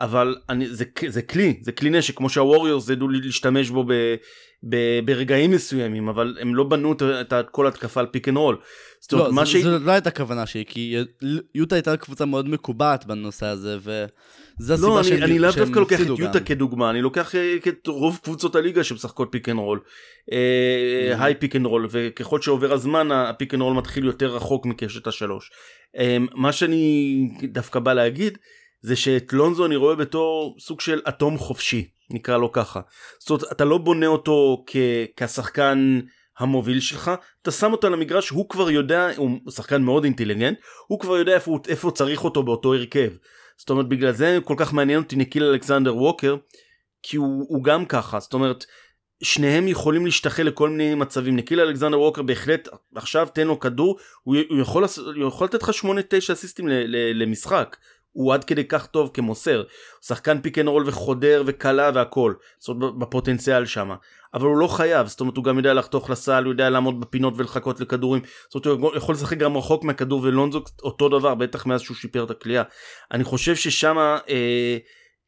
אבל 0.00 0.36
אני, 0.48 0.68
זה, 0.68 0.84
זה 1.08 1.22
כלי, 1.22 1.60
זה 1.62 1.72
כלי 1.72 1.90
נשק, 1.90 2.16
כמו 2.16 2.28
שהווריורס 2.28 2.88
ידעו 2.88 3.08
להשתמש 3.08 3.70
בו 3.70 3.84
ב, 3.84 3.92
ב, 4.68 4.76
ברגעים 5.04 5.50
מסוימים, 5.50 6.08
אבל 6.08 6.36
הם 6.40 6.54
לא 6.54 6.64
בנו 6.64 6.92
את, 6.92 7.02
את 7.02 7.50
כל 7.50 7.66
התקפה 7.66 8.00
על 8.00 8.06
pick 8.06 8.28
and 8.28 8.36
roll. 8.36 8.56
לא, 9.12 9.30
זו, 9.30 9.46
ש... 9.46 9.56
זו 9.56 9.78
לא 9.78 9.92
הייתה 9.92 10.08
הכוונה 10.08 10.46
שלי, 10.46 10.64
כי 10.68 10.96
יוטה 11.54 11.74
הייתה 11.74 11.96
קבוצה 11.96 12.24
מאוד 12.24 12.48
מקובעת 12.48 13.06
בנושא 13.06 13.46
הזה, 13.46 13.76
וזה 13.78 14.74
הסיבה 14.74 14.88
לא, 14.88 15.02
שהם 15.02 15.12
הפסידו 15.12 15.16
גם. 15.16 15.20
לא, 15.20 15.24
אני 15.24 15.38
לאו 15.38 15.50
דווקא 15.56 15.78
לוקח 15.78 16.00
את 16.00 16.18
יוטה 16.18 16.40
כדוגמה, 16.40 16.90
אני 16.90 17.02
לוקח 17.02 17.34
אה, 17.34 17.56
את 17.68 17.86
רוב 17.86 18.20
קבוצות 18.22 18.54
הליגה 18.54 18.84
שמשחקות 18.84 19.28
pick 19.32 19.48
and 19.48 19.58
roll. 19.58 19.80
high 21.18 21.34
pick 21.34 21.56
and 21.56 21.66
roll, 21.66 21.86
וככל 21.90 22.40
שעובר 22.40 22.72
הזמן 22.72 23.12
ה 23.12 23.20
pick 23.20 23.54
and 23.54 23.62
roll 23.62 23.74
מתחיל 23.74 24.04
יותר 24.04 24.26
רחוק 24.26 24.66
מקשת 24.66 25.06
השלוש. 25.06 25.50
אה, 25.98 26.16
מה 26.34 26.52
שאני 26.52 27.28
דווקא 27.42 27.78
בא 27.78 27.92
להגיד, 27.92 28.38
זה 28.82 28.96
שאת 28.96 29.32
לונזו 29.32 29.66
אני 29.66 29.76
רואה 29.76 29.94
בתור 29.96 30.56
סוג 30.60 30.80
של 30.80 31.00
אטום 31.08 31.38
חופשי, 31.38 31.88
נקרא 32.10 32.36
לו 32.36 32.52
ככה. 32.52 32.80
זאת 33.18 33.30
אומרת, 33.30 33.52
אתה 33.52 33.64
לא 33.64 33.78
בונה 33.78 34.06
אותו 34.06 34.64
כ- 34.66 34.76
כשחקן 35.16 36.00
המוביל 36.38 36.80
שלך, 36.80 37.10
אתה 37.42 37.50
שם 37.50 37.72
אותו 37.72 37.86
על 37.86 37.94
המגרש, 37.94 38.28
הוא 38.28 38.48
כבר 38.48 38.70
יודע, 38.70 39.08
הוא 39.16 39.50
שחקן 39.50 39.82
מאוד 39.82 40.04
אינטליגנט, 40.04 40.58
הוא 40.86 41.00
כבר 41.00 41.16
יודע 41.16 41.34
איפה, 41.34 41.58
איפה 41.68 41.90
צריך 41.90 42.24
אותו 42.24 42.42
באותו 42.42 42.74
הרכב. 42.74 43.10
זאת 43.56 43.70
אומרת, 43.70 43.88
בגלל 43.88 44.12
זה 44.12 44.38
כל 44.44 44.54
כך 44.56 44.72
מעניין 44.72 45.02
אותי 45.02 45.16
ניקיל 45.16 45.44
אלכסנדר 45.44 45.96
ווקר, 45.96 46.36
כי 47.02 47.16
הוא, 47.16 47.46
הוא 47.48 47.64
גם 47.64 47.84
ככה, 47.84 48.20
זאת 48.20 48.34
אומרת, 48.34 48.64
שניהם 49.22 49.68
יכולים 49.68 50.04
להשתחל 50.04 50.42
לכל 50.42 50.70
מיני 50.70 50.94
מצבים. 50.94 51.36
ניקיל 51.36 51.60
אלכסנדר 51.60 52.00
ווקר 52.00 52.22
בהחלט, 52.22 52.68
עכשיו 52.94 53.28
תן 53.34 53.46
לו 53.46 53.60
כדור, 53.60 53.98
הוא, 54.22 54.36
יכול, 54.60 54.84
הוא 55.16 55.28
יכול 55.28 55.44
לתת 55.44 55.62
לך 55.62 55.70
8-9 55.70 56.32
אסיסטים 56.32 56.68
למשחק. 57.14 57.76
הוא 58.12 58.34
עד 58.34 58.44
כדי 58.44 58.64
כך 58.64 58.86
טוב 58.86 59.10
כמוסר. 59.14 59.62
שחקן 60.06 60.40
pick 60.40 60.58
and 60.58 60.68
roll 60.68 60.84
וחודר 60.86 61.42
וקולע 61.46 61.90
והכל. 61.94 62.34
זאת 62.58 62.68
אומרת 62.68 62.94
בפוטנציאל 62.94 63.66
שם. 63.66 63.90
אבל 64.34 64.46
הוא 64.46 64.56
לא 64.56 64.66
חייב, 64.66 65.06
זאת 65.06 65.20
אומרת 65.20 65.36
הוא 65.36 65.44
גם 65.44 65.56
יודע 65.56 65.74
לחתוך 65.74 66.10
לסל, 66.10 66.44
הוא 66.44 66.52
יודע 66.52 66.70
לעמוד 66.70 67.00
בפינות 67.00 67.34
ולחכות 67.36 67.80
לכדורים. 67.80 68.22
זאת 68.50 68.66
אומרת 68.66 68.80
הוא 68.80 68.96
יכול 68.96 69.14
לשחק 69.14 69.38
גם 69.38 69.56
רחוק 69.56 69.84
מהכדור 69.84 70.20
ולונזו 70.22 70.62
אותו 70.82 71.08
דבר, 71.08 71.34
בטח 71.34 71.66
מאז 71.66 71.80
שהוא 71.80 71.96
שיפר 71.96 72.24
את 72.24 72.30
הקליעה. 72.30 72.62
אני 73.12 73.24
חושב 73.24 73.56
ששם 73.56 73.96
אה, 74.28 74.78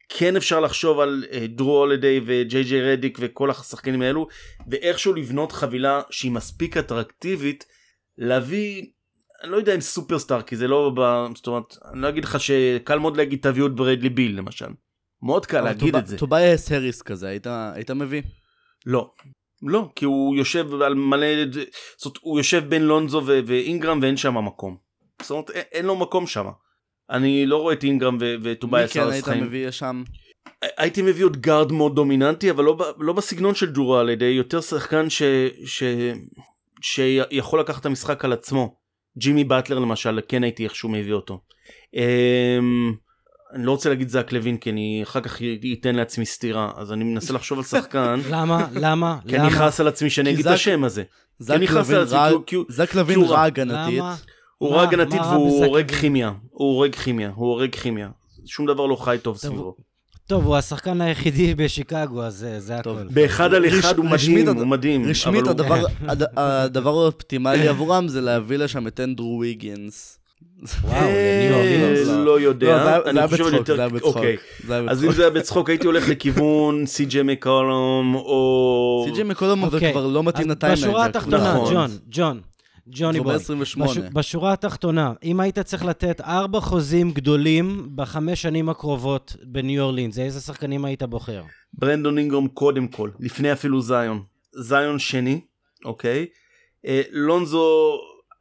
כן 0.08 0.36
אפשר 0.36 0.60
לחשוב 0.60 1.00
על 1.00 1.24
אה, 1.32 1.46
דרו 1.48 1.78
הולדיי 1.78 2.20
וג'יי 2.26 2.64
ג'יי 2.64 2.92
רדיק 2.92 3.18
וכל 3.20 3.50
השחקנים 3.50 4.02
האלו, 4.02 4.26
ואיכשהו 4.66 5.14
לבנות 5.14 5.52
חבילה 5.52 6.02
שהיא 6.10 6.32
מספיק 6.32 6.76
אטרקטיבית 6.76 7.64
להביא 8.18 8.82
אני 9.42 9.50
לא 9.50 9.56
יודע 9.56 9.74
אם 9.74 9.80
סופרסטאר 9.80 10.42
כי 10.42 10.56
זה 10.56 10.68
לא 10.68 10.92
ב... 10.96 11.26
זאת 11.34 11.46
אומרת 11.46 11.76
אני 11.92 12.00
לא 12.02 12.08
אגיד 12.08 12.24
לך 12.24 12.40
שקל 12.40 12.98
מאוד 12.98 13.16
להגיד 13.16 13.38
תביאו 13.42 13.66
את 13.66 13.74
ברדלי 13.74 14.08
ביל 14.08 14.38
למשל. 14.38 14.68
מאוד 15.22 15.46
קל 15.46 15.60
להגיד 15.60 15.96
את 15.96 16.06
זה. 16.06 16.18
טוביאס 16.18 16.72
הריס 16.72 17.02
כזה 17.02 17.28
היית, 17.28 17.46
היית 17.46 17.90
מביא? 17.90 18.22
לא. 18.86 19.10
לא 19.62 19.88
כי 19.96 20.04
הוא 20.04 20.36
יושב 20.36 20.82
על 20.82 20.94
מלא 20.94 21.26
זאת 21.96 22.06
אומרת 22.06 22.18
הוא 22.20 22.38
יושב 22.38 22.64
בין 22.68 22.82
לונזו 22.82 23.22
ו- 23.26 23.40
ואינגרם 23.46 23.98
ואין 24.02 24.16
שם 24.16 24.44
מקום. 24.46 24.76
זאת 25.22 25.30
אומרת 25.30 25.50
אין, 25.50 25.64
אין 25.72 25.86
לו 25.86 25.96
מקום 25.96 26.26
שם. 26.26 26.46
אני 27.10 27.46
לא 27.46 27.56
רואה 27.56 27.74
את 27.74 27.84
אינגרם 27.84 28.18
ו- 28.20 28.34
וטוביאס 28.42 28.96
הריס 28.96 29.24
חיים. 29.24 29.36
מי 29.36 29.40
כן 29.40 29.42
היית 29.42 29.48
מביא 29.48 29.70
שם? 29.70 30.02
הייתי 30.76 31.02
מביא 31.02 31.24
עוד 31.24 31.36
גארד 31.36 31.72
מאוד 31.72 31.94
דומיננטי 31.94 32.50
אבל 32.50 32.64
לא, 32.64 32.94
לא 32.98 33.12
בסגנון 33.12 33.54
של 33.54 33.72
ג'רו 33.74 34.00
הולידיי 34.00 34.24
יותר 34.24 34.60
שחקן 34.60 35.10
ש... 35.10 35.22
ש... 35.64 35.82
שיכול 36.82 37.60
לקחת 37.60 37.80
את 37.80 37.86
המשחק 37.86 38.24
על 38.24 38.32
עצמו. 38.32 38.81
ג'ימי 39.18 39.44
באטלר 39.44 39.78
למשל 39.78 40.20
כן 40.28 40.42
הייתי 40.42 40.64
איכשהו 40.64 40.88
מביא 40.88 41.12
אותו. 41.12 41.40
אמ, 41.94 42.92
אני 43.54 43.66
לא 43.66 43.70
רוצה 43.70 43.88
להגיד 43.88 44.08
זאק 44.08 44.32
לוין 44.32 44.56
כי 44.56 44.70
אני 44.70 45.00
אחר 45.02 45.20
כך 45.20 45.42
אתן 45.80 45.94
לעצמי 45.94 46.26
סטירה 46.26 46.70
אז 46.76 46.92
אני 46.92 47.04
מנסה 47.04 47.32
לחשוב 47.32 47.58
על 47.58 47.64
שחקן. 47.64 48.20
למה? 48.30 48.68
למה? 48.74 49.18
כי 49.28 49.38
אני 49.38 49.48
אכעס 49.48 49.80
על 49.80 49.88
עצמי 49.88 50.10
שאני 50.10 50.30
אגיד 50.30 50.46
את 50.46 50.52
השם 50.52 50.84
הזה. 50.84 51.02
זאק 52.68 52.94
לוין 52.94 53.20
רע 53.22 53.42
הגנתית. 53.42 54.02
הוא 54.58 54.70
רע 54.70 54.82
הגנתית 54.82 55.20
והוא 55.20 55.64
הורג 55.64 55.90
כימיה. 55.90 56.32
הוא 56.50 56.74
הורג 56.74 56.94
כימיה. 56.94 57.30
הוא 57.34 57.48
הורג 57.48 57.74
כימיה. 57.74 58.10
שום 58.46 58.66
דבר 58.66 58.86
לא 58.86 58.96
חי 58.96 59.16
טוב 59.22 59.36
סביבו. 59.36 59.76
טוב, 60.32 60.46
הוא 60.46 60.56
השחקן 60.56 61.00
היחידי 61.00 61.54
בשיקגו, 61.54 62.22
אז 62.22 62.46
זה 62.58 62.76
הכל. 62.76 63.02
באחד 63.10 63.54
על 63.54 63.68
אחד 63.68 63.98
הוא 63.98 64.04
מדהים, 64.04 64.48
הוא 64.48 64.66
מדהים. 64.66 65.08
רשמית 65.08 65.44
הדבר 66.36 66.90
האופטימלי 66.90 67.68
עבורם 67.68 68.08
זה 68.08 68.20
להביא 68.20 68.56
לשם 68.56 68.86
את 68.86 69.00
אנדרו 69.00 69.38
ויגינס. 69.40 70.18
וואו, 70.82 70.94
אה, 70.94 72.04
לא 72.06 72.40
יודע, 72.40 73.00
לא, 73.04 73.10
אני 73.10 73.28
חושב 73.28 73.44
יותר, 73.52 73.76
זה 73.76 73.82
היה 73.82 73.88
בצחוק. 73.88 74.16
אוקיי. 74.16 74.36
אז 74.88 75.04
אם 75.04 75.12
זה 75.12 75.22
היה 75.22 75.30
בצחוק 75.30 75.70
הייתי 75.70 75.86
הולך 75.86 76.08
לכיוון 76.08 76.86
סי.ג'י 76.86 77.22
מקולום 77.22 78.14
או... 78.14 79.04
סי.ג'י 79.08 79.22
מקולום 79.22 79.70
זה 79.70 79.90
כבר 79.92 80.06
לא 80.06 80.22
מתאים 80.22 80.50
ל 80.50 80.54
timeline. 80.54 80.88
בשורה 80.88 81.06
התחתונה, 81.06 81.54
נכון. 81.54 81.74
ג'ון, 81.74 81.90
ג'ון, 82.10 82.40
ג'וני 82.94 83.20
בוי. 83.20 83.34
בש, 83.58 83.98
בשורה 83.98 84.52
התחתונה, 84.52 85.12
אם 85.24 85.40
היית 85.40 85.58
צריך 85.58 85.84
לתת 85.84 86.20
ארבע 86.20 86.60
חוזים 86.60 87.10
גדולים 87.10 87.88
בחמש 87.94 88.42
שנים 88.42 88.68
הקרובות 88.68 89.36
בניו 89.44 89.82
אורלינס, 89.82 90.18
איזה 90.18 90.40
שחקנים 90.40 90.84
היית 90.84 91.02
בוחר? 91.02 91.42
ברנדון 91.74 92.18
אינגרום 92.18 92.48
קודם 92.48 92.88
כל, 92.88 93.10
לפני 93.20 93.52
אפילו 93.52 93.80
זיון. 93.80 94.22
זיון 94.54 94.98
שני, 94.98 95.40
אוקיי? 95.84 96.26
אה, 96.86 97.02
לונזו 97.10 97.92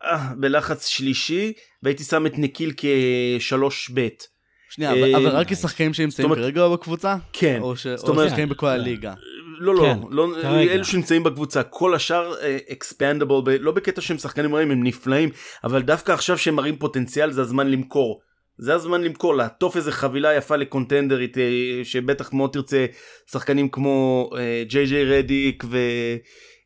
אה, 0.03 0.33
בלחץ 0.37 0.87
שלישי, 0.87 1.53
והייתי 1.83 2.03
שם 2.03 2.25
את 2.25 2.33
נקיל 2.37 2.73
כשלוש 2.77 3.89
בית. 3.89 4.27
שנייה, 4.69 4.91
אבל, 4.91 5.15
אבל 5.15 5.27
רק 5.27 5.47
כשחקנים 5.49 5.93
שנמצאים 5.93 6.35
כרגע 6.35 6.67
בקבוצה? 6.67 7.15
כן. 7.33 7.59
או 7.61 7.75
שחקנים 7.75 8.49
בכל 8.49 8.67
הליגה? 8.67 9.13
לא, 9.61 9.75
לא, 9.75 9.81
כן, 9.81 9.99
לא, 10.09 10.27
אלו 10.59 10.85
שנמצאים 10.85 11.23
בקבוצה, 11.23 11.63
כל 11.63 11.95
השאר 11.95 12.33
אקספנדבל, 12.71 13.35
uh, 13.35 13.61
לא 13.61 13.71
בקטע 13.71 14.01
שהם 14.01 14.17
שחקנים 14.17 14.55
רעים, 14.55 14.71
הם 14.71 14.83
נפלאים, 14.83 15.29
אבל 15.63 15.81
דווקא 15.81 16.11
עכשיו 16.11 16.37
שהם 16.37 16.55
מראים 16.55 16.75
פוטנציאל 16.77 17.31
זה 17.31 17.41
הזמן 17.41 17.67
למכור. 17.67 18.21
זה 18.57 18.75
הזמן 18.75 19.03
למכור, 19.03 19.35
לעטוף 19.35 19.77
איזה 19.77 19.91
חבילה 19.91 20.33
יפה 20.33 20.55
לקונטנדרית, 20.55 21.37
uh, 21.37 21.39
שבטח 21.83 22.33
מאוד 22.33 22.49
תרצה 22.53 22.85
שחקנים 23.31 23.69
כמו 23.69 24.29
אה, 24.37 24.63
ג'יי 24.67 24.85
ג'יי 24.85 25.05
רדיק 25.05 25.63
ו... 25.69 25.77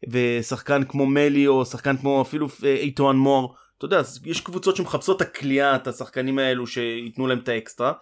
ושחקן 0.09 0.83
כמו 0.83 1.05
מלי 1.05 1.47
או 1.47 1.65
שחקן 1.65 1.97
כמו 1.97 2.21
אפילו 2.21 2.47
איתואן 2.63 3.15
מור. 3.15 3.55
אתה 3.77 3.85
יודע, 3.85 4.01
יש 4.25 4.41
קבוצות 4.41 4.75
שמחפשות 4.75 5.21
את 5.21 5.27
הכלייה, 5.27 5.75
את 5.75 5.87
השחקנים 5.87 6.39
האלו 6.39 6.67
שייתנו 6.67 7.27
להם 7.27 7.39
את 7.39 7.49
האקסטרה, 7.49 7.93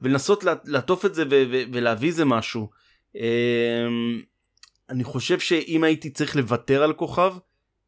ולנסות 0.00 0.44
לעטוף 0.64 1.06
את 1.06 1.14
זה 1.14 1.24
ולהביא 1.72 2.08
איזה 2.08 2.24
משהו. 2.24 2.70
אני 4.90 5.04
חושב 5.04 5.38
שאם 5.38 5.84
הייתי 5.84 6.10
צריך 6.10 6.36
לוותר 6.36 6.82
על 6.82 6.92
כוכב 6.92 7.34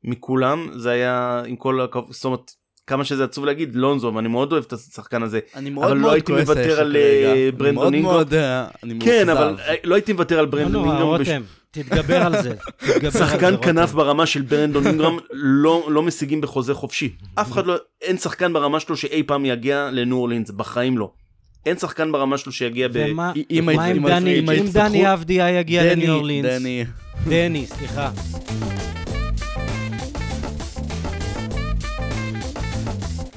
מכולם 0.05 0.69
זה 0.77 0.91
היה 0.91 1.43
עם 1.47 1.57
כל 1.57 1.81
הכבוד 1.81 2.13
זאת 2.13 2.25
אומרת 2.25 2.51
כמה 2.87 3.05
שזה 3.05 3.25
עצוב 3.25 3.45
להגיד 3.45 3.75
לונזו 3.75 4.13
ואני 4.15 4.29
מאוד 4.29 4.53
אוהב 4.53 4.65
את 4.65 4.73
השחקן 4.73 5.23
הזה 5.23 5.41
אני 5.55 5.71
מאוד 5.71 5.87
אבל 5.87 5.95
לא 5.95 6.01
מאוד 6.01 6.13
הייתי 6.13 6.33
כועס 6.33 6.49
מוותר 6.49 6.81
על, 6.81 6.97
ברנדון 7.57 7.95
אינגרם. 7.95 8.25
אני 8.83 8.99
כן. 9.01 9.29
אבל 9.29 9.57
לא 9.85 9.95
הייתי 9.95 10.13
מוותר 10.13 10.39
על 10.39 10.45
לא 10.45 10.51
ברנדון 10.51 10.89
אינגרם 10.89 11.07
רותם, 11.07 11.43
תתגבר 11.71 12.23
על 12.23 12.43
זה. 12.43 12.55
תתגבר 12.77 13.07
על 13.07 13.11
זה, 13.13 13.19
שחקן 13.19 13.55
רותם. 13.55 13.63
כנף 13.63 13.93
ברמה 13.93 14.27
של 14.27 14.43
ברנדון 14.43 14.87
אינגרם 14.87 15.19
לא, 15.33 15.87
לא 15.91 16.03
משיגים 16.03 16.41
בחוזה 16.41 16.75
חופשי. 16.75 17.17
אף 17.35 17.53
אחד 17.53 17.67
לא, 17.67 17.77
אין 18.03 18.19
שחקן 18.19 18.53
ברמה 18.53 18.81
שלו 18.81 18.97
שאי 18.97 19.23
פעם 19.23 19.45
יגיע 19.45 19.89
לניו 19.93 20.17
אורלינס, 20.17 20.51
בחיים 20.51 20.99
לא. 20.99 21.13
אין 21.67 21.79
שחקן 21.79 22.13
ברמה 22.13 22.39
שלו 22.39 22.53
שיגיע 22.53 22.89
ב... 22.93 23.07
ומה 23.13 23.33
אם 23.91 24.07
דני, 24.09 24.39
אם 24.39 24.67
דני 24.73 25.13
אבדיה 25.13 25.51
יגיע 25.51 25.83
דני, 25.83 25.93
לניו 26.03 26.15
אורלינס? 26.15 26.47
דני, 26.47 26.85
דני, 27.29 27.67
סליחה. 27.67 28.11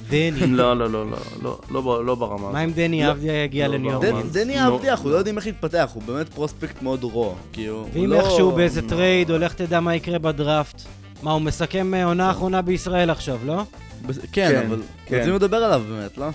דני. 0.09 0.32
לא, 0.57 0.78
לא, 0.78 0.89
לא, 0.91 1.11
לא, 1.11 1.17
לא, 1.41 1.59
לא, 1.71 1.82
ב- 1.82 2.01
לא 2.05 2.15
ברמה. 2.15 2.51
מה 2.51 2.63
אם 2.63 2.71
דני 2.71 3.03
לא, 3.03 3.11
אבדיה 3.11 3.43
יגיע 3.43 3.67
לניו 3.67 3.99
דני- 3.99 4.09
אורלינס? 4.11 4.32
דני. 4.34 4.67
אבדיה, 4.67 4.91
אנחנו 4.91 5.09
לא 5.09 5.15
יודעים 5.15 5.38
איך 5.38 5.45
הוא 5.45 5.61
יתפתח, 5.61 5.91
הוא 5.93 6.03
באמת 6.05 6.30
prospect 6.30 6.82
מאוד 6.82 7.03
raw. 7.03 7.36
כאילו, 7.53 7.75
הוא 7.75 7.88
ואם 7.93 8.13
איכשהו 8.13 8.51
באיזה 8.51 8.89
trade, 8.89 9.32
לך 9.32 9.53
תדע 9.53 9.80
מה 9.80 9.95
יקרה 9.95 10.19
בדראפט. 10.19 10.82
מה, 11.23 11.32
הוא 11.32 11.41
מסכם 11.41 11.93
אה, 11.93 12.05
עונה 12.05 12.32
אחרונה 12.32 12.61
בישראל 12.61 13.09
עכשיו, 13.09 13.38
לא? 13.45 13.63
כן, 14.07 14.13
כן, 14.32 14.65
אבל 14.67 14.82
כן. 15.05 15.17
רוצים 15.17 15.34
לדבר 15.36 15.57
עליו 15.57 15.82
באמת, 15.89 16.17
לא? 16.17 16.25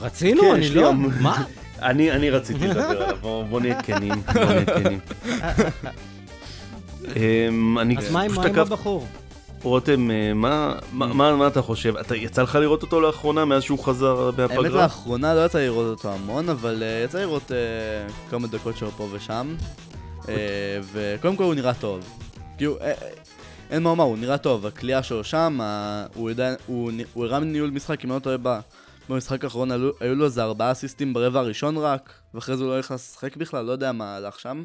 רצינו? 0.00 0.40
כן, 0.42 0.54
אני 0.54 0.70
לא. 0.70 0.88
המון. 0.88 1.12
מה? 1.20 1.44
אני, 1.82 2.12
אני 2.12 2.30
רציתי 2.30 2.68
לדבר 2.68 2.80
עליו, 2.82 3.16
בוא, 3.20 3.44
בוא 3.44 3.60
נהיה 3.60 3.82
כנים, 3.82 4.12
בוא 4.34 4.44
נהיה 4.44 4.64
כנים. 4.64 4.98
אמ, 7.16 7.78
אני 7.78 7.98
אז 7.98 8.10
מה 8.10 8.20
עם 8.22 8.30
הבחור? 8.38 9.06
רותם, 9.62 10.10
אה, 10.10 10.32
מה, 10.34 10.74
מה, 10.92 11.06
מה, 11.06 11.36
מה 11.36 11.46
אתה 11.46 11.62
חושב? 11.62 11.96
אתה, 11.96 12.16
יצא 12.16 12.42
לך 12.42 12.54
לראות 12.54 12.82
אותו 12.82 13.00
לאחרונה 13.00 13.44
מאז 13.44 13.62
שהוא 13.62 13.78
חזר 13.78 14.20
האמת 14.26 14.38
מהפגרה? 14.38 14.82
לאחרונה 14.82 15.34
לא 15.34 15.44
יצא 15.46 15.58
לראות 15.58 15.86
אותו 15.98 16.12
המון, 16.12 16.48
אבל 16.48 16.82
אה, 16.82 17.02
יצא 17.04 17.18
לראות 17.20 17.52
אה, 17.52 17.56
כמה 18.30 18.46
דקות 18.48 18.76
שלו 18.76 18.90
פה 18.90 19.08
ושם. 19.12 19.54
אה, 20.28 20.34
וקודם 20.92 21.36
כל 21.36 21.44
הוא 21.44 21.54
נראה 21.54 21.74
טוב. 21.74 22.00
כאילו, 22.56 22.76
אה, 22.80 22.92
אין 23.70 23.82
מה 23.82 23.90
לומר, 23.90 24.04
הוא 24.04 24.18
נראה 24.18 24.38
טוב, 24.38 24.66
הכלייה 24.66 25.02
שלו 25.02 25.24
שם, 25.24 25.58
ה- 25.62 26.06
הוא 26.14 26.30
יודע, 26.30 26.54
הוא 26.66 26.90
הוא 27.14 27.24
הראה 27.24 27.40
מניהול 27.40 27.70
משחק, 27.70 28.04
אם 28.04 28.10
לא 28.10 28.18
טועה, 28.18 28.36
במשחק 29.08 29.44
האחרון 29.44 29.70
עלו- 29.70 29.92
היו 30.00 30.14
לו 30.14 30.24
איזה 30.24 30.42
ארבעה 30.42 30.72
אסיסטים 30.72 31.12
ברבע 31.14 31.40
הראשון 31.40 31.76
רק, 31.76 32.12
ואחרי 32.34 32.56
זה 32.56 32.64
הוא 32.64 32.72
לא 32.72 32.78
נכנס 32.78 33.10
לשחק 33.10 33.36
בכלל, 33.36 33.64
לא 33.64 33.72
יודע 33.72 33.92
מה 33.92 34.16
הלך 34.16 34.40
שם. 34.40 34.64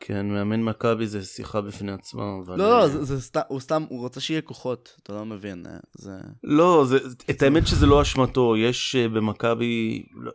כן, 0.00 0.26
מאמן 0.28 0.62
מכבי 0.62 1.06
זה 1.06 1.24
שיחה 1.24 1.60
בפני 1.60 1.92
עצמה, 1.92 2.22
אבל... 2.46 2.58
לא, 2.58 2.64
אה, 2.64 2.80
לא, 2.80 2.88
זה- 2.88 3.04
זה 3.04 3.20
סתם, 3.22 3.40
הוא 3.48 3.60
סתם, 3.60 3.84
הוא 3.88 4.00
רוצה 4.00 4.20
שיהיה 4.20 4.40
כוחות, 4.40 4.96
אתה 5.02 5.12
לא 5.12 5.24
מבין, 5.24 5.66
אה, 5.66 5.76
זה... 5.94 6.10
לא, 6.44 6.84
זה, 6.88 6.98
את 7.30 7.42
האמת 7.42 7.66
שזה 7.66 7.86
לא 7.86 8.02
אשמתו, 8.02 8.56
יש 8.56 8.96
אה, 8.96 9.08
במכבי, 9.08 10.02
לא, 10.16 10.32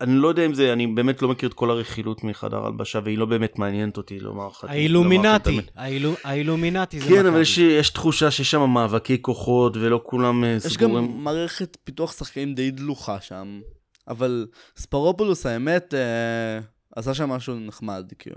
אני 0.00 0.14
לא 0.14 0.28
יודע 0.28 0.46
אם 0.46 0.54
זה, 0.54 0.72
אני 0.72 0.86
באמת 0.86 1.22
לא 1.22 1.28
מכיר 1.28 1.48
את 1.48 1.54
כל 1.54 1.70
הרכילות 1.70 2.24
מחדר 2.24 2.66
הלבשה, 2.66 3.00
והיא 3.04 3.18
לא 3.18 3.26
באמת 3.26 3.58
מעניינת 3.58 3.96
אותי 3.96 4.20
לומר 4.20 4.48
לך. 4.48 4.66
לומר 4.88 5.16
לך 5.16 5.36
את 5.36 5.68
האילומינטי. 5.76 6.18
האילומינטי 6.24 7.00
זה 7.00 7.08
כן. 7.08 7.26
אבל 7.26 7.40
יש, 7.40 7.58
יש 7.58 7.90
תחושה 7.90 8.30
שיש 8.30 8.50
שם 8.50 8.70
מאבקי 8.70 9.22
כוחות, 9.22 9.76
ולא 9.76 10.00
כולם 10.04 10.44
אה, 10.44 10.48
יש 10.48 10.76
גם 10.76 10.88
סגורים. 10.88 11.24
מערכת 11.24 11.76
פיתוח 11.84 12.12
שחקנים 12.12 12.54
די 12.54 12.70
דלוחה 12.70 13.20
שם, 13.20 13.60
אבל 14.08 14.46
ספרופולוס 14.76 15.46
האמת 15.46 15.94
אה, 15.94 16.60
עשה 16.96 17.14
שם 17.14 17.28
משהו 17.28 17.54
נחמד, 17.54 18.12
כאילו. 18.18 18.36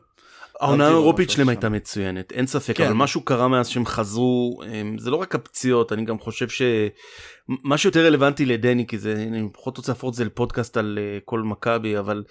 העונה 0.59 0.87
האירופית 0.87 1.29
שלהם. 1.29 1.49
הייתה 1.49 1.69
מצוינת, 1.69 2.31
אין 2.31 2.47
ספק, 2.47 2.77
כן. 2.77 2.85
אבל 2.85 2.93
משהו 2.93 3.21
קרה 3.21 3.47
מאז 3.47 3.67
שהם 3.67 3.85
חזרו, 3.85 4.59
זה 4.97 5.11
לא 5.11 5.15
רק 5.15 5.35
הפציעות, 5.35 5.93
אני 5.93 6.05
גם 6.05 6.19
חושב 6.19 6.47
שמה 6.49 7.77
שיותר 7.77 8.05
רלוונטי 8.05 8.45
לדני, 8.45 8.87
כי 8.87 8.97
זה, 8.97 9.25
אני 9.27 9.47
פחות 9.53 9.77
רוצה 9.77 9.91
להפוך 9.91 10.09
את 10.09 10.13
זה 10.13 10.25
לפודקאסט 10.25 10.77
על 10.77 10.99
אה, 11.01 11.19
כל 11.25 11.41
מכבי, 11.41 11.99
אבל 11.99 12.23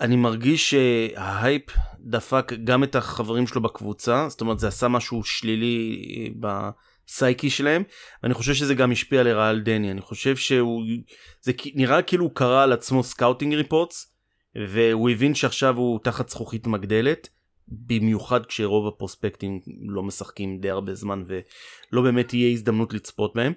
אני 0.00 0.16
מרגיש 0.16 0.70
שההייפ 0.70 1.62
דפק 2.00 2.52
גם 2.64 2.84
את 2.84 2.96
החברים 2.96 3.46
שלו 3.46 3.62
בקבוצה, 3.62 4.26
זאת 4.28 4.40
אומרת 4.40 4.58
זה 4.58 4.68
עשה 4.68 4.88
משהו 4.88 5.24
שלילי 5.24 6.04
אה, 6.16 6.50
בסייקי 7.08 7.50
שלהם, 7.50 7.82
ואני 8.22 8.34
חושב 8.34 8.54
שזה 8.54 8.74
גם 8.74 8.92
השפיע 8.92 9.22
לרעה 9.22 9.48
על 9.48 9.60
דני, 9.60 9.90
אני 9.90 10.00
חושב 10.00 10.36
שהוא, 10.36 10.82
זה 11.40 11.52
נראה 11.74 12.02
כאילו 12.02 12.24
הוא 12.24 12.34
קרא 12.34 12.62
על 12.62 12.72
עצמו 12.72 13.02
scouting 13.02 13.54
reports, 13.54 14.14
והוא 14.68 15.10
הבין 15.10 15.34
שעכשיו 15.34 15.76
הוא 15.76 15.98
תחת 16.04 16.28
זכוכית 16.28 16.66
מגדלת. 16.66 17.37
במיוחד 17.70 18.46
כשרוב 18.46 18.86
הפרוספקטים 18.86 19.60
לא 19.88 20.02
משחקים 20.02 20.58
די 20.60 20.70
הרבה 20.70 20.94
זמן 20.94 21.24
ולא 21.26 22.02
באמת 22.02 22.28
תהיה 22.28 22.50
הזדמנות 22.50 22.94
לצפות 22.94 23.34
בהם. 23.34 23.52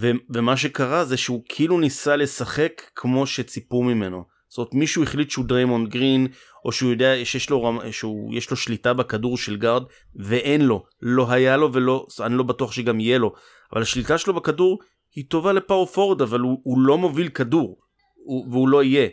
ו- 0.00 0.10
ומה 0.30 0.56
שקרה 0.56 1.04
זה 1.04 1.16
שהוא 1.16 1.42
כאילו 1.48 1.80
ניסה 1.80 2.16
לשחק 2.16 2.82
כמו 2.94 3.26
שציפו 3.26 3.82
ממנו. 3.82 4.24
זאת 4.48 4.58
אומרת 4.58 4.74
מישהו 4.74 5.02
החליט 5.02 5.30
שהוא 5.30 5.44
דריימונד 5.44 5.88
גרין 5.88 6.26
או 6.64 6.72
שהוא 6.72 6.90
יודע 6.90 7.24
שיש 7.24 7.50
לו, 7.50 7.62
רמ- 7.64 7.92
שהוא, 7.92 8.34
יש 8.34 8.50
לו 8.50 8.56
שליטה 8.56 8.92
בכדור 8.92 9.38
של 9.38 9.56
גארד 9.56 9.82
ואין 10.16 10.60
לו. 10.60 10.84
לא 11.02 11.30
היה 11.30 11.56
לו 11.56 11.72
ולא, 11.72 12.06
אני 12.20 12.34
לא 12.34 12.42
בטוח 12.42 12.72
שגם 12.72 13.00
יהיה 13.00 13.18
לו. 13.18 13.32
אבל 13.72 13.82
השליטה 13.82 14.18
שלו 14.18 14.34
בכדור 14.34 14.78
היא 15.14 15.24
טובה 15.28 15.52
ל 15.52 15.58
power 15.58 15.86
forward 15.86 16.22
אבל 16.22 16.40
הוא, 16.40 16.60
הוא 16.62 16.78
לא 16.80 16.98
מוביל 16.98 17.28
כדור. 17.28 17.78
הוא, 18.14 18.46
והוא 18.50 18.68
לא 18.68 18.82
יהיה. 18.82 19.08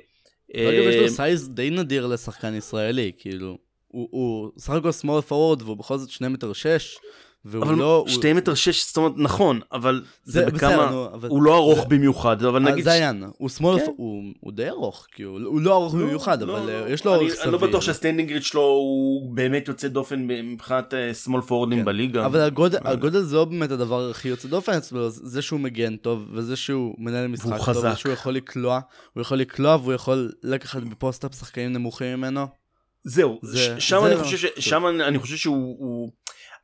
אגב, 0.55 0.89
יש 0.89 0.95
אה, 0.95 1.01
לו 1.01 1.09
size 1.09 1.49
די 1.49 1.69
נדיר 1.69 2.07
לשחקן 2.07 2.55
ישראלי, 2.55 3.11
כאילו. 3.17 3.57
הוא- 3.91 4.07
הוא 4.11 4.51
סך 4.57 4.69
הכל 4.69 4.89
small 4.89 5.29
forward 5.29 5.63
והוא 5.63 5.77
בכל 5.77 5.97
זאת 5.97 6.09
שני 6.09 6.27
מטר 6.27 6.53
שש, 6.53 6.97
והוא 7.45 7.63
אבל 7.63 7.75
לא... 7.75 7.97
הוא- 7.97 8.07
שתי 8.09 8.33
מטר 8.33 8.53
שש, 8.53 8.87
זאת 8.87 8.97
אומרת, 8.97 9.11
נכון, 9.17 9.59
אבל 9.71 10.03
זה, 10.23 10.31
זה 10.39 10.45
בכמה, 10.45 10.69
בסדר, 10.69 10.91
נו, 10.91 11.05
אבל... 11.13 11.29
הוא 11.29 11.43
לא 11.43 11.55
ארוך 11.57 11.79
זה- 11.79 11.85
במיוחד, 11.85 12.43
אבל 12.43 12.67
אה, 12.67 12.71
נגיד... 12.71 12.83
זה 12.83 12.91
העניין, 12.91 13.23
הוא 13.37 13.49
שמאל, 13.49 13.79
כן. 13.79 13.85
הוא 13.97 14.23
הוא 14.39 14.51
די 14.51 14.69
ארוך, 14.69 15.07
כאילו, 15.11 15.37
הוא 15.45 15.61
לא 15.61 15.73
ארוך 15.73 15.93
במיוחד, 15.93 16.41
לא, 16.41 16.57
אבל 16.57 16.65
לא, 16.67 16.71
אה, 16.71 16.81
לא. 16.81 16.89
יש 16.89 17.05
לו 17.05 17.15
אורך 17.15 17.31
סביר. 17.33 17.43
אני 17.43 17.51
לא 17.51 17.57
בטוח 17.57 17.81
שה 17.81 17.95
standing 17.95 18.31
reach 18.31 18.43
שלו 18.43 18.61
הוא 18.61 19.35
באמת 19.35 19.67
יוצא 19.67 19.87
דופן 19.87 20.27
מבחינת 20.27 20.93
small 21.11 21.41
פורוורדים 21.41 21.79
כן. 21.79 21.85
בליגה. 21.85 22.25
אבל 22.25 22.39
הגודל, 22.39 22.77
הגודל 22.83 23.21
זה 23.21 23.35
לא 23.35 23.45
באמת 23.45 23.71
הדבר 23.71 24.09
הכי 24.09 24.27
יוצא 24.29 24.47
דופן 24.47 24.73
אצלו, 24.73 25.09
זה 25.09 25.41
שהוא 25.41 25.59
מגן 25.59 25.95
טוב, 25.95 26.27
וזה 26.33 26.55
שהוא 26.55 26.95
מנהל 26.97 27.27
משחק 27.27 27.49
טוב, 27.49 27.59
חזק. 27.61 27.87
וזה 27.89 27.95
שהוא 27.95 28.11
יכול 28.13 28.33
לקלוע, 28.33 28.79
הוא 29.13 29.21
יכול 29.21 29.37
לקלוע 29.37 29.75
והוא 29.75 29.93
יכול 29.93 30.31
לקחת 30.43 30.83
ב 30.83 30.90
post-up 30.90 31.35
שחקנים 31.35 31.73
נמוכים 31.73 32.17
ממנו. 32.17 32.60
זהו, 33.03 33.39
זה- 33.43 33.79
שם 33.79 33.99
זה 34.01 34.07
אני 34.07 34.15
לא- 34.15 34.23
חושב 34.23 34.37
ש- 34.37 34.69
שם 34.69 34.87
אני- 34.87 35.03
אני 35.03 35.19
חושב 35.19 35.35
שהוא... 35.35 35.75
הוא- 35.79 36.11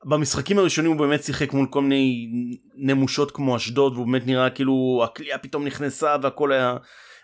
במשחקים 0.06 0.60
הראשונים 0.60 0.92
הוא 0.92 1.00
באמת 1.00 1.24
שיחק 1.24 1.54
מול 1.54 1.68
כל 1.70 1.82
מיני 1.82 2.28
נמושות 2.76 3.32
כמו 3.32 3.56
אשדוד 3.56 3.94
והוא 3.94 4.06
באמת 4.06 4.28
נראה 4.28 4.50
כאילו 4.50 5.02
הקליעה 5.04 5.38
פתאום 5.38 5.66
נכנסה 5.66 6.16
והכל 6.24 6.52
היה 6.52 6.76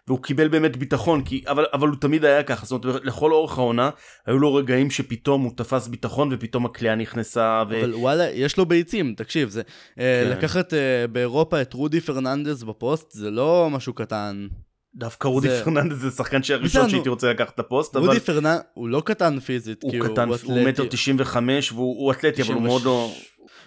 והוא 0.07 0.23
קיבל 0.23 0.47
באמת 0.47 0.77
ביטחון 0.77 1.23
כי 1.23 1.43
אבל 1.47 1.65
אבל 1.73 1.87
הוא 1.87 1.97
תמיד 2.01 2.25
היה 2.25 2.43
ככה 2.43 2.65
זאת 2.65 2.85
אומרת 2.85 3.01
לכל 3.05 3.31
אורך 3.31 3.57
העונה 3.57 3.89
היו 4.25 4.39
לו 4.39 4.53
רגעים 4.55 4.89
שפתאום 4.91 5.41
הוא 5.43 5.51
תפס 5.57 5.87
ביטחון 5.87 6.29
ופתאום 6.31 6.65
הקליעה 6.65 6.95
נכנסה 6.95 7.63
ו... 7.69 7.79
אבל 7.79 7.93
וואלה, 7.95 8.29
יש 8.31 8.57
לו 8.57 8.65
ביצים, 8.65 9.13
תקשיב, 9.17 9.49
זה... 9.49 9.61
אה, 9.99 10.21
כן. 10.25 10.37
לקחת 10.37 10.73
אה, 10.73 11.07
באירופה 11.07 11.61
את 11.61 11.73
רודי 11.73 12.01
פרננדס 12.01 12.63
בפוסט, 12.63 13.11
זה 13.11 13.31
לא 13.31 13.67
משהו 13.71 13.93
קטן. 13.93 14.47
דווקא 14.95 15.27
רודי 15.27 15.49
זה- 15.49 15.63
פרננדס 15.63 15.97
זה 15.97 16.11
שחקן 16.11 16.43
שהראשון. 16.43 16.89
שהייתי 16.89 17.09
רוצה 17.09 17.29
לקחת 17.29 17.53
את 17.55 17.59
הפוסט 17.59 17.95
אבל 17.95 18.07
רודי 18.07 18.19
פרננדס, 18.19 18.61
הוא 18.73 18.89
לא 18.89 19.01
קטן 19.05 19.39
פיזית, 19.39 19.83
הוא 19.83 19.91
כי 19.91 19.99
קטן 19.99 20.27
הוא 20.27 20.35
אתלטי. 20.35 20.65
מטר 20.65 20.85
תשעים 20.89 21.15
וחמש 21.19 21.71
והוא 21.71 21.97
הוא 21.99 22.11
אתלטי 22.11 22.41
אבל 22.41 22.53
הוא 22.53 22.61
מאוד 22.61 22.83
לא 22.83 23.11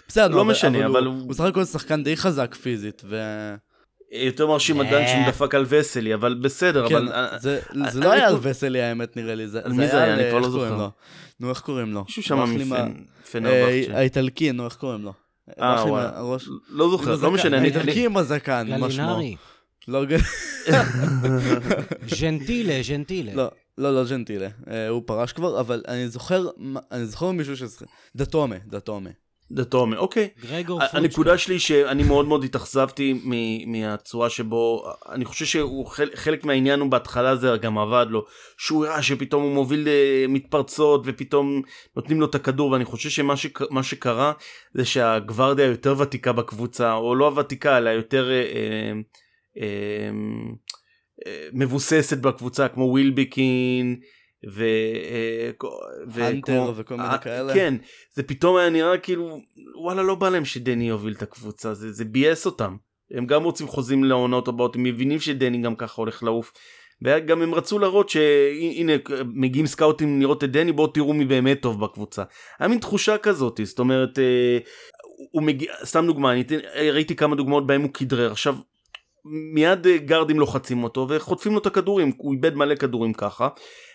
בסדר, 0.08 0.28
לא 0.36 0.40
אבל- 0.40 0.50
משנה, 0.50 0.86
אבל 0.86 1.04
הוא... 1.04 1.14
הוא- 1.14 1.22
הוא 1.26 1.34
סך 1.34 1.44
הכל 1.44 1.64
שחקן 1.64 2.02
די 2.04 2.16
חזק 2.16 2.54
פיזית, 2.54 3.02
ו... 3.04 3.16
יותר 4.12 4.46
מרשים 4.46 4.80
אה. 4.80 4.88
הדן 4.88 5.06
שהוא 5.06 5.26
דפק 5.28 5.54
על 5.54 5.64
וסלי 5.68 6.14
אבל 6.14 6.34
בסדר 6.34 6.88
כן, 6.88 6.94
אבל 6.96 7.12
אה, 7.12 7.38
זה, 7.38 7.60
אה, 7.84 7.90
זה 7.90 8.00
לא 8.00 8.12
אני 8.12 8.20
היה 8.20 8.28
על 8.28 8.36
וסלי 8.42 8.82
האמת 8.82 9.16
נראה 9.16 9.34
לי, 9.34 9.48
זה, 9.48 9.60
על 9.64 9.72
מי 9.72 9.86
זה 9.88 10.02
היה? 10.02 10.12
על, 10.14 10.20
אני 10.20 10.28
כבר 10.30 10.36
אה, 10.36 10.40
לא 10.40 10.46
איך 10.46 10.52
קוראים 10.54 10.70
זוכר. 10.70 10.82
לו? 10.82 10.90
נו, 11.40 11.50
איך 11.50 11.60
קוראים 11.60 11.92
לו? 11.92 12.04
מישהו 12.04 12.22
שם. 12.22 12.38
אה, 13.46 13.82
האיטלקי, 13.94 14.52
נו, 14.52 14.64
איך 14.64 14.74
קוראים 14.76 15.02
לו? 15.02 15.12
אה, 15.60 15.84
וואי. 15.88 16.38
לא 16.68 16.90
זוכר, 16.90 17.16
לא 17.22 17.30
משנה, 17.30 17.58
האיטלקי 17.60 18.04
עם 18.06 18.16
הזקן, 18.16 18.80
מה 18.80 18.90
שמו? 18.90 19.20
לא, 19.88 20.04
ג- 20.04 20.16
ז'נטילה, 22.08 22.82
ז'נטילה. 22.82 23.32
לא, 23.34 23.48
לא, 23.78 23.94
לא 23.94 24.04
ג'נטילה, 24.10 24.48
אה, 24.70 24.88
הוא 24.88 25.02
פרש 25.06 25.32
כבר, 25.32 25.60
אבל 25.60 25.82
אני 25.88 26.08
זוכר, 26.08 26.46
אני 26.92 27.06
זוכר 27.06 27.30
מישהו 27.30 27.56
ש... 27.56 27.62
דתומה, 28.16 28.56
דתומה. 28.66 29.10
דתומי, 29.52 29.96
אוקיי. 29.96 30.28
גרגור 30.40 30.80
פוצ'קה. 30.80 30.98
הנקודה 30.98 31.38
שלי 31.38 31.58
שאני 31.58 32.02
מאוד 32.02 32.26
מאוד 32.26 32.44
התאכזבתי 32.44 33.20
מהצורה 33.66 34.30
שבו 34.30 34.84
אני 35.12 35.24
חושב 35.24 35.44
שהוא 35.44 35.86
חל- 35.86 36.10
חלק 36.14 36.44
מהעניין 36.44 36.80
הוא 36.80 36.90
בהתחלה 36.90 37.36
זה 37.36 37.50
גם 37.62 37.78
עבד 37.78 38.06
לו 38.08 38.24
שהוא 38.58 38.86
הראה 38.86 39.02
שפתאום 39.02 39.42
הוא 39.42 39.52
מוביל 39.54 39.88
אה, 39.88 40.24
מתפרצות 40.28 41.02
ופתאום 41.04 41.62
נותנים 41.96 42.20
לו 42.20 42.26
את 42.26 42.34
הכדור 42.34 42.70
ואני 42.70 42.84
חושב 42.84 43.08
שמה 43.10 43.36
ש- 43.36 43.46
מה 43.70 43.82
שקרה 43.82 44.32
זה 44.74 44.84
שהגוורדיה 44.84 45.64
יותר 45.66 45.94
ותיקה 45.98 46.32
בקבוצה 46.32 46.94
או 46.94 47.14
לא 47.14 47.26
הוותיקה 47.26 47.78
אלא 47.78 47.90
יותר 47.90 48.30
אה, 48.30 48.42
אה, 48.42 48.92
מבוססת 51.52 52.18
בקבוצה 52.18 52.68
כמו 52.68 52.84
ווילביקין 52.84 54.00
ו... 54.50 54.64
הנטר 56.14 56.72
וכל 56.76 56.96
מיני 56.96 57.18
כאלה. 57.22 57.54
כן, 57.54 57.74
זה 58.14 58.22
פתאום 58.22 58.56
היה 58.56 58.70
נראה 58.70 58.98
כאילו, 58.98 59.40
וואלה, 59.82 60.02
לא 60.02 60.14
בא 60.14 60.28
להם 60.28 60.44
שדני 60.44 60.88
יוביל 60.88 61.12
את 61.12 61.22
הקבוצה, 61.22 61.74
זה, 61.74 61.92
זה 61.92 62.04
ביאס 62.04 62.46
אותם. 62.46 62.76
הם 63.10 63.26
גם 63.26 63.44
רוצים 63.44 63.68
חוזים 63.68 64.04
לעונות 64.04 64.48
הבאות, 64.48 64.76
הם 64.76 64.82
מבינים 64.82 65.20
שדני 65.20 65.58
גם 65.58 65.76
ככה 65.76 66.02
הולך 66.02 66.22
לעוף. 66.22 66.52
וגם 67.02 67.42
הם 67.42 67.54
רצו 67.54 67.78
להראות 67.78 68.08
שהנה 68.08 68.92
מגיעים 69.34 69.66
סקאוטים 69.66 70.20
לראות 70.20 70.44
את 70.44 70.50
דני 70.50 70.72
בואו 70.72 70.86
תראו 70.86 71.14
מי 71.14 71.24
באמת 71.24 71.60
טוב 71.60 71.84
בקבוצה. 71.84 72.22
היה 72.58 72.68
מין 72.68 72.78
תחושה 72.78 73.18
כזאת 73.18 73.60
זאת 73.64 73.78
אומרת 73.78 74.18
אה, 74.18 74.58
הוא 75.32 75.42
מגיע 75.42 75.72
סתם 75.84 76.06
דוגמה 76.06 76.32
אני 76.32 76.44
ראיתי 76.92 77.16
כמה 77.16 77.36
דוגמאות 77.36 77.66
בהם 77.66 77.82
הוא 77.82 77.92
כדרר 77.92 78.32
עכשיו 78.32 78.56
מיד 79.54 79.86
אה, 79.86 79.96
גארדים 79.96 80.40
לוחצים 80.40 80.84
אותו 80.84 81.06
וחוטפים 81.08 81.52
לו 81.52 81.58
את 81.58 81.66
הכדורים 81.66 82.12
הוא 82.16 82.34
איבד 82.34 82.54
מלא 82.54 82.74
כדורים 82.74 83.12
ככה. 83.12 83.48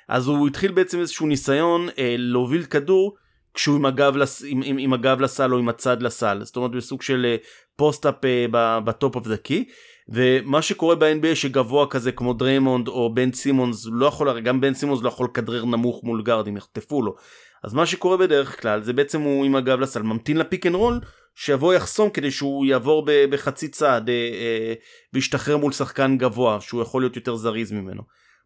אז 0.09 0.27
הוא 0.27 0.47
התחיל 0.47 0.71
בעצם 0.71 0.99
איזשהו 0.99 1.27
ניסיון 1.27 1.89
אה, 1.97 2.15
להוביל 2.17 2.63
כדור 2.63 3.15
כשהוא 3.53 3.75
עם 3.75 3.85
הגב, 3.85 4.15
לס... 4.15 4.43
עם, 4.47 4.61
עם, 4.65 4.77
עם 4.77 4.93
הגב 4.93 5.21
לסל 5.21 5.53
או 5.53 5.59
עם 5.59 5.69
הצד 5.69 6.01
לסל. 6.01 6.39
זאת 6.43 6.55
אומרת 6.55 6.71
בסוג 6.71 7.01
של 7.01 7.35
post-up 7.75 8.25
אה, 8.25 8.79
ב 8.79 8.88
top 8.88 9.15
of 9.15 9.27
the 9.27 9.37
key. 9.37 9.65
ומה 10.09 10.61
שקורה 10.61 10.95
ב-NBA 10.95 11.35
שגבוה 11.35 11.87
כזה 11.87 12.11
כמו 12.11 12.33
דריימונד 12.33 12.87
או 12.87 13.13
בן 13.13 13.33
סימונס 13.33 13.87
לא 13.91 14.05
יכול, 14.05 14.39
גם 14.39 14.61
בן 14.61 14.73
סימונס 14.73 15.01
לא 15.01 15.07
יכול 15.07 15.27
לכדרר 15.31 15.65
נמוך 15.65 16.03
מול 16.03 16.21
גארדים, 16.21 16.57
יחטפו 16.57 17.01
לו. 17.01 17.15
אז 17.63 17.73
מה 17.73 17.85
שקורה 17.85 18.17
בדרך 18.17 18.61
כלל 18.61 18.83
זה 18.83 18.93
בעצם 18.93 19.21
הוא 19.21 19.45
עם 19.45 19.55
הגב 19.55 19.79
לסל 19.79 20.01
ממתין 20.01 20.37
ל 20.37 20.43
pick 20.43 20.65
and 20.65 20.75
roll 20.75 20.99
שיבוא 21.35 21.73
יחסום 21.73 22.09
כדי 22.09 22.31
שהוא 22.31 22.65
יעבור 22.65 23.05
בחצי 23.29 23.67
צעד 23.67 24.09
אה, 24.09 24.15
אה, 24.15 24.73
וישתחרר 25.13 25.57
מול 25.57 25.71
שחקן 25.71 26.17
גבוה 26.17 26.61
שהוא 26.61 26.81
יכול 26.81 27.01
להיות 27.01 27.15
יותר 27.15 27.35
זריז 27.35 27.71
ממנו. 27.71 28.01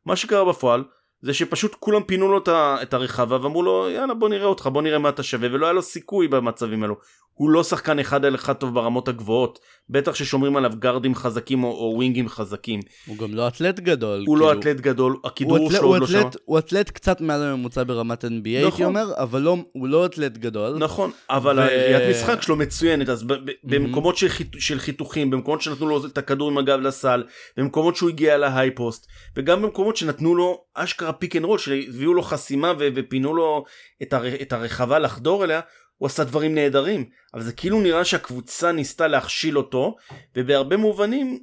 מה 0.05 0.15
שקרה 0.15 0.45
בפועל 0.45 0.83
זה 1.25 1.33
שפשוט 1.33 1.75
כולם 1.79 2.03
פינו 2.03 2.27
לו 2.31 2.41
את 2.53 2.93
הרחבה 2.93 3.37
ואמרו 3.41 3.63
לו 3.63 3.89
יאללה 3.89 4.13
בוא 4.13 4.29
נראה 4.29 4.45
אותך 4.45 4.67
בוא 4.67 4.81
נראה 4.81 4.99
מה 4.99 5.09
אתה 5.09 5.23
שווה 5.23 5.49
ולא 5.51 5.65
היה 5.65 5.73
לו 5.73 5.81
סיכוי 5.81 6.27
במצבים 6.27 6.83
האלו. 6.83 6.95
הוא 7.35 7.49
לא 7.49 7.63
שחקן 7.63 7.99
אחד 7.99 8.25
על 8.25 8.35
אחד 8.35 8.53
טוב 8.53 8.73
ברמות 8.73 9.07
הגבוהות 9.07 9.59
בטח 9.89 10.15
ששומרים 10.15 10.57
עליו 10.57 10.71
גארדים 10.79 11.15
חזקים 11.15 11.63
או, 11.63 11.69
או 11.69 11.93
ווינגים 11.95 12.29
חזקים. 12.29 12.79
הוא 13.05 13.17
גם 13.17 13.33
לא 13.33 13.47
אתלט 13.47 13.79
גדול. 13.79 14.23
הוא 14.27 14.37
לא 14.37 14.45
כאילו... 14.45 14.53
לא 14.53 14.59
אתלט 14.59 14.81
גדול 14.81 15.17
הכידור 15.23 15.71
שלו 15.71 15.87
עוד 15.87 16.01
לא 16.01 16.07
שם. 16.07 16.21
הוא 16.45 16.59
אתלט 16.59 16.89
קצת 16.89 17.21
מעל 17.21 17.43
הממוצע 17.43 17.83
ברמת 17.83 18.25
NBA 18.25 18.27
נכון. 18.27 18.43
הייתי 18.45 18.83
אומר 18.83 19.13
אבל 19.17 19.41
לא, 19.41 19.57
הוא 19.71 19.87
לא 19.87 20.05
אתלט 20.05 20.37
גדול. 20.37 20.77
נכון 20.77 21.11
אבל 21.29 21.59
ו... 21.59 21.61
הראיית 21.61 22.15
משחק 22.15 22.41
שלו 22.41 22.55
מצוינת 22.55 23.09
אז 23.09 23.25
במקומות 23.63 24.17
של, 24.17 24.29
חיתו, 24.29 24.61
של 24.61 24.79
חיתוכים 24.79 25.29
במקומות 25.29 25.61
שנתנו 25.61 25.87
לו 25.87 26.05
את 26.05 26.17
הכדור 26.17 26.49
עם 26.49 26.57
הגב 26.57 26.79
לסל 26.79 27.23
במקומות 27.57 27.95
שהוא 27.95 28.09
הגיע 28.09 28.37
ל 28.37 28.45
high 28.45 28.76
post 28.76 29.07
וגם 29.37 29.61
במקומות 29.61 29.97
שנתנו 29.97 30.35
לו 30.35 30.63
אשכרה 30.73 31.13
pick 31.19 31.35
and 31.35 31.45
roll 31.45 31.57
שהביאו 31.57 32.13
לו 32.13 32.21
חסימה 32.21 32.73
ופינו 32.77 33.35
לו 33.35 33.63
את, 34.01 34.13
הר, 34.13 34.41
את 34.41 34.53
הרחבה 34.53 34.99
לחדור 34.99 35.43
אליה 35.43 35.61
הוא 35.97 36.07
עשה 36.07 36.23
דברים 36.23 36.55
נהדרים. 36.55 37.05
אבל 37.33 37.41
זה 37.41 37.53
כאילו 37.53 37.79
נראה 37.81 38.05
שהקבוצה 38.05 38.71
ניסתה 38.71 39.07
להכשיל 39.07 39.57
אותו 39.57 39.95
ובהרבה 40.35 40.77
מובנים 40.77 41.39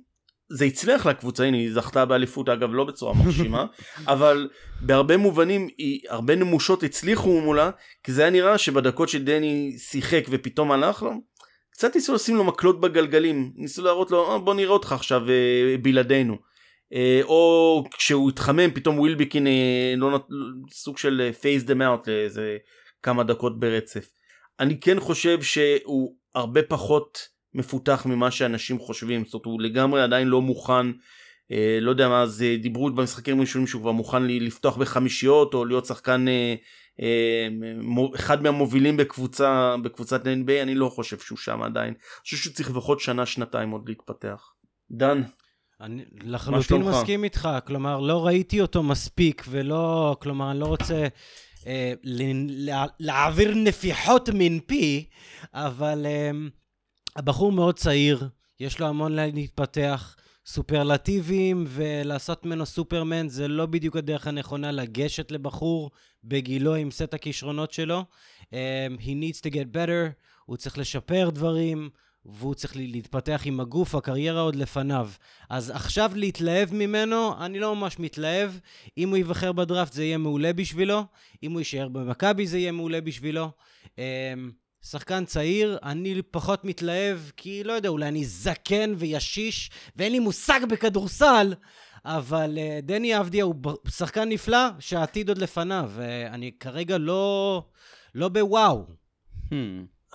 זה 0.49 0.65
הצליח 0.65 1.07
לקבוצה. 1.07 1.45
הנה 1.45 1.57
היא 1.57 1.73
זכתה 1.73 2.05
באליפות 2.05 2.49
אגב 2.49 2.69
לא 2.73 2.85
בצורה 2.85 3.15
מרשימה 3.15 3.67
אבל 4.13 4.49
בהרבה 4.81 5.17
מובנים 5.17 5.69
היא, 5.79 6.01
הרבה 6.09 6.37
נמושות 6.37 6.83
הצליחו 6.83 7.41
מולה 7.41 7.71
כי 8.05 8.13
זה 8.13 8.23
היה 8.23 8.31
נראה 8.31 8.59
שבדקות 8.59 9.09
שדני 9.09 9.75
שיחק 9.79 10.25
ופתאום 10.31 10.73
הלך 10.73 11.03
לו 11.03 11.13
קצת 11.71 11.95
ניסו 11.95 12.15
לשים 12.15 12.37
לו 12.37 12.45
מקלות 12.45 12.81
בגלגלים 12.81 13.53
ניסו 13.57 13.83
להראות 13.83 14.11
לו 14.11 14.33
אה, 14.33 14.39
בוא 14.39 14.55
נראה 14.55 14.73
אותך 14.73 14.93
עכשיו 14.93 15.31
אה, 15.31 15.77
בלעדינו 15.83 16.37
או 17.23 17.85
כשהוא 17.99 18.31
התחמם 18.31 18.71
פתאום 18.75 18.99
ווילביקין 18.99 19.47
אה, 19.47 19.95
לא 19.97 20.15
נת... 20.15 20.23
סוג 20.73 20.99
של 20.99 21.31
phase 21.41 21.63
them 21.63 21.83
out 21.83 22.09
לאיזה 22.09 22.57
כמה 23.03 23.25
דקות 23.25 23.61
ברצף. 23.61 24.09
אני 24.61 24.81
כן 24.81 25.01
חושב 25.01 25.43
שהוא 25.43 26.17
הרבה 26.35 26.63
פחות 26.63 27.19
מפותח 27.55 28.07
ממה 28.07 28.31
שאנשים 28.31 28.79
חושבים 28.79 29.25
זאת 29.25 29.35
אומרת 29.35 29.45
הוא 29.45 29.63
לגמרי 29.63 30.03
עדיין 30.03 30.29
לא 30.29 30.43
מוכן 30.43 30.87
אה, 31.53 31.79
לא 31.81 31.91
יודע 31.91 32.09
מה 32.09 32.23
אז 32.23 32.45
דיברו 32.63 32.91
במשחקים 32.91 33.41
ראשונים 33.41 33.67
שהוא 33.67 33.83
כבר 33.83 33.93
מוכן 33.93 34.23
לפתוח 34.27 34.77
בחמישיות 34.77 35.55
או 35.55 35.65
להיות 35.65 35.87
שחקן 35.87 36.29
אה, 36.29 36.55
אה, 37.01 37.49
אחד 38.15 38.43
מהמובילים 38.43 38.97
בקבוצה 38.97 39.77
בקבוצת 39.85 40.25
NBA 40.25 40.63
אני 40.63 40.75
לא 40.75 40.89
חושב 40.89 41.19
שהוא 41.19 41.39
שם 41.39 41.63
עדיין 41.63 41.89
אני 41.89 42.21
חושב 42.21 42.37
שהוא 42.37 42.55
צריך 42.55 42.71
לפחות 42.71 43.01
שנה 43.01 43.27
שנתיים 43.27 43.71
עוד 43.71 43.89
להתפתח. 43.89 44.53
דן. 44.91 45.23
אני 45.83 46.05
לחלוטין 46.23 46.83
מסכים 46.83 47.25
איתך, 47.25 47.49
כלומר, 47.67 48.01
לא 48.01 48.27
ראיתי 48.27 48.61
אותו 48.61 48.83
מספיק, 48.83 49.45
ולא, 49.49 50.17
כלומר, 50.21 50.51
אני 50.51 50.61
לא 50.61 50.67
רוצה 50.67 51.07
אה, 51.67 51.93
להעביר 53.01 53.55
נפיחות 53.55 54.29
מן 54.35 54.61
פי, 54.61 55.05
אבל 55.55 56.07
אה, 56.07 56.31
הבחור 57.17 57.53
מאוד 57.53 57.79
צעיר, 57.79 58.29
יש 58.61 58.81
לו 58.81 58.87
המון 58.87 59.13
להתפתח. 59.13 60.17
סופרלטיבים 60.47 61.65
ולעשות 61.69 62.47
ממנו 62.47 62.67
סופרמן 62.67 63.29
זה 63.29 63.49
לא 63.49 63.67
בדיוק 63.67 63.97
הדרך 63.97 64.27
הנכונה 64.27 64.73
לגשת 64.73 65.31
לבחור 65.31 65.91
בגילו 66.25 66.75
עם 66.75 66.91
סט 66.91 67.15
הכישרונות 67.15 67.73
שלו. 67.73 68.05
Um, 68.41 68.55
he 69.01 69.09
needs 69.09 69.41
to 69.41 69.53
get 69.53 69.75
better, 69.75 70.13
הוא 70.45 70.57
צריך 70.57 70.79
לשפר 70.79 71.31
דברים, 71.31 71.91
והוא 72.27 72.55
צריך 72.55 72.77
להתפתח 72.77 73.43
עם 73.45 73.61
הגוף, 73.61 73.95
הקריירה 73.95 74.41
עוד 74.41 74.57
לפניו. 74.57 75.11
אז 75.51 75.71
עכשיו 75.71 76.13
להתלהב 76.15 76.75
ממנו, 76.75 77.45
אני 77.45 77.59
לא 77.59 77.77
ממש 77.77 77.99
מתלהב. 77.99 78.51
אם 78.99 79.09
הוא 79.09 79.17
ייבחר 79.17 79.53
בדראפט 79.53 79.93
זה 79.93 80.05
יהיה 80.05 80.19
מעולה 80.19 80.53
בשבילו, 80.53 81.05
אם 81.43 81.53
הוא 81.53 81.61
יישאר 81.61 81.89
במכבי 81.89 82.47
זה 82.47 82.59
יהיה 82.59 82.73
מעולה 82.73 83.01
בשבילו. 83.01 83.51
אמ, 83.99 84.03
שחקן 84.83 85.25
צעיר, 85.25 85.79
אני 85.83 86.23
פחות 86.31 86.65
מתלהב, 86.65 87.19
כי 87.37 87.65
לא 87.65 87.73
יודע, 87.73 87.89
אולי 87.89 88.09
אני 88.09 88.25
זקן 88.25 88.95
וישיש, 88.97 89.71
ואין 89.97 90.13
לי 90.13 90.19
מושג 90.19 90.61
בכדורסל, 90.69 91.55
אבל 92.05 92.59
uh, 92.59 92.87
דני 92.87 93.21
אבדיה 93.21 93.45
הוא 93.45 93.55
שחקן 93.89 94.29
נפלא, 94.29 94.69
שהעתיד 94.79 95.29
עוד 95.29 95.39
לפניו, 95.39 95.91
ואני 95.95 96.51
כרגע 96.61 96.99
לא, 96.99 97.65
לא 98.15 98.29
בוואו. 98.29 98.87
Hmm. 99.51 99.55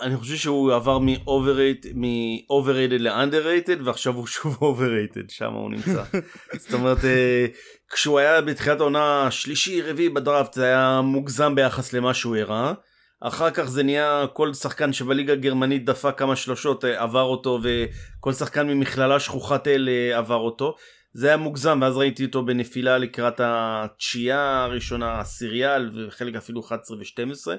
אני 0.00 0.16
חושב 0.16 0.36
שהוא 0.36 0.74
עבר 0.74 0.98
מ-overrated 0.98 2.98
ל-underrated 2.98 3.82
ועכשיו 3.84 4.14
הוא 4.14 4.26
שוב 4.26 4.58
overrated 4.62 5.24
שם 5.28 5.52
הוא 5.52 5.70
נמצא. 5.70 6.02
זאת 6.60 6.74
אומרת 6.74 7.04
אה, 7.04 7.46
כשהוא 7.90 8.18
היה 8.18 8.40
בתחילת 8.40 8.80
העונה 8.80 9.26
השלישי 9.26 9.82
רביעי 9.82 10.08
בדראפט 10.08 10.52
זה 10.52 10.64
היה 10.64 11.00
מוגזם 11.00 11.54
ביחס 11.54 11.92
למה 11.92 12.14
שהוא 12.14 12.36
הראה. 12.36 12.72
אחר 13.20 13.50
כך 13.50 13.62
זה 13.62 13.82
נהיה 13.82 14.26
כל 14.32 14.54
שחקן 14.54 14.92
שבליגה 14.92 15.32
הגרמנית 15.32 15.84
דפק 15.84 16.18
כמה 16.18 16.36
שלושות 16.36 16.84
אה, 16.84 17.02
עבר 17.02 17.22
אותו 17.22 17.60
וכל 17.62 18.32
שחקן 18.32 18.68
ממכללה 18.68 19.20
שכוחת 19.20 19.68
אל 19.68 19.88
אה, 19.88 20.18
עבר 20.18 20.36
אותו. 20.36 20.74
זה 21.12 21.28
היה 21.28 21.36
מוגזם 21.36 21.78
ואז 21.82 21.96
ראיתי 21.96 22.24
אותו 22.24 22.44
בנפילה 22.44 22.98
לקראת 22.98 23.40
התשיעייה 23.44 24.64
הראשונה 24.64 25.06
העשירייה 25.06 25.78
וחלק 25.94 26.34
אפילו 26.34 26.60
11 26.60 26.96
ו-12 26.96 27.56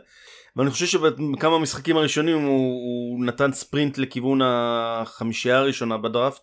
ואני 0.55 0.69
חושב 0.69 0.85
שבכמה 0.85 1.59
משחקים 1.59 1.97
הראשונים 1.97 2.37
הוא, 2.37 2.57
הוא 2.57 3.25
נתן 3.25 3.51
ספרינט 3.51 3.97
לכיוון 3.97 4.39
החמישייה 4.43 5.57
הראשונה 5.57 5.97
בדראפט 5.97 6.41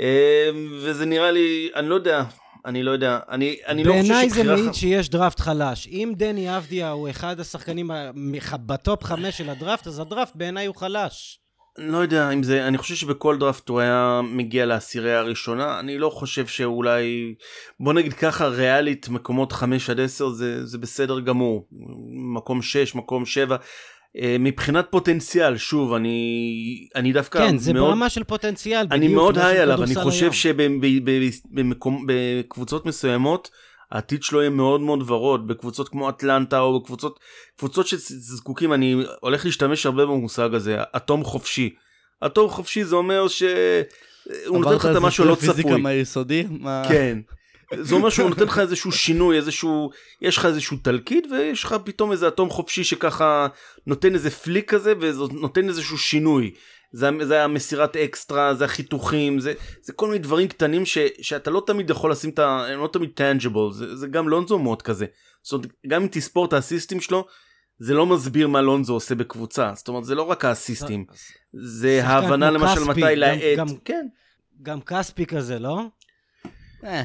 אה, 0.00 0.50
וזה 0.80 1.06
נראה 1.06 1.30
לי 1.30 1.70
אני 1.74 1.88
לא 1.88 1.94
יודע 1.94 2.24
אני 2.64 2.82
לא 2.82 2.90
יודע, 2.90 3.18
אני, 3.28 3.56
אני 3.66 3.84
לא 3.84 3.92
חושב 3.92 4.04
שבחירה... 4.04 4.20
בעיניי 4.20 4.30
זה 4.30 4.62
מעיד 4.62 4.74
שיש 4.74 5.08
דראפט 5.08 5.40
חלש. 5.40 5.86
אם 5.86 6.12
דני 6.16 6.56
אבדיה 6.56 6.90
הוא 6.90 7.10
אחד 7.10 7.40
השחקנים 7.40 7.90
בטופ 8.66 9.04
חמש 9.04 9.38
של 9.38 9.50
הדראפט, 9.50 9.86
אז 9.86 9.98
הדראפט 9.98 10.36
בעיניי 10.36 10.66
הוא 10.66 10.76
חלש. 10.76 11.43
לא 11.78 11.98
יודע 11.98 12.30
אם 12.30 12.42
זה, 12.42 12.68
אני 12.68 12.78
חושב 12.78 12.94
שבכל 12.94 13.38
דראפט 13.38 13.68
הוא 13.68 13.80
היה 13.80 14.20
מגיע 14.24 14.66
לעשירייה 14.66 15.18
הראשונה, 15.18 15.80
אני 15.80 15.98
לא 15.98 16.10
חושב 16.10 16.46
שאולי, 16.46 17.34
בוא 17.80 17.92
נגיד 17.92 18.12
ככה, 18.12 18.46
ריאלית 18.46 19.08
מקומות 19.08 19.52
5 19.52 19.90
עד 19.90 20.00
10 20.00 20.28
זה, 20.28 20.66
זה 20.66 20.78
בסדר 20.78 21.20
גמור, 21.20 21.68
מקום 22.34 22.62
6, 22.62 22.94
מקום 22.94 23.26
7. 23.26 23.56
אה, 24.18 24.36
מבחינת 24.40 24.86
פוטנציאל, 24.90 25.56
שוב, 25.56 25.92
אני, 25.92 26.88
אני 26.94 27.12
דווקא 27.12 27.38
כן, 27.38 27.58
זה 27.58 27.72
מאוד, 27.72 27.88
ברמה 27.88 28.08
של 28.08 28.24
פוטנציאל, 28.24 28.86
אני 28.90 29.06
בדיוק, 29.06 29.14
מאוד 29.14 29.38
היי 29.38 29.58
עליו, 29.58 29.82
אני 29.82 29.94
חושב 29.94 30.30
שבקבוצות 31.52 32.86
מסוימות, 32.86 33.50
העתיד 33.94 34.22
שלו 34.22 34.40
יהיה 34.40 34.50
מאוד 34.50 34.80
מאוד 34.80 35.10
ורוד 35.10 35.48
בקבוצות 35.48 35.88
כמו 35.88 36.08
אטלנטה 36.08 36.60
או 36.60 36.80
בקבוצות 36.80 37.20
קבוצות 37.58 37.86
שזקוקים 37.86 38.72
אני 38.72 38.96
הולך 39.20 39.44
להשתמש 39.44 39.86
הרבה 39.86 40.06
במושג 40.06 40.54
הזה 40.54 40.76
אטום 40.96 41.24
חופשי. 41.24 41.74
אטום 42.26 42.50
חופשי 42.50 42.84
זה 42.84 42.96
אומר 42.96 43.28
שהוא 43.28 44.58
נותן 44.58 44.74
לך 44.74 44.86
את 44.86 44.96
המשהו 44.96 45.24
לא 45.24 45.34
צפוי. 45.34 45.48
עברת 45.48 45.56
פיזיקה 45.56 45.76
מהיסודי? 45.76 46.46
כן. 46.88 47.18
זה 47.80 47.94
אומר 47.94 48.10
שהוא 48.10 48.28
נותן 48.28 48.44
לך 48.44 48.58
איזשהו 48.58 48.92
שינוי 48.92 49.36
איזשהו 49.36 49.90
יש 50.22 50.36
לך 50.36 50.46
איזשהו 50.46 50.76
תלקיד 50.82 51.26
ויש 51.32 51.64
לך 51.64 51.76
פתאום 51.84 52.12
איזה 52.12 52.28
אטום 52.28 52.50
חופשי 52.50 52.84
שככה 52.84 53.46
נותן 53.86 54.14
איזה 54.14 54.30
פליק 54.30 54.70
כזה 54.70 54.92
ונותן 55.00 55.68
איזשהו 55.68 55.98
שינוי. 55.98 56.50
זה, 56.96 57.10
זה 57.22 57.44
המסירת 57.44 57.96
אקסטרה, 57.96 58.54
זה 58.54 58.64
החיתוכים, 58.64 59.40
זה, 59.40 59.52
זה 59.82 59.92
כל 59.92 60.06
מיני 60.06 60.18
דברים 60.18 60.48
קטנים 60.48 60.86
ש, 60.86 60.98
שאתה 61.22 61.50
לא 61.50 61.62
תמיד 61.66 61.90
יכול 61.90 62.10
לשים 62.10 62.30
את 62.30 62.38
ה... 62.38 62.66
הם 62.68 62.80
לא 62.80 62.88
תמיד 62.92 63.10
טנג'יבל, 63.14 63.72
זה, 63.72 63.96
זה 63.96 64.06
גם 64.06 64.28
לונזו 64.28 64.58
מאוד 64.58 64.82
כזה. 64.82 65.06
זאת 65.42 65.52
אומרת, 65.52 65.68
גם 65.86 66.02
אם 66.02 66.08
תספור 66.10 66.44
את 66.46 66.52
האסיסטים 66.52 67.00
שלו, 67.00 67.26
זה 67.78 67.94
לא 67.94 68.06
מסביר 68.06 68.48
מה 68.48 68.60
לונזו 68.60 68.92
עושה 68.92 69.14
בקבוצה. 69.14 69.70
זאת 69.74 69.88
אומרת, 69.88 70.04
זה 70.04 70.14
לא 70.14 70.22
רק 70.22 70.44
האסיסטים, 70.44 71.04
זה 71.52 71.98
שחקן 72.02 72.10
ההבנה 72.10 72.50
למשל 72.50 72.74
כספי, 72.80 72.90
מתי 72.90 73.16
להאט. 73.16 73.58
גם- 73.58 73.66
כן. 73.84 74.06
גם 74.62 74.80
כספי 74.80 75.26
כזה, 75.26 75.58
לא? 75.58 75.82
אה. 76.84 77.02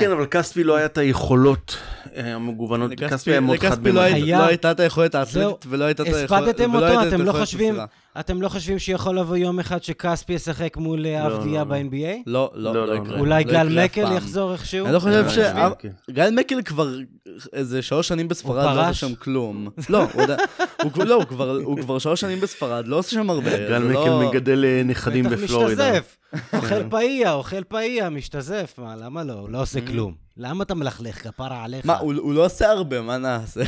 כן, 0.00 0.10
אבל 0.10 0.26
כספי 0.26 0.64
לא 0.64 0.76
היה 0.76 0.86
את 0.86 0.98
היכולות 0.98 1.76
אה, 2.16 2.34
המגוונות, 2.34 2.90
לכספי- 2.90 3.08
כספי 3.14 3.30
היה 3.30 3.40
מאוד 3.40 3.58
חד 3.58 3.66
לכספי 3.66 3.92
לא. 3.92 4.00
היה- 4.00 4.38
לא 4.38 4.44
הייתה 4.46 4.70
את 4.70 4.80
היכולת 4.80 5.14
האתלטית 5.14 5.66
ולא 5.68 5.84
הייתה 5.84 6.02
את 6.02 6.08
היכולת... 6.08 6.42
הספדתם 6.42 6.74
אותו, 6.74 7.08
אתם 7.08 7.20
לא 7.22 7.32
חושבים-. 7.32 7.74
אתם 8.20 8.42
לא 8.42 8.48
חושבים 8.48 8.78
שיכול 8.78 9.18
לבוא 9.18 9.36
יום 9.36 9.58
אחד 9.60 9.82
שכספי 9.82 10.32
ישחק 10.32 10.76
מול 10.76 11.06
אה, 11.06 11.28
לא, 11.28 11.36
אבדיה 11.36 11.64
לא, 11.64 11.70
לא. 11.70 11.82
ב-NBA? 11.82 12.22
לא, 12.26 12.50
לא, 12.54 12.86
לא, 12.86 12.94
יקרה. 12.94 13.18
אולי 13.18 13.44
גל 13.44 13.84
מקל. 13.84 14.12
יחזור 14.16 14.52
איכשהו? 14.52 14.86
אני 14.86 14.94
לא 14.94 14.98
חושב 14.98 15.24
אה, 15.26 15.30
ש... 15.30 15.38
כן. 15.78 15.88
גל 16.10 16.30
מקל 16.30 16.62
כבר 16.62 16.94
איזה 17.52 17.82
שלוש 17.82 18.08
שנים 18.08 18.28
בספרד, 18.28 18.64
לא 18.76 18.80
עושה? 18.80 18.94
שם 18.94 19.14
כלום. 19.14 19.68
לא, 19.90 20.02
הוא 20.82 20.92
כבר- 20.92 21.04
לא, 21.04 21.14
הוא 21.14 21.24
כבר- 21.24 21.58
הוא 21.64 21.78
כבר 21.80 21.98
שלוש 21.98 22.20
שנים 22.20 22.40
בספרד, 22.40 22.88
לא 22.88 22.96
עושה 22.98 23.10
שם 23.10 23.30
הרבה. 23.30 23.56
גל 23.68 23.78
מקל 23.78 24.10
מגדל 24.28 24.64
אה, 24.64 24.82
נכדים 24.84 25.24
בטח 25.24 25.34
בפלורידה. 25.42 25.90
משתזף. 25.92 26.16
אוכל 26.54 26.88
פאיה, 26.90 27.32
אוכל 27.32 27.64
פאיה, 27.64 28.10
משתזף. 28.10 28.74
מה, 28.78 28.96
למה 28.96 29.24
לא? 29.24 29.32
הוא 29.32 29.48
לא 29.48 29.62
עושה 29.62 29.86
כלום. 29.86 30.14
למה 30.36 30.62
אתה 30.64 30.74
מלכלך? 30.74 31.22
כפרה 31.28 31.64
עליך. 31.64 31.86
מה, 31.86 31.98
הוא 31.98 32.14
הוא 32.14 32.34
לא 32.34 32.44
עושה 32.44 32.70
הרבה, 32.70 33.02
מה 33.02 33.18
נעשה? 33.18 33.60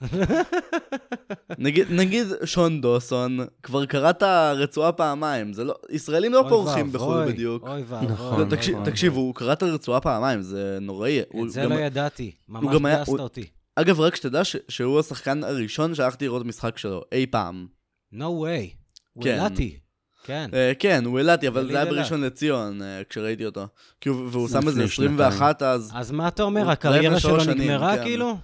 נגיד, 1.58 1.86
נגיד 1.90 2.26
שון 2.44 2.80
דוסון, 2.80 3.38
כבר 3.62 3.86
קרא 3.86 4.10
את 4.10 4.22
הרצועה 4.22 4.92
פעמיים, 4.92 5.52
זה 5.52 5.64
לא, 5.64 5.74
ישראלים 5.90 6.32
לא 6.32 6.44
פורחים 6.48 6.92
בחו"ל 6.92 7.24
בדיוק. 7.26 7.68
אוי 7.68 7.82
ואבוי. 7.86 8.08
נכון. 8.12 8.38
לא, 8.40 8.44
אוי 8.44 8.56
תקשיב, 8.56 8.74
ואבוי. 8.74 8.90
תקשיב, 8.92 9.14
הוא 9.14 9.34
קרא 9.34 9.52
את 9.52 9.62
הרצועה 9.62 10.00
פעמיים, 10.00 10.42
זה 10.42 10.78
נוראי. 10.80 11.20
את 11.20 11.50
זה 11.50 11.60
גם- 11.62 11.72
לא 11.72 11.78
ידעתי. 11.78 12.30
ממש 12.48 12.74
גם 12.74 12.86
היה- 12.86 12.96
גייסת 12.96 13.08
הוא- 13.08 13.18
אותי. 13.20 13.44
אגב, 13.76 14.00
רק 14.00 14.16
שתדע 14.16 14.44
ש- 14.44 14.56
שהוא 14.68 15.00
השחקן 15.00 15.44
הראשון 15.44 15.94
שהלכתי 15.94 16.24
לראות 16.24 16.46
משחק 16.46 16.78
שלו, 16.78 17.02
אי 17.12 17.26
פעם. 17.26 17.66
No 18.14 18.16
way. 18.16 18.74
הוא 19.12 19.24
כן. 19.24 19.40
אילתי. 19.40 19.78
כן. 20.24 20.50
אה, 20.54 20.72
כן, 20.78 21.04
הוא 21.04 21.18
אילתי, 21.18 21.48
אבל 21.48 21.66
זה 21.66 21.72
היה 21.72 21.80
אילת. 21.82 21.94
בראשון 21.94 22.20
לציון, 22.24 22.82
אה, 22.82 23.02
כשראיתי 23.10 23.46
אותו. 23.46 23.66
כי 24.00 24.08
הוא- 24.08 24.28
והוא 24.30 24.48
שם 24.48 24.68
איזה 24.68 24.88
שנתיים. 24.88 25.14
21 25.20 25.62
אז. 25.62 25.90
אז 25.94 26.10
מה 26.10 26.28
אתה 26.28 26.42
אומר, 26.42 26.70
הקריירה 26.70 27.20
שלו 27.20 27.36
נגמרה 27.44 27.96
כן. 27.96 28.02
כאילו? 28.02 28.36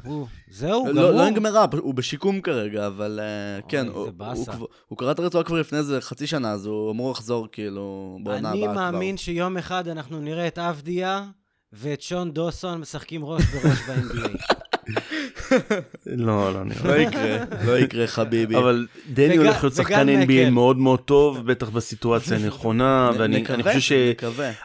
זהו, 0.51 0.87
לא, 0.87 0.93
גמור? 0.93 1.11
לא 1.11 1.31
נגמרה, 1.31 1.66
הוא 1.81 1.95
בשיקום 1.95 2.41
כרגע, 2.41 2.87
אבל 2.87 3.20
כן, 3.68 3.89
אוי, 3.89 4.11
הוא- 4.18 4.45
זה 4.45 4.53
הוא 4.89 4.99
קרא 4.99 5.11
את 5.12 5.18
הרצועה 5.18 5.45
כבר 5.45 5.61
לפני 5.61 5.78
איזה 5.78 6.01
חצי 6.01 6.26
שנה, 6.26 6.53
אז 6.53 6.66
הוא 6.66 6.91
אמור 6.93 7.11
לחזור 7.11 7.49
כאילו 7.53 8.18
בעונה 8.22 8.39
הבאה 8.39 8.53
אני 8.53 8.62
כבר. 8.62 8.74
מאמין 8.74 9.16
שיום 9.16 9.57
אחד 9.57 9.89
אנחנו 9.89 10.20
נראה 10.20 10.47
את 10.47 10.59
אבדיה 10.59 11.24
ואת 11.72 12.03
שון 12.03 12.31
דוסון 12.33 12.81
משחקים 12.81 13.24
ראש 13.24 13.43
בראש 13.45 13.78
ב-NBA. 13.89 14.55
לא, 16.26 16.55
לא 16.55 16.64
נראה. 16.64 16.85
לא 16.85 17.01
יקרה, 17.01 17.39
לא 17.66 17.78
יקרה 17.78 18.07
חביבי. 18.07 18.57
אבל 18.57 18.87
דני 19.12 19.37
הולך 19.37 19.64
להיות 19.64 19.74
שחקן. 19.74 20.09
NBA 20.22 20.51
מאוד 20.51 20.78
מאוד 20.78 21.01
טוב, 21.01 21.47
בטח 21.47 21.68
בסיטואציה 21.68 22.37
הנכונה, 22.43 23.11
ואני 23.18 23.45
חושב 23.62 23.81
ש... 23.81 23.93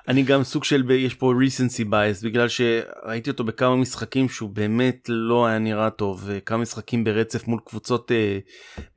אני 0.07 0.23
גם 0.23 0.43
סוג 0.43 0.63
של, 0.63 0.91
יש 0.91 1.13
פה 1.13 1.33
recency 1.33 1.91
bias, 1.91 2.23
בגלל 2.23 2.47
שראיתי 2.47 3.29
אותו 3.29 3.43
בכמה 3.43 3.75
משחקים 3.75 4.29
שהוא 4.29 4.49
באמת 4.49 5.05
לא 5.09 5.45
היה 5.45 5.59
נראה 5.59 5.89
טוב, 5.89 6.29
כמה 6.45 6.57
משחקים 6.57 7.03
ברצף 7.03 7.47
מול 7.47 7.59
קבוצות 7.65 8.11
אה, 8.11 8.39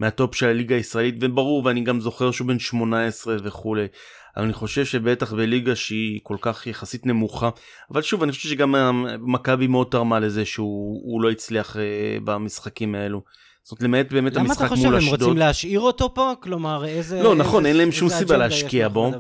מהטופ 0.00 0.34
של 0.34 0.46
הליגה 0.46 0.76
הישראלית, 0.76 1.14
וברור, 1.20 1.62
ואני 1.64 1.80
גם 1.80 2.00
זוכר 2.00 2.30
שהוא 2.30 2.48
בן 2.48 2.58
18 2.58 3.36
וכולי. 3.44 3.86
אבל 4.36 4.44
אני 4.44 4.52
חושב 4.52 4.84
שבטח 4.84 5.32
בליגה 5.32 5.76
שהיא 5.76 6.20
כל 6.22 6.36
כך 6.40 6.66
יחסית 6.66 7.06
נמוכה, 7.06 7.50
אבל 7.90 8.02
שוב, 8.02 8.22
אני 8.22 8.32
חושב 8.32 8.48
שגם 8.48 8.74
מכבי 9.20 9.66
מאוד 9.66 9.86
תרמה 9.90 10.20
לזה 10.20 10.44
שהוא 10.44 11.00
הוא 11.04 11.22
לא 11.22 11.30
הצליח 11.30 11.76
אה, 11.76 11.82
במשחקים 12.24 12.94
האלו. 12.94 13.22
זאת 13.62 13.70
אומרת, 13.72 13.82
למעט 13.82 14.12
באמת 14.12 14.34
למה 14.36 14.44
המשחק 14.48 14.66
אתה 14.66 14.74
מול 14.74 14.76
חושב, 14.76 14.94
אשדוד. 14.96 15.20
הם 15.22 15.26
רוצים 15.28 15.38
להשאיר 15.38 15.80
אותו 15.80 16.14
פה? 16.14 16.32
כלומר, 16.40 16.84
איזה... 16.84 17.22
לא, 17.22 17.34
נכון, 17.34 17.58
איזה- 17.58 17.68
אין 17.68 17.76
להם 17.76 17.92
שום 17.92 18.08
סיבה 18.08 18.36
להשקיע 18.36 18.88
בו. 18.88 19.10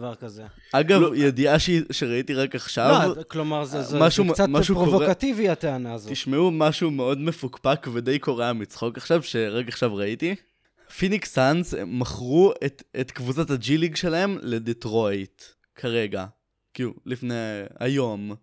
אגב, 0.72 1.00
לא- 1.00 1.16
ידיעה 1.16 1.56
שראיתי 1.92 2.34
רק 2.34 2.54
עכשיו, 2.54 3.12
לא, 3.16 3.22
כלומר, 3.22 3.64
זה 3.64 3.82
זה- 3.82 3.98
משהו- 4.00 4.24
זה 4.24 4.32
קצת 4.32 4.46
פרובוקטיבי 4.74 5.48
הטענה 5.48 5.94
הזו. 5.94 6.10
תשמעו 6.10 6.50
משהו 6.50 6.90
מאוד 6.90 7.18
מפוקפק 7.20 7.86
ודי 7.92 8.18
קורע 8.18 8.52
מצחוק 8.52 8.96
עכשיו, 8.96 9.22
שרק 9.22 9.68
עכשיו 9.68 9.94
ראיתי. 9.96 10.34
פיניקס 10.96 11.34
סאנס 11.34 11.74
מכרו 11.86 12.52
את, 12.66 12.82
את 13.00 13.10
קבוצת 13.10 13.50
ה 13.50 13.64
G 13.64 13.78
League 13.78 13.96
שלהם 13.96 14.38
לדיטרויט, 14.42 15.42
כרגע. 15.74 16.26
כאילו, 16.74 16.94
לפני 17.06 17.34
היום. 17.78 18.34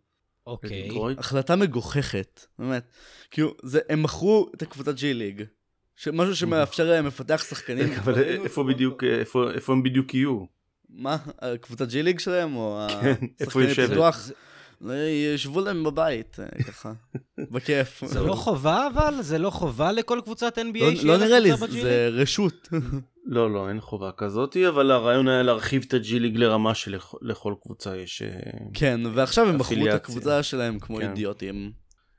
אוקיי. 0.47 0.89
דטרויט? 0.89 1.19
החלטה 1.19 1.55
מגוחכת, 1.55 2.45
באמת. 2.59 2.83
כאילו, 3.31 3.53
זה, 3.63 3.79
הם 3.89 4.03
מכרו 4.03 4.49
את 4.55 4.61
הקבוצת 4.61 4.95
G 4.95 5.13
League. 5.13 5.43
משהו 6.13 6.35
שמאפשר 6.35 6.89
להם 6.89 7.07
לפתח 7.07 7.45
שחקנים. 7.49 7.93
אבל 7.99 8.23
איפה 8.23 8.63
בדיוק, 8.63 9.03
איפה 9.03 9.51
איפה 9.51 9.73
הם 9.73 9.83
בדיוק 9.83 10.13
יהיו? 10.13 10.45
מה? 10.89 11.17
הקבוצת 11.39 11.87
G 11.87 12.03
League 12.03 12.19
שלהם? 12.19 12.55
או 12.55 12.87
כן, 13.01 13.13
איפה 13.39 13.63
יושבת? 13.63 13.89
פיתוח? 13.89 14.29
לא, 14.81 14.93
ישבו 15.33 15.61
להם 15.61 15.83
בבית, 15.83 16.37
אה, 16.39 16.63
ככה. 16.67 16.93
בכיף. 17.51 18.03
זה 18.05 18.19
לא 18.19 18.33
חובה 18.33 18.87
אבל? 18.93 19.21
זה 19.21 19.37
לא 19.37 19.49
חובה 19.49 19.91
לכל 19.91 20.19
קבוצת 20.23 20.57
NBA 20.57 20.61
לא- 20.79 20.95
שיהיה 20.95 21.03
לא 21.03 21.17
נראה 21.17 21.39
לי, 21.39 21.51
זה 21.81 22.09
רשות. 22.11 22.69
לא, 23.25 23.53
לא, 23.53 23.69
אין 23.69 23.81
חובה 23.81 24.11
כזאת, 24.17 24.57
אבל 24.69 24.91
הרעיון 24.91 25.27
היה 25.27 25.43
להרחיב 25.43 25.83
את 25.87 25.93
הג'י 25.93 26.19
ליג 26.19 26.37
לרמה 26.37 26.75
שלכל 26.75 27.53
קבוצה 27.63 27.97
יש... 27.97 28.21
אה, 28.21 28.29
כן, 28.73 29.01
ועכשיו 29.13 29.49
הם 29.49 29.57
מכרו 29.57 29.87
את. 29.89 29.93
הקבוצה 29.93 30.43
שלהם 30.43 30.79
כמו 30.79 30.97
כן. 30.97 31.09
אידיוטים. 31.09 31.71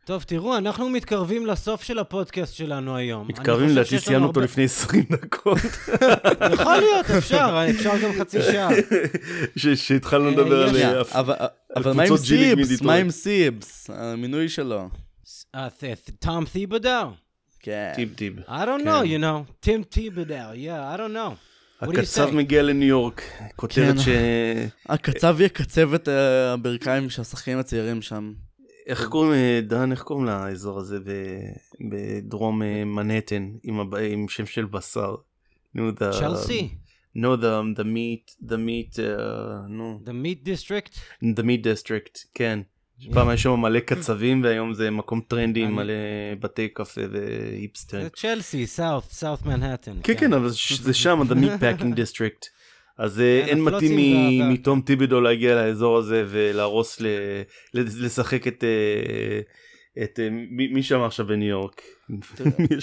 טוב, 0.07 0.23
תראו, 0.23 0.57
אנחנו 0.57 0.89
מתקרבים 0.89 1.47
לסוף 1.47 1.83
של 1.83 1.99
הפודקאסט 1.99 2.55
שלנו 2.55 2.97
היום. 2.97 3.29
מתקרבים, 3.29 3.69
לדעתי 3.69 3.99
סיימנו 3.99 4.27
אותו 4.27 4.41
לפני 4.41 4.65
20 4.65 5.05
דקות, 5.11 5.59
יכול 6.55 6.77
להיות, 6.77 7.11
אפשר, 7.19 7.67
אפשר 7.71 7.93
גם 8.05 8.11
חצי 8.19 8.43
שעה. 8.43 8.69
שהתחלנו 9.75 10.27
אה, 10.27 10.31
לדבר 10.31 10.63
על... 10.63 10.77
אה, 11.77 11.81
אבל 11.81 11.93
מה 11.93 12.03
עם 12.03 12.17
סיבס? 12.17 12.83
מה 12.83 12.95
עם 12.95 13.11
סיבס? 13.11 13.91
המינוי 13.91 14.49
שלו. 14.49 14.89
אה, 15.55 15.69
תום 16.21 16.45
תיבדאו. 16.45 17.11
כן. 17.61 17.93
טיב 17.95 18.15
טיב. 18.15 18.39
I 18.39 18.51
don't 18.51 18.85
know, 18.85 19.03
you 19.05 19.19
know. 19.19 19.67
Tim 19.67 19.85
Thibodeau, 19.95 20.55
yeah, 20.55 20.95
I 20.95 20.97
don't 20.97 21.13
know. 21.13 21.37
What 21.81 21.89
do 21.89 21.93
you 21.93 21.99
הקצב 21.99 22.29
say? 22.29 22.33
מגיע 22.33 22.63
לניו 22.63 22.89
יורק, 22.89 23.23
כותרת 23.57 23.95
כן. 23.95 24.01
ש... 24.01 24.09
הקצב 24.87 25.41
יקצב 25.41 25.95
את 25.95 26.09
אה, 26.09 26.53
הברכיים 26.53 27.11
של 27.11 27.23
השחקנים 27.23 27.59
הצעירים 27.59 28.03
שם. 28.03 28.33
איך 28.87 29.09
קוראים, 29.09 29.33
אה, 29.33 29.61
דן, 29.63 29.93
איך 29.93 30.03
קוראים 30.03 30.27
לאזור 30.27 30.79
הזה 30.79 30.99
בדרום 31.91 32.63
אה, 32.63 32.85
מנהטן, 32.85 33.51
עם 34.11 34.29
שם 34.29 34.47
של 34.47 34.65
בשר? 34.65 35.15
צ'לסי, 36.11 36.69
No, 37.23 37.37
the, 37.43 37.79
the 37.81 37.85
meat, 37.85 38.27
the 38.51 38.59
meat, 38.69 38.99
uh, 38.99 39.01
נו, 39.69 40.01
the 40.05 40.13
meat 40.25 40.49
district. 40.49 40.95
the 41.25 41.43
meat 41.43 41.63
district, 41.65 42.19
כן. 42.35 42.59
פעם 43.13 43.29
היה 43.29 43.37
שם 43.37 43.51
מלא 43.61 43.81
קצבים 43.81 44.43
והיום 44.45 44.75
זה 44.75 44.91
מקום 44.91 45.21
טרנדי 45.29 45.63
עם 45.63 45.75
מלא 45.77 45.93
בתי 46.41 46.69
קפה 46.69 47.01
והיפסטרים. 47.13 48.03
זה 48.03 48.09
צ'לסי, 48.11 48.67
סאוף, 48.67 49.13
סאוף 49.13 49.47
מנהטן. 49.47 49.93
כן 50.03 50.15
כן 50.19 50.33
אבל 50.33 50.53
ש- 50.53 50.73
זה 50.81 50.95
שם 50.95 51.21
the 51.29 51.35
meat 51.35 51.61
packing 51.63 51.95
district. 52.03 52.47
אז 52.99 53.21
אה, 53.21 53.43
כן, 53.43 53.49
אין 53.49 53.65
מתאים 53.65 53.99
מתום 54.53 54.81
טיבידו 54.81 55.21
להגיע 55.21 55.55
לאזור 55.55 55.99
הזה 55.99 56.25
ולהרוס 56.29 57.01
לשחק 57.75 58.47
את 58.49 58.65
אה, 58.65 59.41
את 60.03 60.21
אה, 60.23 60.29
מי 60.31 60.69
מי 60.69 60.83
שם 60.83 61.01
עכשיו 61.03 61.27
בניו 61.27 61.49
יורק. 61.49 61.81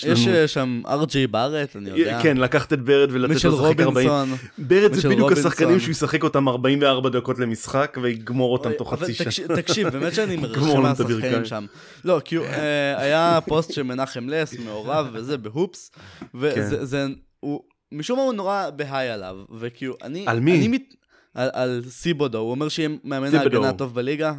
יש 0.06 0.28
אה, 0.28 0.48
שם 0.48 0.82
ארג'יי 0.88 1.28
בארט, 1.28 1.76
אני 1.76 1.90
יודע. 1.90 2.20
כן 2.24 2.38
לקחת 2.38 2.74
את 2.74 2.82
בארט 2.82 3.10
ולתת 3.12 3.44
לו 3.44 3.52
לשחק 3.52 3.80
40. 3.80 3.88
רובינסון. 3.88 4.30
בארט 4.58 4.94
זה 4.94 5.10
בדיוק. 5.10 5.32
השחקנים 5.32 5.80
שהוא 5.80 5.92
ישחק 5.92 6.24
אותם 6.24 6.48
44 6.48 7.10
דקות 7.10 7.40
למשחק 7.40 7.98
ויגמור 8.02 8.54
אותם 8.54 8.70
תוך 8.78 8.94
חצי 8.94 9.14
שנה. 9.14 9.56
תקשיב- 9.56 9.88
באמת 9.90 10.14
שאני 10.14 10.36
מרחם 10.42 10.82
מהשחקנים. 10.82 11.46
שם. 11.46 11.66
לא, 12.06 12.22
כי 12.26 12.38
אה, 12.38 13.00
היה 13.02 13.40
פוסט 13.48 13.74
של 13.74 13.84
מנחם 13.84 14.30
לס, 14.30 14.56
מעורב 14.66 15.08
וזה, 15.14 15.38
בהופס, 15.38 15.92
וזה, 16.36 16.56
כן. 16.56 16.86
זה- 16.86 17.06
הוא, 17.40 17.60
משום 17.92 18.18
מה 18.18 18.24
הוא 18.26 18.34
נורא 18.34 18.70
ב 18.76 18.83
high 18.83 19.10
עליו, 19.10 19.36
וכאילו, 19.60 19.96
אני... 20.04 20.24
על 20.28 20.40
מי? 20.40 20.80
על- 21.36 21.82
טיבודו, 21.90 22.38
הוא 22.38 22.52
אומר 22.52 22.70
שיהיה 22.70 22.90
מאמן. 23.04 23.36
ההגנה 23.36 23.70
הטוב 23.70 23.96
בליגה. 23.96 24.34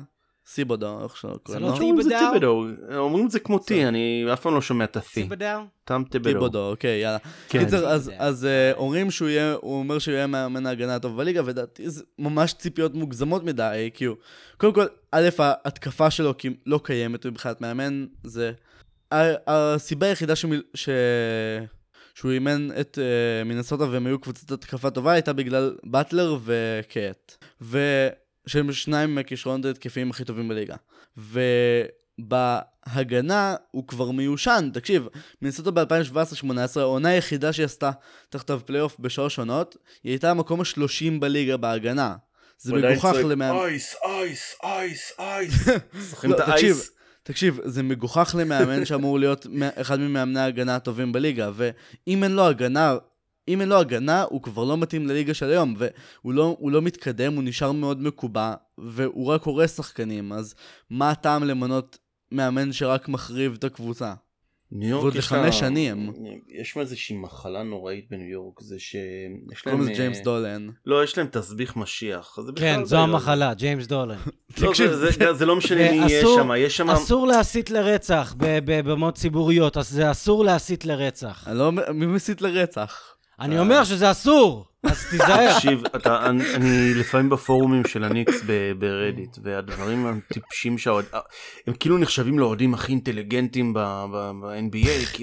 טיבודו, 0.47 1.05
איך 1.05 1.25
קוראים 1.43 1.63
לא 1.63 1.69
לו? 1.69 2.03
זה 2.03 2.11
טיבדאו? 2.11 2.33
טיבדו, 2.33 2.97
אומרים 2.97 3.27
את 3.27 3.31
זה 3.31 3.41
כמו 3.41 3.59
טי, 3.59 3.89
אני 3.89 4.25
אף 4.33 4.41
פעם 4.41 4.55
לא 4.55 4.61
שומע 4.61 4.85
את 4.85 4.97
ה-T. 4.97 5.03
תם 5.85 6.03
טיבדו. 6.11 6.31
טיבודו, 6.31 6.71
אוקיי, 6.71 7.01
יאללה. 7.01 7.19
כן. 7.49 7.65
קיצר, 7.65 7.89
אז, 8.19 8.45
אה, 8.45 8.73
אומרים 8.73 9.11
שהוא 9.11 9.29
יהיה, 9.29 9.55
הוא 9.61 9.79
אומר 9.79 9.99
שהוא 9.99 10.15
יהיה 10.15 10.27
מאמן 10.27 10.67
ההגנה 10.67 10.95
הטוב 10.95 11.17
בליגה, 11.17 11.43
ולדעתי 11.45 11.91
זה 11.91 12.03
ממש 12.19 12.53
ציפיות 12.53 12.95
מוגזמות 12.95 13.45
מדי, 13.45 13.91
כי 13.95 14.05
הוא, 14.05 14.17
קודם 14.57 14.73
כל, 14.73 14.87
א', 15.11 15.29
ההתקפה 15.39 16.11
שלו 16.11 16.35
לא 16.67 16.81
קיימת 16.85 17.27
מבחינת 17.27 17.61
מאמן, 17.61 18.07
זה... 18.25 18.53
ה- 19.13 19.35
הסיבה 19.47 20.07
היחידה. 20.07 20.35
שהוא 22.15 22.31
אימן 22.31 22.69
את 22.81 22.99
uh, 22.99 23.49
מינסוטה 23.49 23.85
והם 23.91 24.07
היו 24.07 24.19
קבוצת 24.19 24.51
התקפה 24.51 24.91
טובה, 24.91 25.13
הייתה 25.13 25.33
בגלל 25.33 25.77
באטלר 25.85 26.39
וקט. 26.45 27.45
ושהם 28.47 28.73
שניים 28.73 29.15
מהכישרונות 29.15 29.65
ההתקפיים 29.65 30.11
הכי 30.11 30.25
טובים 30.25 30.49
בליגה. 30.49 30.77
ובהגנה 32.19 33.57
הוא 33.71 33.87
כבר 33.89 34.11
מיושן, 34.11 34.71
תקשיב, 34.73 35.09
מינסוטה 35.43 35.71
ב-2017-2018, 35.71 36.81
העונה 36.81 37.09
היחידה 37.09 37.53
שהיא 37.53 37.65
עשתה 37.65 37.91
תחתיו 38.29 38.61
פלייאוף 38.67 38.97
בשלוש 39.01 39.39
עונות, 39.39 39.77
היא 40.05 40.13
הייתה 40.13 40.31
המקום 40.31 40.61
ה-30 40.61 41.21
בליגה 41.21 41.57
בהגנה. 41.57 42.17
זה 42.59 42.75
מגוחך 42.75 43.15
למאמן... 43.29 43.59
אייס, 43.59 43.95
אייס, 44.05 44.55
אייס, 44.63 45.13
אייס. 45.19 45.69
זוכרים 46.11 46.33
לא, 46.33 46.39
את 46.39 46.43
תקשיב, 46.43 46.71
האייס? 46.71 46.91
תקשיב, 47.23 47.61
זה 47.65 47.83
מגוחך 47.83 48.35
למאמן 48.39 48.85
שאמור 48.85 49.19
להיות 49.19 49.47
אחד 49.75 50.01
ממאמני 50.01 50.41
ההגנה 50.41 50.77
הטובים 50.77 51.13
בליגה, 51.13 51.51
ואם 51.55 52.25
אין 52.25 52.33
לו 52.33 52.47
הגנה, 52.47 52.97
אם 53.49 53.61
אין 53.61 53.69
לו 53.69 53.77
הגנה, 53.77 54.23
הוא 54.23 54.43
כבר 54.43 54.65
לא 54.65 54.77
מתאים 54.79 55.07
לליגה 55.07 55.35
של 55.35 55.47
היום, 55.51 55.75
והוא 55.79 56.33
לא, 56.35 56.57
הוא 56.59 56.71
לא 56.71 56.83
מתקדם, 56.83 57.35
הוא 57.35 57.43
נשאר 57.45 57.73
מאוד 57.73 58.03
מקובע, 58.03 58.55
והוא 58.79 59.27
רק 59.27 59.43
הורס 59.43 59.77
שחקנים, 59.77 60.33
אז 60.33 60.55
מה 60.91 61.11
הטעם 61.11 61.45
למנות 61.45 61.99
מאמן 62.33 62.73
שרק 62.73 63.09
מחריב 63.09 63.55
את 63.59 63.65
הקבוצה? 63.65 64.15
ניו 64.73 64.89
יורק 64.89 65.03
ועוד 65.03 65.17
יש 65.17 65.25
לחמש 65.27 65.45
לה- 65.47 65.53
שנים. 65.53 66.13
יש 66.49 66.77
איזושהי 66.77 67.17
מחלה 67.17 67.63
נוראית 67.63 68.07
בניו 68.11 68.29
יורק, 68.29 68.61
זה 68.61 68.79
שיש 68.79 69.63
קוראים 69.63 69.81
להם... 69.81 69.91
לזה 69.91 69.99
ג'יימס 70.01 70.19
אה, 70.19 70.23
דולן. 70.25 70.69
לא, 70.87 71.05
יש 71.05 71.19
להם 71.19 71.27
תסביך 71.27 71.77
משיח. 71.77 72.37
כן, 72.57 72.85
זו. 72.85 72.97
המחלה, 72.97 73.55
ג'יימס 73.55 73.87
דולן. 73.87 74.19
לא, 74.61 74.69
תקשיב, 74.69 74.91
זה- 74.93 75.11
זה- 75.11 75.33
זה 75.33 75.47
לא 75.47 75.57
משנה 75.57 75.91
מי 75.93 76.01
ואסור- 76.17 76.39
שם, 76.43 76.51
יש 76.59 76.77
שם... 76.77 76.91
אסור 76.91 77.27
להסית 77.27 77.71
לרצח 77.71 78.35
ב- 78.39 78.59
בבמות 78.65 79.15
ציבוריות, 79.15 79.77
אז 79.77 79.89
זה 79.91 80.11
אסור 80.11 80.45
להסית 80.45 80.85
לרצח. 80.85 81.49
לא... 81.53 81.73
מי 81.73 82.07
מסית 82.07 82.43
לרצח? 82.43 83.14
אני 83.41 83.59
אומר 83.59 83.85
שזה 83.85 84.11
אסור, 84.11 84.67
אז 84.83 85.05
תיזהר. 85.11 85.53
תקשיב, 85.55 85.83
אני, 86.07 86.95
לפעמים 86.95 87.31
בפורומים 87.31 87.85
של 87.87 88.05
הניקס 88.05 88.43
ב 88.79 88.86
Reddit, 88.86 89.37
והדברים 89.43 90.07
הטיפשים 90.07 90.79
שהאוהד... 90.79 91.05
הם 91.67 91.75
כאילו 91.81 91.99
נחשבים 91.99 92.39
לאוהדים 92.39 92.75
הכי 92.75 92.93
אינטליגנטים 92.93 93.75
ב-NBA, 93.75 95.17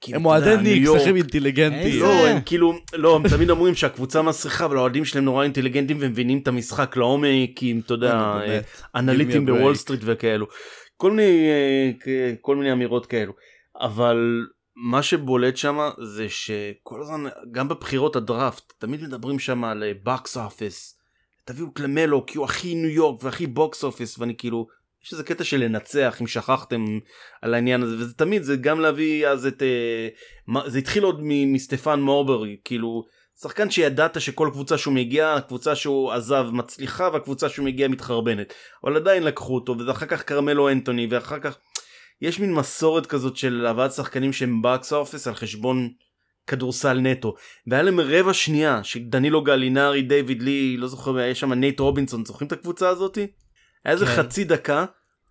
כי 0.00 0.14
הם... 0.14 0.26
אוהדי 0.26 0.56
ניקס, 0.62 1.06
הם 1.06 1.16
אינטליגנטים. 1.16 2.02
לא, 2.02 2.26
הם 2.28 2.40
כאילו, 2.46 2.72
לא, 2.94 3.16
הם 3.16 3.28
תמיד 3.28 3.50
אומרים 3.50 3.74
שהקבוצה 3.74 4.22
מסריחה, 4.22 4.64
אבל 4.64 4.76
האוהדים 4.76 5.04
שלהם 5.04 5.24
נורא 5.24 5.42
אינטליגנטים 5.44 5.96
ומבינים 6.00 6.38
את 6.38 6.48
המשחק 6.48 6.96
לעומק, 6.96 7.50
כי 7.56 7.80
אתה 7.86 7.94
יודע, 7.94 8.14
נו, 8.14 8.38
באמת. 8.40 8.64
אנליטים 8.94 9.46
בוול. 9.46 9.74
סטריט 9.74 10.00
וכאלו. 10.04 10.46
כל 10.96 11.10
מיני, 11.10 11.48
אה, 11.48 11.90
כ- 12.00 12.08
כל 12.40 12.56
מיני 12.56 12.72
אמירות 12.72 13.06
כאלו. 13.06 13.32
אבל 13.80 14.16
מה 14.82 15.02
שבולט 15.02 15.56
שם 15.56 15.78
זה 16.04 16.28
שכל 16.28 17.02
הזמן, 17.02 17.24
גם 17.50 17.68
בבחירות 17.68 18.16
הדראפט, 18.16 18.72
תמיד 18.78 19.02
מדברים 19.02 19.38
שם 19.38 19.64
על 19.64 19.84
box 20.04 20.36
office. 20.36 21.00
תביאו 21.44 21.66
את 21.72 21.80
למלו 21.80 22.26
כי 22.26 22.38
הוא 22.38 22.44
הכי 22.44 22.74
ניו 22.74 22.90
יורק 22.90 23.24
והכי 23.24 23.46
box 23.46 23.84
office 23.84 24.18
ואני 24.18 24.36
כאילו 24.36 24.66
יש 25.04 25.12
איזה 25.12 25.24
קטע 25.24 25.44
של 25.44 25.64
לנצח 25.64 26.16
אם 26.20 26.26
שכחתם 26.26 26.84
על 27.42 27.54
העניין 27.54 27.82
הזה 27.82 27.96
וזה 27.96 28.14
תמיד 28.14 28.42
זה 28.42 28.56
גם 28.56 28.80
להביא 28.80 29.28
אז 29.28 29.46
את 29.46 29.62
אה, 29.62 30.08
זה 30.66 30.78
התחיל 30.78 31.02
עוד 31.02 31.20
מסטפון 31.22 32.00
מרבורי 32.00 32.56
כאילו 32.64 33.04
שחקן 33.42 33.70
שידעת 33.70 34.20
שכל 34.20 34.48
קבוצה 34.52 34.78
שהוא 34.78 34.94
מגיע 34.94 35.34
הקבוצה 35.34 35.74
שהוא 35.74 36.12
עזב 36.12 36.46
מצליחה 36.52 37.08
והקבוצה 37.12 37.48
שהוא 37.48 37.66
מגיע 37.66 37.88
מתחרבנת 37.88 38.54
אבל 38.84 38.96
עדיין 38.96 39.22
לקחו 39.22 39.54
אותו 39.54 39.76
ואחר 39.86 40.06
כך 40.06 40.22
כרמלו 40.22 40.68
אנטוני 40.68 41.06
ואחר 41.10 41.38
כך 41.38 41.58
יש 42.22 42.38
מין 42.40 42.54
מסורת 42.54 43.06
כזאת 43.06 43.36
של 43.36 43.66
הבאת 43.66 43.92
שחקנים 43.92 44.32
שהם 44.32 44.62
box 44.62 44.92
office 44.92 45.26
על 45.26 45.34
חשבון 45.34 45.88
כדורסל 46.46 46.98
נטו 46.98 47.34
והיה 47.66 47.82
להם 47.82 48.00
רבע 48.00 48.34
שנייה 48.34 48.84
שדנילו 48.84 49.42
גלינארי 49.42 50.02
דיוויד 50.02 50.42
לי 50.42 50.76
לא 50.76 50.88
זוכר 50.88 51.16
היה 51.16 51.34
שם 51.34 51.52
נייט 51.52 51.80
רובינסון 51.80 52.24
זוכרים 52.24 52.46
את 52.46 52.52
הקבוצה 52.52 52.88
הזאתי? 52.88 53.26
היה 53.84 53.92
איזה 53.94 54.06
כן. 54.06 54.12
חצי 54.16 54.44
דקה 54.44 54.84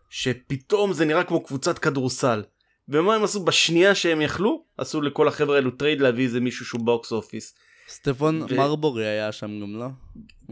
שפתאום 0.10 0.94
זה 0.94 1.06
נראה 1.06 1.24
כמו 1.24 1.44
קבוצת 1.44 1.80
כדורסל. 1.80 2.44
ומה 2.90 3.16
הם 3.16 3.24
עשו 3.24 3.44
בשנייה 3.44 3.96
שהם 3.96 4.22
יכלו 4.22 4.64
עשו 4.78 5.02
לכל 5.02 5.28
החבר'ה 5.28 5.56
האלו 5.56 5.72
trade 5.72 6.02
להביא 6.02 6.24
איזה 6.24 6.40
מישהו 6.40 6.66
שהוא 6.66 6.82
box 6.82 7.12
office. 7.12 7.56
סטפון 7.90 8.42
ו- 8.50 8.56
מרבורי 8.56 9.06
היה 9.08 9.32
שם 9.32 9.62
גם, 9.62 9.80
לא? 9.80 9.86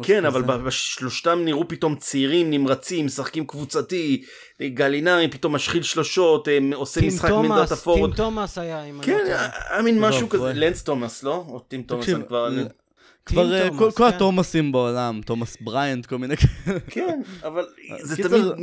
כן 0.03 0.25
אבל 0.25 0.43
כזה. 0.43 0.57
ב- 0.57 0.69
שלושתם 0.69 1.39
נראו 1.45 1.67
פתאום 1.67 1.95
צעירים 1.95 2.49
נמרצים 2.51 3.05
משחקים 3.05 3.45
קבוצתי 3.47 4.23
גלינרי 4.61 5.27
פתאום 5.27 5.55
משחיל 5.55 5.83
שלושות 5.83 6.47
הם 6.51 6.73
עושה 6.73 6.99
טים 6.99 7.07
משחק 7.09 7.29
מעמדת 7.29 7.47
תומאס, 7.49 7.71
הפורוד. 7.71 8.09
טים 8.09 8.17
תומאס 8.17 8.57
היה, 8.57 8.83
אם 8.83 8.95
אני 8.97 9.03
כן 9.05 9.17
לא 9.23 9.25
טועה. 9.27 9.49
היה 9.69 9.81
מין 9.81 9.99
משהו. 9.99 10.29
כזה 10.29 10.53
לנס 10.53 10.83
תומאס 10.83 11.23
לא? 11.23 11.45
או 11.47 11.59
טים 11.59 11.81
תומאס 11.83 12.09
אני 12.09 12.23
כבר... 12.27 12.49
ל- 12.49 12.67
כבר 13.25 13.53
אה, 13.53 13.67
תומאס, 13.69 13.79
כל- 13.79 13.91
כל 13.91 14.09
כן. 14.09 14.15
התומאסים 14.15 14.71
בעולם, 14.71 15.21
תומאס 15.25 15.57
בריינט, 15.61 16.05
כל 16.05 16.17
מיני 16.17 16.35
כאלה. 16.37 16.79
כן 16.87 17.21
אבל 17.43 17.65
זה 18.01 18.15
תמיד... 18.15 18.41
זה 18.43 18.53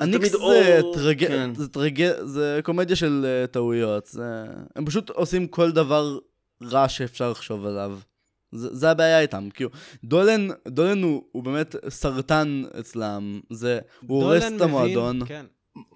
הניקס 0.00 0.18
תמיד 0.18 0.32
זה 0.32 0.38
או- 0.80 0.94
טרג... 0.94 1.26
כן. 1.28 1.54
זה 1.54 1.68
טרג... 1.68 2.02
זה 2.24 2.60
קומדיה 2.64 2.96
של 2.96 3.26
אה, 3.28 3.46
טעויות. 3.46 4.06
זה... 4.06 4.22
הם 4.76 4.86
פשוט 4.86 5.10
עושים 5.10 5.46
כל 5.46 5.70
דבר 5.70 6.18
רע 6.62 6.88
שאפשר 6.88 7.30
לחשוב 7.30 7.66
עליו. 7.66 7.98
זה, 8.52 8.68
זה 8.72 8.90
הבעיה 8.90 9.20
איתם, 9.20 9.48
כאילו, 9.54 9.70
דולן, 10.04 10.48
דולן 10.68 11.02
הוא, 11.02 11.22
הוא 11.32 11.42
באמת 11.44 11.76
סרטן 11.88 12.62
אצלם, 12.80 13.40
זה, 13.50 13.78
הוא 14.06 14.22
הורס 14.24 14.44
את 14.56 14.60
המועדון. 14.60 15.16
מבין, 15.16 15.28
כן. 15.28 15.44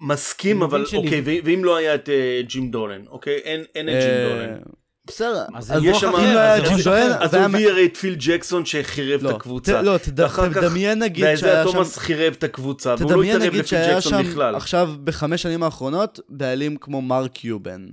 מסכים 0.01 0.61
אבל 0.63 0.85
אוקיי 0.95 1.21
ו- 1.25 1.45
ואם 1.45 1.63
לא 1.63 1.75
היה 1.77 1.95
את 1.95 2.09
אה, 2.09 2.41
ג'ים 2.47 2.71
דולן 2.71 3.01
אוקיי 3.07 3.37
אין 3.43 3.63
אין 3.75 3.89
את 3.89 3.93
ג'ים 3.93 4.09
אה, 4.09 4.29
דולן. 4.29 4.59
בסדר, 5.07 5.45
אז 5.55 5.73
יש 5.83 5.97
שם- 5.99 6.11
לא 6.11 6.17
היה 6.17 6.55
אז 6.55 7.31
ג'ים 7.31 7.41
הוא 7.41 7.45
הביא 7.45 7.69
הרי 7.69 7.85
את 7.85 7.97
פיל 7.97 8.15
ג'קסון 8.19 8.65
שחירב 8.65 9.23
לא, 9.23 9.29
את 9.29 9.35
הקבוצה. 9.35 9.81
ת- 9.81 9.85
לא, 9.85 9.97
תד- 9.97 10.19
ואחר 10.19 10.53
כך- 10.53 10.57
תדמיין 10.57 10.99
נגיד 10.99 11.23
ואיזה 11.25 11.41
שהיה 11.41 11.63
שם... 11.65 11.71
תומאס 11.71 11.97
חירב 11.97 12.33
את 12.37 12.43
הקבוצה 12.43 12.95
והוא 12.99 13.11
לא 13.11 13.15
תדמיין 13.15 13.35
התערב 13.35 13.49
נגיד 13.49 13.59
לפיל 13.65 13.69
שהיה 13.79 13.95
ג'קסון 13.95 14.23
שם 14.23 14.29
בכלל. 14.31 14.55
עכשיו 14.55 14.89
בחמש 15.03 15.41
שנים 15.41 15.63
האחרונות 15.63 16.19
בעלים 16.29 16.77
כמו 16.77 17.01
מרק 17.01 17.31
קיובן, 17.31 17.87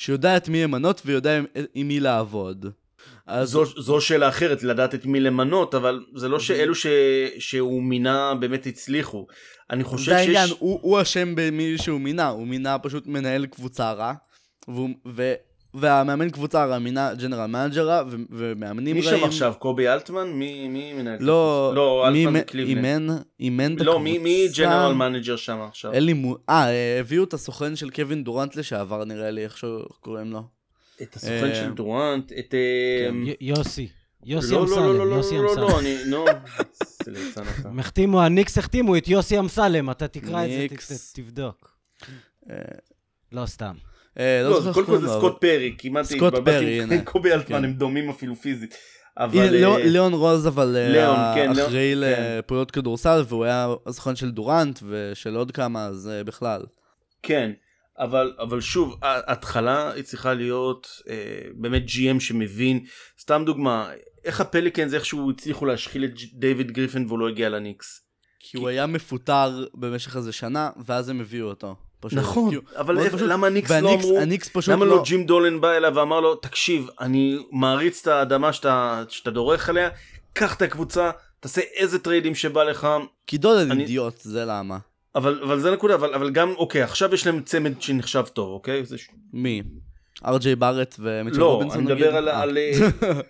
שיודע 0.00 0.36
את 0.36 0.48
מי 0.48 0.62
למנות 0.62 1.02
ויודע 1.04 1.38
עם, 1.38 1.44
עם 1.74 1.88
מי 1.88 2.00
לעבוד. 2.00 2.66
אז 3.26 3.48
זו, 3.48 3.64
זו 3.64 4.00
שאלה 4.00 4.28
אחרת 4.28 4.62
לדעת 4.62 4.94
את 4.94 5.06
מי 5.06 5.20
למנות 5.20 5.74
אבל 5.74 6.04
זה 6.14 6.28
לא 6.28 6.40
שאלו 6.40 6.74
ש, 6.74 6.86
שהוא 7.38 7.82
מינה 7.82 8.34
באמת 8.34 8.66
הצליחו. 8.66 9.26
אני 9.70 9.84
חושב 9.84 10.10
זה 10.10 10.16
העניין, 10.16 10.48
שיש... 10.48 10.56
הוא, 10.58 10.78
הוא 10.82 11.02
אשם 11.02 11.34
במי 11.34 11.78
שהוא 11.78 12.00
מינה, 12.00 12.28
הוא 12.28 12.46
מינה 12.46 12.78
פשוט 12.78 13.06
מנהל 13.06 13.46
קבוצה 13.46 13.92
רע, 13.92 14.12
והוא, 14.68 14.88
והמאמן 15.74 16.30
קבוצה 16.30 16.64
רע 16.64 16.78
מינה 16.78 17.14
general 17.14 17.46
manager 17.46 17.86
רע 17.88 18.02
ומאמנים 18.30 18.96
מי 18.96 19.02
רעים. 19.06 19.18
שם 19.20 19.24
עכשיו 19.24 19.54
קובי 19.58 19.88
אלטמן 19.88 20.28
מי 20.28 20.68
מי 20.68 20.92
מנהל? 20.92 21.14
את 21.16 21.20
לא, 21.22 21.66
הקבוצה? 21.72 21.80
לא 21.80 22.12
מי 22.12 22.26
אלטמן 22.26 22.40
קליבלנד. 22.40 23.10
אימן, 23.10 23.16
אימן 23.40 23.76
את 23.76 23.80
לא 23.80 24.00
מי 24.00 24.18
מי 24.18 24.44
הקבוצה? 24.44 24.62
ג'נרל 24.62 24.94
מנג'ר 24.94 25.36
שם 25.36 25.58
עכשיו? 25.68 25.92
אין 25.92 26.04
לי 26.04 26.12
מו... 26.12 26.36
אה, 26.48 26.68
אה, 26.70 27.00
הביאו 27.00 27.24
את 27.24 27.34
הסוכן 27.34 27.76
של 27.76 27.90
קווין 27.90 28.24
דורנט 28.24 28.56
לשעבר 28.56 29.04
נראה 29.04 29.30
לי, 29.30 29.44
איך 29.44 29.56
שקוראים 29.58 30.32
לו. 30.32 30.42
את 31.02 31.16
הסוכן 31.16 31.44
אה, 31.50 31.54
של 31.54 31.70
דורנט 31.72 32.32
את... 32.38 32.54
אה, 32.54 33.08
י- 33.30 33.34
יוסי. 33.40 33.88
יוסי 34.24 34.54
לא, 34.54 34.66
לא, 34.66 34.76
לא, 34.76 34.76
לא, 34.76 34.90
אמסלם, 34.92 35.10
לא, 35.10 35.14
יוסי 35.16 35.36
לא, 35.36 35.42
לא, 35.44 35.50
אמסלם. 35.50 35.62
לא, 35.62 35.80
אני, 35.80 35.96
נו, 36.06 36.24
זה 37.04 37.10
ליצן 37.10 37.42
אתה. 37.60 37.68
הם 37.68 37.78
החתימו, 37.78 38.22
הניקס 38.22 38.58
החתימו 38.58 38.96
את 38.96 39.08
יוסי 39.08 39.38
אמסלם, 39.38 39.90
אתה 39.90 40.08
תקרא 40.08 40.44
את 40.44 40.50
זה, 40.80 40.96
תבדוק. 41.14 41.76
אה, 42.50 42.56
לא 43.32 43.46
סתם. 43.46 43.74
אה, 44.18 44.42
לא, 44.42 44.50
לא 44.66 44.72
קודם 44.72 44.86
כל 44.86 44.98
זה 45.00 45.08
סקוט 45.08 45.40
פרי, 45.40 45.74
כמעט 45.78 46.04
סקוט 46.04 46.34
פרי, 46.44 46.82
הנה. 46.82 47.02
קובי 47.04 47.32
אלטמן, 47.32 47.58
כן. 47.58 47.64
הם 47.64 47.72
דומים 47.72 48.10
אפילו 48.10 48.36
פיזית. 48.36 48.74
אבל... 49.18 49.48
ליאון- 49.50 49.80
אה, 49.80 49.86
ליאון 49.86 50.12
רוז 50.12 50.46
אבל 50.48 50.76
אה, 50.76 51.32
כן, 51.34 51.50
אחראי 51.50 51.92
כן. 51.94 51.98
לפעולות 52.38 52.70
כדורסל 52.70 53.22
והוא 53.28 53.44
היה 53.44 53.68
הסוכן 53.86 54.16
של 54.16 54.30
דורנט 54.30 54.80
ושל 54.88 55.36
עוד 55.36 55.50
כמה 55.52 55.86
אז 55.86 56.10
בכלל. 56.26 56.62
כן, 57.22 57.50
אבל, 57.98 58.32
אבל 58.38 58.60
שוב, 58.60 58.96
ההתחלה 59.02 59.92
היא 59.92 60.04
צריכה 60.04 60.34
להיות 60.34 60.86
אה, 61.08 61.14
באמת 61.54 61.82
GM 61.86 62.20
שמבין, 62.20 62.84
סתם 63.20 63.42
דוגמה, 63.46 63.90
איך 64.24 64.40
הפליקנס 64.40 64.94
איכשהו 64.94 65.30
הצליחו 65.30 65.66
להשחיל 65.66 66.04
את 66.04 66.10
דיוויד 66.34 66.70
גריפן 66.72 67.04
והוא 67.06 67.18
לא 67.18 67.28
הגיע 67.28 67.48
לניקס. 67.48 68.00
כי 68.40 68.56
הוא 68.58 68.68
היה 68.68 68.86
מפוטר 68.86 69.64
במשך 69.74 70.16
איזה 70.16 70.32
שנה 70.32 70.70
ואז 70.86 71.08
הם 71.08 71.20
הביאו 71.20 71.46
אותו. 71.48 71.76
פשוט. 72.00 72.18
נכון, 72.18 72.54
הוא- 72.54 72.62
אבל 72.76 72.98
איך- 72.98 73.14
פשוט. 73.14 73.28
למה 73.28 73.46
הניקס 73.46 73.70
לא 73.70 73.94
אמרו, 73.94 74.18
הניקס 74.20 74.48
פשוט 74.52 74.68
למה 74.74 74.84
לא... 74.84 74.96
לא 74.96 75.02
ג'ים 75.04 75.24
דולן 75.26 75.60
בא 75.60 75.72
אליו 75.72 75.92
ואמר 75.94 76.20
לו, 76.20 76.34
תקשיב, 76.34 76.86
אני 77.00 77.38
מעריץ 77.52 78.00
את 78.02 78.06
האדמה 78.06 78.52
שאתה, 78.52 79.04
שאתה 79.08 79.30
דורך 79.30 79.68
עליה, 79.68 79.88
קח 80.32 80.54
את 80.54 80.62
הקבוצה, 80.62 81.10
תעשה 81.40 81.60
איזה 81.74 81.98
טריידים 81.98 82.34
שבא 82.34 82.64
לך, 82.64 82.88
כי 83.26 83.38
דולן 83.38 83.70
אני- 83.70 83.82
אידיוט, 83.82 84.14
זה 84.20 84.44
למה. 84.44 84.78
אבל, 85.14 85.40
אבל 85.44 85.60
זה 85.60 85.70
נקודה, 85.70 85.94
אבל, 85.94 86.14
אבל 86.14 86.30
גם, 86.30 86.54
אוקיי, 86.56 86.82
עכשיו 86.82 87.14
יש 87.14 87.26
להם 87.26 87.42
צמד 87.42 87.82
שנחשב 87.82 88.24
טוב, 88.32 88.48
אוקיי? 88.50 88.84
זה. 88.84 88.96
מי? 89.32 89.62
ארג'יי 90.26 90.56
בארט 90.56 90.94
ומיטשל 90.98 91.40
לא, 91.40 91.52
רובינסון 91.54 91.78
אני 91.86 91.94
נגיד? 91.94 92.04
מדבר 92.06 92.16
על, 92.16 92.28
אה. 92.28 92.42
על, 92.42 92.58
על, 92.58 92.58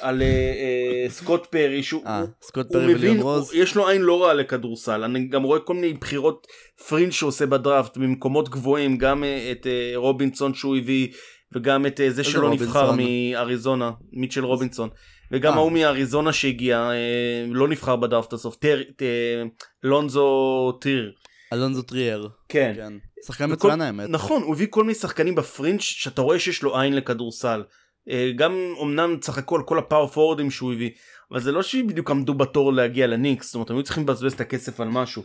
על 0.00 0.22
אה, 0.22 0.26
אה, 0.26 1.10
סקוט 1.10 1.46
פרי, 1.46 1.82
שהוא 1.82 2.02
אה, 2.06 2.20
הוא- 2.20 2.28
סקוט 2.42 2.72
פרי 2.72 2.94
וליאון 2.94 3.20
רוז. 3.20 3.54
יש 3.54 3.76
לו 3.76 3.88
עין 3.88 4.02
לא 4.02 4.22
רעה 4.24 4.34
לכדורסל, 4.34 5.02
אני 5.04 5.28
גם 5.28 5.42
רואה 5.42 5.60
כל 5.60 5.74
מיני 5.74 5.92
בחירות 5.92 6.46
פרינג' 6.88 7.10
שהוא 7.12 7.28
עושה 7.28 7.46
בדראפט 7.46 7.96
במקומות 7.96 8.48
גבוהים, 8.48 8.98
גם 8.98 9.24
אה, 9.24 9.48
את 9.52 9.66
אה, 9.66 9.92
רובינסון 9.96 10.54
שהוא 10.54 10.76
הביא, 10.76 11.08
וגם 11.54 11.86
את 11.86 12.00
אה, 12.00 12.10
זה 12.10 12.24
שלא 12.24 12.50
נבחר? 12.50 12.92
מאריזונה, 12.96 13.90
מיטשל 14.12 14.44
רובינסון, 14.44 14.88
וגם 15.32 15.52
אה. 15.52 15.58
ההוא 15.58 15.72
מאריזונה 15.72 16.32
שהגיע, 16.32 16.78
אה, 16.90 16.94
לא 17.50 17.68
נבחר 17.68 17.96
בדראפט 17.96 18.32
הסוף, 18.32 18.56
לונזו 19.82 20.28
טיר. 20.80 21.12
אלונזו 21.52 21.82
טריאר. 21.82 22.28
כן. 22.48 22.72
כן. 22.76 22.92
שחקן 23.26 23.52
מצוין 23.52 23.80
האמת. 23.80 24.08
נכון, 24.08 24.42
הוא 24.42 24.54
הביא 24.54 24.66
כל 24.70 24.84
מיני 24.84 24.94
שחקנים 24.94 25.34
בפרינג' 25.34 25.80
שאתה 25.80 26.22
רואה 26.22 26.38
שיש 26.38 26.62
לו 26.62 26.80
עין 26.80 26.96
לכדורסל. 26.96 27.62
אה, 28.10 28.30
גם 28.36 28.74
אמנם 28.82 29.16
צחק 29.20 29.38
הכל, 29.38 29.62
כל 29.66 29.78
הפאור 29.78 30.06
פורורדים 30.06 30.50
שהוא 30.50 30.72
הביא, 30.72 30.90
אבל 31.30 31.40
זה 31.40 31.52
לא 31.52 31.62
שהם 31.62 31.86
בדיוק 31.86 32.10
עמדו 32.10 32.34
בתור 32.34 32.72
להגיע 32.72 33.06
לניקס, 33.06 33.46
זאת 33.46 33.54
אומרת, 33.54 33.70
הם 33.70 33.76
היו 33.76 33.82
צריכים 33.82 34.02
לבזבז 34.02 34.32
את 34.32 34.40
הכסף 34.40 34.80
על 34.80 34.88
משהו. 34.88 35.22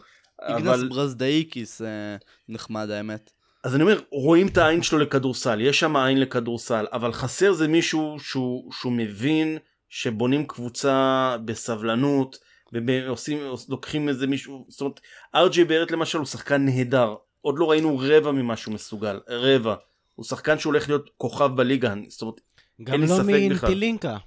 איגנס 0.50 0.68
אבל, 0.68 0.90
ברזדאיקיס 0.90 1.82
אה, 1.82 2.16
נחמד 2.50 2.90
האמת. 2.90 3.32
אז 3.64 3.76
אני 3.76 3.84
אומר, 3.84 4.00
רואים 4.12 4.48
את 4.48 4.58
העין 4.58 4.84
שלו 4.84 5.00
לכדורסל, 5.00 5.62
יש 5.62 5.80
שם 5.80 5.96
עין 5.96 6.20
לכדורסל, 6.20 6.86
אבל 6.94 7.14
חסר 7.14 7.54
זה 7.54 7.68
מישהו 7.68 8.18
שהוא, 8.20 8.72
שהוא 8.72 8.94
מבין 8.94 9.58
שבונים 9.90 10.48
קבוצה 10.48 11.36
בסבלנות, 11.46 12.38
ועושים, 12.74 13.38
לוקחים 13.70 14.10
איזה 14.10 14.28
מישהו, 14.28 14.66
זאת 14.70 14.82
אומרת, 14.82 15.00
ארג'י 15.36 15.64
ברט 15.64 15.92
למשל 15.92 16.18
הוא 16.18 16.26
שחקן 16.28 16.66
נהדר, 16.66 17.16
עוד 17.42 17.60
לא 17.60 17.72
ראינו 17.72 17.98
רבע 18.04 18.32
ממה 18.32 18.58
שהוא 18.58 18.74
מסוגל, 18.74 19.20
רבע. 19.30 19.76
הוא 20.16 20.26
שחקן 20.26 20.60
שהולך 20.60 20.90
להיות 20.90 21.10
כוכב 21.18 21.50
בליגה, 21.56 21.94
זאת 22.08 22.22
אומרת, 22.22 22.36
גם 22.84 22.94
אין 22.94 23.02
לי 23.02 23.08
לא 23.08 23.16
ספק 23.16 23.24
בכלל. 23.52 23.70
מנטילינקה. 23.70 24.18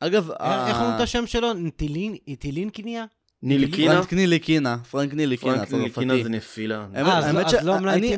אגב, 0.00 0.30
אה, 0.30 0.68
איך 0.68 0.76
אומרים 0.76 0.94
את 0.96 1.00
השם 1.00 1.26
שלו? 1.26 1.52
נטילין? 1.52 2.16
איטילינקיניה? 2.28 3.04
ניליקינה, 3.42 3.94
פרנק 3.94 4.12
ניליקינה, 4.12 4.76
פרנק 4.90 5.14
ניליקינה, 5.14 5.54
פרנק 5.66 5.72
ניליקינה. 5.72 6.22
זה 6.22 6.28
נפילה. 6.28 6.86
האמת- 6.94 6.96
אה, 6.96 7.20
לא- 7.20 7.26
האמת 7.26 7.52
לא 7.62 7.90
שאני 7.92 8.16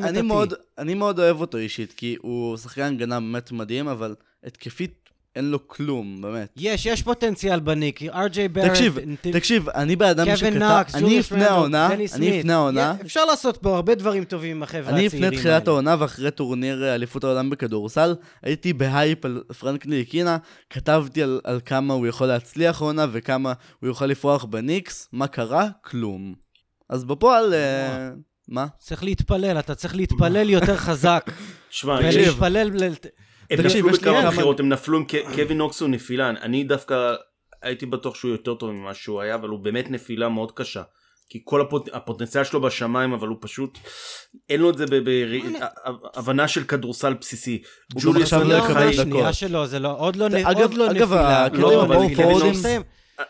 אני 0.78 0.95
מאוד 0.95 1.18
אוהב 1.18 1.41
אותו 1.41 1.59
אישית, 1.59 1.93
כי 1.93 2.16
הוא 2.20 2.57
שחקן 2.57 2.82
הגנה 2.82 3.20
באמת 3.20 3.53
מדהים, 3.53 3.89
אבל 3.89 4.14
התקפית 4.45 5.06
אין 5.37 5.51
לו 5.51 5.68
כלום, 5.68 6.20
באמת. 6.22 6.49
יש, 6.57 6.87
יש 6.87 7.03
פוטנציאל 7.03 7.61
בניק. 7.61 8.03
אר.ג'יי 8.03 8.49
ברט. 8.49 8.70
תקשיב, 8.70 8.99
תקשיב, 9.32 9.68
אני 9.68 9.97
בן 9.97 10.07
אדם 10.07 10.24
קווין 10.24 10.37
שכתב, 10.37 10.62
נוקס, 10.78 10.95
אני 10.95 11.18
לפני 11.18 11.39
רנדל, 11.39 11.53
העונה, 11.53 11.89
אני. 12.14 12.39
לפני 12.39 12.53
העונה, 12.53 12.95
אפשר 13.01 13.24
לעשות 13.24 13.57
פה 13.57 13.74
הרבה 13.76 13.95
דברים 13.95 14.24
טובים 14.24 14.57
עם 14.57 14.62
החבר'ה 14.62 14.91
אני 14.91 15.07
הצעירים 15.07 15.28
לפני 15.28 15.39
תחילת 15.39 15.55
האלה. 15.62 15.70
העונה 15.70 15.97
ואחרי 15.99 16.30
טורניר 16.30 16.95
אליפות 16.95 17.24
העולם 17.24 17.51
בכדורסל, 17.51 18.14
הייתי 18.43 18.72
בהייפ 18.72 19.24
על 19.24 19.43
פרנק 19.59 19.87
ניליקינה, 19.87 20.37
כתבתי 20.70 21.22
על, 21.22 21.41
על 21.45 21.61
כמה 21.64 21.95
הוא 21.95 22.07
יכול 22.07 22.26
להצליח 22.26 22.82
העונה 22.82 23.07
וכמה 23.12 23.53
הוא 23.80 23.91
יכול 23.91 24.07
לפרוח 24.07 24.45
בניקס, 24.45 25.09
מה 25.12 25.26
קרה? 25.26 25.68
כלום. 25.84 26.34
אז 26.89 27.05
בפועל, 27.05 27.55
אה, 27.55 28.11
מה? 28.49 28.66
צריך 28.78 29.05
להתפלל, 29.05 29.59
אתה 29.59 29.74
צריך 29.74 29.97
להתפלל 29.97 30.51
יותר 30.51 30.76
חזק. 30.76 31.30
שמע, 31.70 31.99
יש- 32.09 32.16
ולהתפלל... 32.16 32.70
הם 33.51 33.57
תקשיב, 33.62 33.86
נפלו 33.86 33.90
יש 33.97 34.03
לי 34.05 34.11
בכמה 34.11 34.20
כמה- 34.22 34.30
בחירות, 34.30 34.61
הם 34.61 34.68
נפלו 34.68 34.99
עם 34.99 35.05
קווין 35.34 35.59
נוקס 35.59 35.80
הוא 35.80 35.88
נפילה, 35.88 36.30
אני 36.30 36.64
דווקא 36.64 37.14
הייתי 37.62 37.86
בטוח 37.86 38.14
שהוא 38.14 38.30
יותר 38.30 38.55
טוב 38.55 38.70
ממה 38.70 38.94
שהוא 38.94 39.20
היה, 39.20 39.34
אבל 39.34 39.49
הוא 39.49 39.59
באמת 39.59 39.90
נפילה 39.90 40.28
מאוד 40.28 40.53
קשה. 40.53 40.82
כי 41.28 41.40
כל 41.44 41.61
הפוט... 41.61 41.88
הפוטנציאל 41.92 42.44
שלו 42.44 42.61
בשמיים, 42.61 43.12
אבל 43.12 43.28
הוא 43.28 43.36
פשוט, 43.40 43.78
אין 44.51 44.61
לו 44.61 44.70
את 44.70 44.78
זה 44.78 44.84
בהבנה 46.14 46.49
של 46.49 46.64
כדורסל 46.64 47.14
בסיסי. 47.14 47.62
ג'וליוס 47.94 48.22
עכשיו 48.22 48.44
לא 48.44 48.55
העונה 48.55 48.70
יקבל 48.70 48.90
דקות. 48.90 49.07
השנייה 49.07 49.32
שלו, 49.32 49.66
זה 49.66 49.78
לא, 49.78 49.94
עוד 49.99 50.16
לא, 50.16 50.26
אגב- 50.26 50.72
לא 50.72 50.90
אגב, 50.90 51.03
נפילה. 51.12 51.44
הקטע 51.44 51.59
לא, 51.59 51.72
עם 51.72 51.78
אבל 51.80 51.94
הבור 51.94 52.03
קווין 52.09 52.16
פורורדים, 52.16 52.47
נוקס- 52.47 52.55
שיסתיים- 52.57 52.82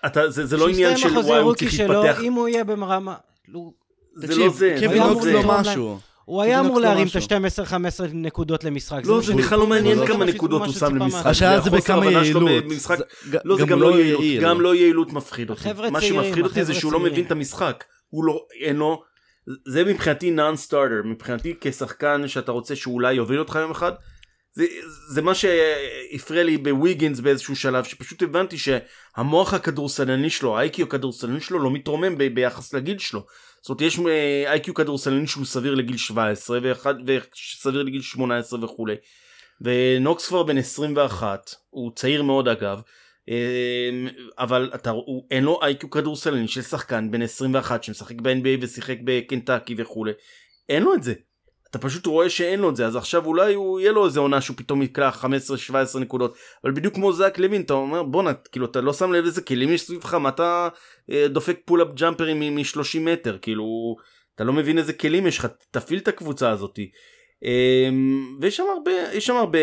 אתה, 0.06 0.30
זה, 0.30 0.56
לא 0.56 0.68
עניין 0.68 0.96
של 0.96 1.08
וואי 1.18 1.40
הוא 1.40 1.54
צריך 1.54 1.80
להתפתח, 1.80 2.20
אם 2.22 2.32
הוא 2.32 2.48
יהיה 2.48 2.64
ברמה... 2.64 3.14
הוא- 3.52 3.72
זה 4.14 4.26
לא 4.26 4.32
תקשיב, 4.34 4.52
זה. 4.52 4.76
קווין 4.80 5.02
אמור 5.02 5.26
לא. 5.26 5.42
משהו. 5.60 5.98
הוא 6.26 6.42
היה 6.42 6.60
אמור 6.60 6.80
לא 6.80 6.86
להרים 6.86 7.06
את 7.06 7.16
משהו. 7.16 7.64
ה-12-15 7.66 8.00
נקודות 8.12 8.64
למשחק. 8.64 9.00
לא, 9.04 9.20
זה 9.20 9.34
בכלל 9.34 9.58
לא 9.58 9.66
מעניין 9.66 10.06
כמה 10.06 10.16
מה 10.18 10.24
נקודות 10.24 10.62
הוא 10.66 10.74
שם 10.74 10.96
למשחק. 10.96 11.26
השאלה 11.26 11.60
זה 11.60 11.70
בכמה 11.70 12.10
יעילות. 12.10 12.64
לא, 13.44 13.56
זה 13.56 13.66
גם 13.66 13.82
הוא 13.82 13.90
לא 13.90 13.98
יעילות, 13.98 14.22
יעיל. 14.22 14.42
גם 14.42 14.60
לא 14.60 14.74
יעילות 14.74 15.12
מפחיד 15.12 15.50
אותי. 15.50 15.60
החבר'ה 15.60 15.90
מה 15.90 16.00
צעירים, 16.00 16.24
שמפחיד 16.24 16.44
אותי 16.44 16.64
זה 16.64 16.74
שהוא 16.74 16.92
לא. 16.92 17.00
מבין 17.00 17.24
את 17.24 17.30
המשחק. 17.30 17.84
הוא 18.08 18.24
לא, 18.24 18.40
אין 18.60 18.76
לו, 18.76 19.02
זה 19.68 19.84
מבחינתי 19.84 20.30
נאן 20.30 20.56
סטארטר, 20.56 21.02
מבחינתי 21.04 21.54
כשחקן 21.60 22.28
שאתה 22.28 22.52
רוצה 22.52 22.76
שאולי 22.76 23.14
יוביל 23.14 23.38
אותך 23.38 23.58
יום 23.60 23.70
אחד. 23.70 23.92
זה, 24.52 24.64
זה 25.12 25.22
מה 25.22 25.34
שהפריע 25.34 26.42
לי 26.42 26.58
בוויגינס 26.58 27.20
באיזשהו 27.20 27.56
שלב, 27.56 27.84
שפשוט 27.84 28.22
הבנתי 28.22 28.56
שהמוח 28.58 29.54
הכדורסלני 29.54 30.30
שלו, 30.30 30.58
האיי-קיו 30.58 30.86
הכדורסלני 30.86 31.40
שלו 31.40 31.58
לא 31.58 31.70
מתרומם 31.70 32.18
ביחס 32.34 32.74
לגיל 32.74 32.98
שלו. 32.98 33.26
זאת 33.66 33.70
אומרת, 33.70 33.80
יש 33.80 33.98
איי-קיו 34.46 34.74
כדורסלני 34.74 35.26
שהוא 35.26 35.44
סביר 35.44 35.74
לגיל 35.74 35.96
17 35.96 36.58
ואחד 36.62 36.94
וסביר 37.06 37.82
לגיל 37.82 38.02
18 38.02 38.64
וכולי. 38.64 38.94
ונוקס 39.60 40.28
כבר 40.28 40.42
בן 40.42 40.58
21, 40.58 41.54
הוא 41.70 41.92
צעיר 41.94 42.22
מאוד 42.22 42.48
אגב, 42.48 42.80
אמ, 43.28 44.08
אבל 44.38 44.70
אתה, 44.74 44.90
הוא, 44.90 45.26
אין 45.30 45.44
לו 45.44 45.62
איי-קיו 45.62 45.90
כדורסלני 45.90 46.48
של 46.48 46.62
שחקן 46.62 47.10
בן 47.10 47.22
21 47.22 47.84
שמשחק 47.84 48.20
ב-NBA 48.20 48.58
ושיחק 48.60 48.96
בקנטקי 49.04 49.74
וכולי. 49.78 50.12
אין 50.68 50.82
לו 50.82 50.94
את 50.94 51.02
זה. 51.02 51.14
אתה 51.76 51.86
פשוט 51.88 52.06
רואה 52.06 52.30
שאין 52.30 52.60
לו 52.60 52.70
את 52.70 52.76
זה, 52.76 52.86
אז 52.86 52.96
עכשיו 52.96 53.26
אולי 53.26 53.54
הוא 53.54 53.80
יהיה 53.80 53.92
לו 53.92 54.06
איזה 54.06 54.20
עונה 54.20 54.40
שהוא 54.40 54.56
פתאום 54.56 54.82
יקלע 54.82 55.10
15-17 55.10 55.98
נקודות, 56.00 56.36
אבל 56.64 56.72
בדיוק 56.72 56.94
כמו 56.94 57.12
זאק 57.12 57.38
לוין, 57.38 57.60
אתה 57.62 57.72
אומר 57.72 58.02
בואנה, 58.02 58.32
כאילו 58.34 58.66
אתה 58.66 58.80
לא 58.80 58.92
שם 58.92 59.12
לב 59.12 59.24
איזה 59.24 59.42
כלים 59.42 59.72
יש 59.72 59.82
סביבך, 59.82 60.14
מה 60.14 60.28
אתה 60.28 60.68
אה, 61.10 61.28
דופק 61.28 61.58
pull-up 61.64 61.88
jumper 61.94 62.29
ים 62.29 62.40
מ-30 62.56 63.00
מטר, 63.00 63.38
כאילו, 63.42 63.96
אתה 64.34 64.44
לא 64.44 64.52
מבין 64.52 64.78
איזה 64.78 64.92
כלים 64.92 65.26
יש 65.26 65.38
לך, 65.38 65.46
תפעיל 65.70 65.98
את 65.98 66.08
הקבוצה 66.08 66.50
הזאתי. 66.50 66.90
אמ, 67.44 68.36
ויש 68.40 68.56
שם 68.56 68.64
הרבה, 68.76 68.90
יש 69.12 69.26
שם 69.26 69.36
הרבה 69.36 69.58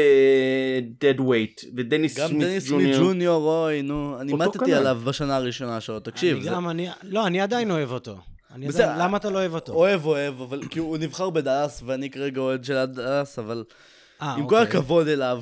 dead 1.02 1.20
weight, 1.20 1.66
ודניס 1.78 2.20
גם 2.20 2.28
סמית 2.28 2.42
דניס 2.44 2.68
סמית 2.68 2.80
ג'וניור. 2.88 3.04
ג'וניור, 3.04 3.64
אוי, 3.66 3.82
נו, 3.82 4.18
אני 4.20 4.34
מתתי 4.34 4.60
כנ"ל. 4.60 4.74
עליו 4.74 5.02
בשנה 5.06 5.36
הראשונה 5.36 5.82
שלו, 5.82 6.00
תקשיב. 6.00 6.36
אני 6.36 6.44
זה- 6.44 6.50
גם, 6.50 6.70
אני... 6.70 6.88
לא, 7.04 7.28
אני 7.28 7.42
עדיין 7.42 7.72
אוהב 7.72 7.92
אותו. 7.92 8.16
אני 8.54 8.68
עדיין... 8.68 9.00
למה 9.00 9.18
אתה 9.18 9.30
לא 9.30 9.38
אוהב 9.40 9.54
אותו? 9.54 9.74
אוהב, 9.74 10.06
אוהב, 10.06 10.42
אבל 10.42 10.62
כי 10.70 10.80
הוא 10.80 10.98
נבחר 10.98 11.30
בדאלאס, 11.30 11.84
ואני 11.86 12.10
כרגע 12.10 12.42
אוהד 12.42 12.64
של 12.64 12.78
הדאלאס, 12.78 13.40
אבל 13.40 13.64
אה, 14.22 14.34
עם 14.34 14.48
כל 14.48 14.56
אוקיי. 14.56 14.80
הכבוד 14.80 15.08
אליו, 15.08 15.42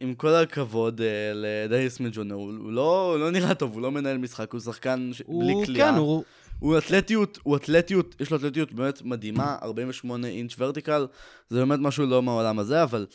עם 0.00 0.14
כל 0.14 0.34
הכבוד 0.34 1.00
אה, 1.00 1.32
לדניס 1.34 1.98
הוא 1.98 2.06
הוא 2.32 2.72
לא 2.72 3.10
הוא 3.10 3.18
לא 3.18 3.30
נראה 3.30 3.54
טוב, 3.54 3.72
הוא 3.74 3.82
לא 3.82 3.90
מנהל 3.90 4.18
משחק, 4.18 4.52
הוא 4.52 4.60
שחקן 4.60 5.10
ש- 5.12 5.22
בלי 5.28 5.52
הוא, 5.52 5.64
קליעה. 5.64 5.92
כן, 5.92 5.98
הוא... 5.98 6.24
הוא 6.58 6.78
אתלטיות, 6.78 7.38
הוא 7.42 7.56
אתלטיות, 7.56 8.14
יש 8.20 8.30
לו 8.30 8.36
אתלטיות 8.36 8.72
באמת 8.72 9.02
מדהימה, 9.02 9.56
48 9.62 10.28
אינץ' 10.28 10.54
ורטיקל, 10.58 11.06
זה 11.50 11.58
באמת 11.58 11.78
משהו 11.82 12.06
לא 12.06 12.22
מהעולם 12.22 12.58
הזה, 12.58 12.82
אבל 12.82 13.06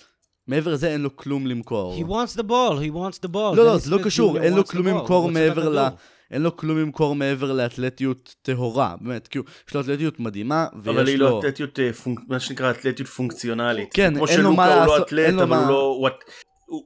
מעבר 0.47 0.73
לזה 0.73 0.87
אין 0.87 1.01
לו 1.01 1.15
כלום 1.15 1.47
למכור. 1.47 2.03
He 2.03 2.09
wants 2.09 2.37
the 2.39 2.43
ball, 2.43 2.79
he 2.79 2.95
wants 2.95 3.25
the 3.25 3.33
ball. 3.33 3.55
לא, 3.55 3.65
לא, 3.65 3.77
זה 3.77 3.91
לא 3.91 4.03
קשור, 4.03 4.37
אין 4.37 4.53
לו 4.53 4.65
כלום 4.65 4.87
למכור 4.87 5.31
מעבר 5.31 5.69
ל... 5.69 5.87
אין 6.31 6.41
לו 6.41 6.57
כלום 6.57 6.77
למכור 6.77 7.15
מעבר 7.15 7.51
לאתלטיות 7.53 8.35
טהורה, 8.41 8.95
באמת, 9.01 9.27
כאילו, 9.27 9.45
יש 9.69 9.75
לו 9.75 9.81
אתלטיות 9.81 10.19
מדהימה, 10.19 10.65
ויש 10.75 10.85
לו... 10.85 10.91
אבל 10.93 11.07
היא 11.07 11.17
לא 11.19 11.39
אתלטיות, 11.39 11.79
אה, 11.79 11.93
פונק- 11.93 12.21
מה 12.29 12.39
שנקרא 12.39 12.71
אתלטיות 12.71 13.09
פונקציונלית. 13.09 13.89
כן, 13.93 14.13
אין 14.27 14.41
לו 14.41 14.53
מה 14.53 14.67
לא 14.69 14.75
לעשות- 14.75 15.13
אין 15.13 15.35
לו 15.35 15.43
אבל 15.43 15.57
הוא 15.57 15.63
מה- 15.63 15.69
לא... 15.71 16.09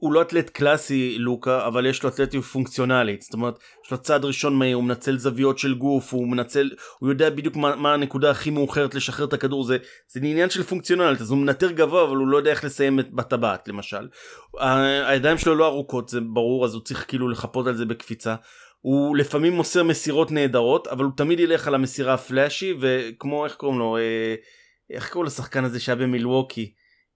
הוא 0.00 0.12
לא 0.12 0.22
אתלט 0.22 0.50
קלאסי 0.50 1.16
לוקה, 1.18 1.66
אבל 1.66 1.86
יש 1.86 2.02
לו 2.02 2.08
אתלטיות 2.08 2.44
פונקציונלית. 2.44 3.22
זאת 3.22 3.34
אומרת, 3.34 3.54
יש 3.86 3.90
לו 3.90 3.98
צעד 3.98 4.24
ראשון 4.24 4.54
מהיר, 4.54 4.76
הוא 4.76 4.84
מנצל 4.84 5.18
זוויות 5.18 5.58
של 5.58 5.74
גוף, 5.74 6.12
הוא 6.14 6.28
מנצל, 6.28 6.70
הוא 6.98 7.08
יודע 7.08 7.30
בדיוק 7.30 7.56
מה, 7.56 7.76
מה 7.76 7.94
הנקודה 7.94 8.30
הכי 8.30 8.50
מאוחרת 8.50 8.94
לשחרר 8.94 9.26
את 9.26 9.32
הכדור, 9.32 9.64
זה, 9.64 9.76
זה 10.12 10.20
עניין 10.22 10.50
של 10.50 10.62
פונקציונלית, 10.62 11.20
אז 11.20 11.30
הוא 11.30 11.38
מנטר 11.38 11.70
גבוה, 11.70 12.02
אבל 12.04 12.16
הוא 12.16 12.28
לא 12.28 12.36
יודע 12.36 12.50
איך 12.50 12.64
לסיים 12.64 13.00
את- 13.00 13.12
בטבעת 13.14 13.68
למשל. 13.68 14.08
הידיים 15.06 15.38
שלו 15.38 15.54
לא 15.54 15.66
ארוכות, 15.66 16.08
זה 16.08 16.20
ברור, 16.20 16.64
אז 16.64 16.74
הוא 16.74 16.82
צריך 16.82 17.04
כאילו 17.08 17.28
לחפות 17.28 17.66
על 17.66 17.76
זה 17.76 17.84
בקפיצה. 17.84 18.34
הוא 18.82 19.16
לפעמים 19.16 19.52
מוסר 19.52 19.82
מסירות 19.82 20.30
נהדרות, 20.30 20.86
אבל 20.86 21.04
הוא 21.04 21.12
תמיד 21.16 21.40
ילך 21.40 21.68
על 21.68 21.74
המסירה 21.74 22.14
הפלאשי, 22.14 22.74
וכמו, 22.80 23.44
איך 23.44 23.54
קוראים 23.54 23.78
לו, 23.78 23.96
אה, 23.96 24.34
איך 24.90 25.10
קוראים 25.10 25.26
לשחקן 25.26 25.64
הזה 25.64 25.80
שהיה 25.80 25.96
במילווקי, 25.96 26.72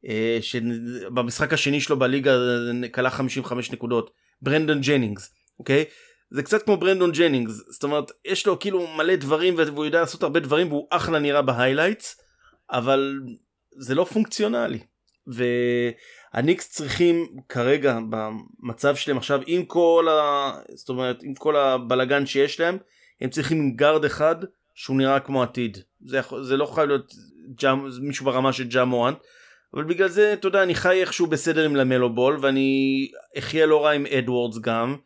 אה, 0.07 0.39
שבמשחק 0.41 1.53
השני 1.53 1.81
שלו 1.81 1.99
בליגה 1.99 2.33
אה, 2.33 2.89
קלע 2.89 3.11
55 3.11 3.73
נקודות, 3.73 4.11
ברנדון 4.43 4.81
ג'נינגס, 4.81 5.35
אוקיי? 5.59 5.85
זה 6.31 6.43
קצת 6.43 6.62
כמו 6.62 6.77
ברנדון 6.77 7.12
ג'נינגס, 7.12 7.55
זאת 7.71 7.85
אומרת, 7.85 8.12
יש 8.25 8.47
לו 8.47 8.59
כאילו 8.59 8.87
מלא 8.87 9.17
דברים 9.17 9.55
והוא 9.57 9.85
יודע 9.85 10.01
לעשות 10.01 10.23
הרבה 10.23 10.41
דברים 10.41 10.69
והוא 10.69 10.87
אחלה 10.91 11.19
נראה 11.19 11.43
ב 11.43 11.49
highlights, 11.49 12.20
אבל 12.71 13.21
זה 13.79 13.95
לא 13.95 14.05
פונקציונלי. 14.05 14.79
והניקס 16.37 16.68
צריכים 16.68 17.26
כרגע 17.49 17.99
במצב 18.11 18.97
שלהם 18.97 19.16
עכשיו 19.16 19.41
עם 19.47 19.64
כל 19.64 20.09
ה... 20.11 20.53
זאת 20.74 20.89
אומרת 20.89 21.22
עם 21.22 21.34
כל 21.34 21.57
הבלגן 21.57 22.26
שיש 22.26 22.61
להם 22.61 22.78
הם 23.20 23.30
צריכים 23.30 23.76
גארד 23.76 24.05
אחד 24.05 24.37
שהוא 24.74 24.97
נראה 24.97 25.20
כמו 25.20 25.43
עתיד 25.43 25.78
זה, 26.01 26.20
זה 26.43 26.57
לא 26.57 26.66
חייב 26.66 26.89
להיות 26.89 27.12
ג'אם, 27.61 27.89
מישהו 28.01 28.24
ברמה 28.24 28.53
של 28.53 28.68
ג'ה 28.68 28.84
מורנט 28.84 29.18
אבל 29.74 29.84
בגלל 29.84 30.09
זה 30.09 30.32
אתה 30.32 30.49
יודע 30.49 30.62
אני 30.62 30.74
חי 30.74 31.01
איכשהו 31.01 31.26
בסדר 31.26 31.64
עם 31.64 31.76
למלו 31.76 32.14
בול 32.14 32.39
ואני 32.41 33.11
אחיה 33.39 33.66
לא 33.66 33.84
רע 33.84 33.91
עם 33.91 34.07
אדוורדס 34.07 34.59
גם 34.59 34.97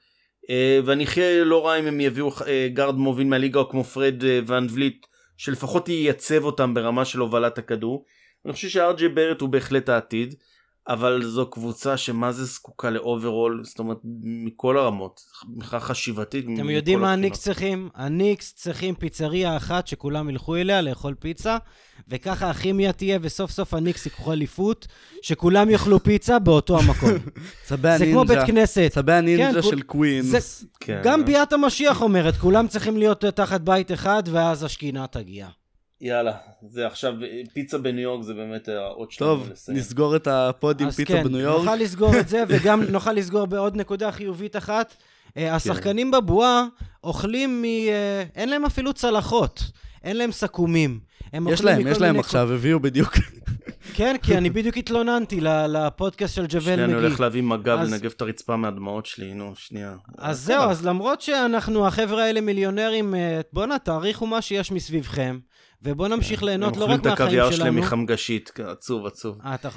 אה, 0.51 0.81
ואני 0.85 1.05
אחיה 1.05 1.45
לא 1.45 1.67
רע 1.67 1.79
אם 1.79 1.87
הם 1.87 2.01
יביאו 2.01 2.31
אה, 2.47 2.69
גארד 2.73 2.95
מוביל 2.95 3.27
מהליגה 3.27 3.61
כמו 3.71 3.85
פרד 3.85 4.25
אה, 4.25 4.41
ואן 4.47 4.67
וליט 4.75 5.07
שלפחות 5.37 5.89
ייצב 5.89 6.45
אותם 6.45 6.75
ברמה 6.75 7.05
של 7.05 7.19
הובלת 7.19 7.59
הכדור. 7.59 8.05
אני 8.45 8.53
חושב 8.53 8.69
שאר 8.69 8.89
ג'יי 8.89 9.09
בארט 9.09 9.41
הוא 9.41 9.49
בהחלט 9.49 9.89
העתיד. 9.89 10.35
אבל 10.91 11.23
זו 11.25 11.47
קבוצה 11.51 11.97
שמה 11.97 12.33
זה 12.33 12.45
זקוקה 12.45 12.91
ל 12.91 12.98
overhaul, 12.98 13.61
זאת 13.65 13.79
אומרת, 13.79 13.97
מכל 14.23 14.79
הרמות, 14.79 15.21
מבחינה 15.49 15.81
חשיבתית. 15.81 16.45
אתם 16.55 16.71
יודעים 16.71 17.01
מה. 17.01 17.13
הניקס 17.13 17.41
צריכים? 17.41 17.89
הניקס 17.95 18.53
צריכים 18.55 18.95
פיצריה 18.95 19.57
אחת 19.57 19.87
שכולם 19.87 20.31
ילכו 20.31 20.57
אליה 20.57 20.81
לאכול 20.81 21.15
פיצה, 21.15 21.57
וככה 22.09 22.51
הכימיה 22.51 22.93
תהיה, 22.93 23.19
וסוף 23.23 23.51
סוף 23.51 23.75
הניקס 23.75 24.07
ייקחו 24.07 24.33
אליפות, 24.33 24.87
שכולם 25.23 25.71
יאכלו 25.71 26.03
פיצה 26.03 26.39
באותו 26.39 26.79
המקום. 26.79 27.11
צבי 27.67 27.99
זה 27.99 28.07
כמו 28.07 28.25
בית 28.25 28.31
הנינג'ה. 28.31 28.47
כנסת. 28.47 28.89
צבי 28.93 29.13
הנינג'ה 29.13 29.63
כן, 29.63 29.63
של 29.63 29.83
קווינס. 29.83 30.27
זה- 30.27 30.67
כן, 30.81 31.01
גם. 31.05 31.25
ביאת 31.25 31.53
המשיח 31.53 32.03
אומרת, 32.03 32.37
כולם 32.37 32.69
צריכים 32.69 32.97
להיות 32.97 33.25
תחת 33.25 33.61
בית 33.61 33.93
אחד, 33.93 34.23
ואז 34.27 34.65
השכינה 34.65 35.07
תגיע. 35.07 35.49
יאללה, 36.01 36.33
זה 36.69 36.87
עכשיו, 36.87 37.15
פיצה 37.53 37.79
בניו 37.79 38.03
יורק 38.03 38.23
זה 38.23 38.35
באמת 38.35 38.69
האות 38.69 39.13
שלנו 39.13 39.31
טוב, 39.31 39.49
לסיים. 39.53 39.79
נסגור 39.79 40.17
את 40.17 40.27
ה 40.27 40.40
pod 40.40 40.81
עם 40.81 40.87
אז 40.89 40.97
פיצה 40.97 41.13
כן, 41.13 41.25
בניו 41.25 41.41
יורק. 41.41 41.65
נוכל 41.65 41.77
לסגור 41.77 42.19
את 42.21 42.29
זה, 42.29 42.43
וגם 42.49 42.83
נוכל 42.83 43.13
לסגור 43.13 43.47
בעוד 43.47 43.77
נקודה 43.77 44.13
חיובית 44.13 44.57
אחת. 44.57 44.95
אה, 45.37 45.55
השחקנים 45.55 46.11
בבועה 46.11 46.65
אוכלים 47.05 47.63
מ... 47.63 47.65
אה, 47.65 48.25
אין 48.37 48.49
להם 48.49 48.65
אפילו 48.65 48.93
צלחות, 48.93 49.63
אין 50.05 50.17
להם 50.17 50.33
סכומים. 50.33 51.01
יש 51.49 51.65
להם, 51.65 51.87
יש 51.87 52.01
להם 52.01 52.19
עכשיו, 52.19 52.53
הביאו 52.53 52.81
בדיוק. 52.81 53.15
כן, 53.97 54.17
כי 54.23 54.37
אני 54.39 54.51
בדיוק 54.51 54.77
התלוננתי 54.77 55.41
לפודקאסט 55.41 56.35
של 56.35 56.47
ג'וול 56.49 56.63
שנייה, 56.63 56.85
אני 56.85 56.93
מגי. 56.95 57.03
הולך 57.03 57.21
להביא 57.21 57.43
מגע 57.43 57.75
אז- 57.75 57.89
ולנגב 57.89 58.13
את 58.17 58.21
הרצפה 58.21 58.57
מהדמעות 58.57 59.07
שלי, 59.07 59.35
נו, 59.35 59.53
שנייה. 59.57 59.95
אז 60.19 60.41
זהו, 60.41 60.63
אז 60.63 60.87
למרות 60.87 61.21
שאנחנו, 61.21 61.87
החבר'ה 61.87 62.25
האלה 62.25 62.41
מיליונרים, 62.41 63.15
אה, 63.15 63.41
בואנה, 63.53 63.79
תעריכו 63.79 64.27
מה 64.27 64.43
שיש 64.43 64.73
מסביבכם, 64.73 65.39
ובוא 65.83 66.09
נמשיך 66.09 66.43
ליהנות 66.43 66.77
לא 66.77 66.85
רק 66.85 66.91
הם 66.91 66.97
אוכלים 66.97 67.01
את 67.01 67.07
מהחיים 67.07 67.29
הקוויאר 67.29 67.51
שלהם 67.51 67.73
שלנו. 67.73 67.87
מחמגשית, 67.87 68.51
עצוב, 68.67 69.07
עצוב. 69.07 69.39
אה, 69.45 69.55
אתה. 69.55 69.69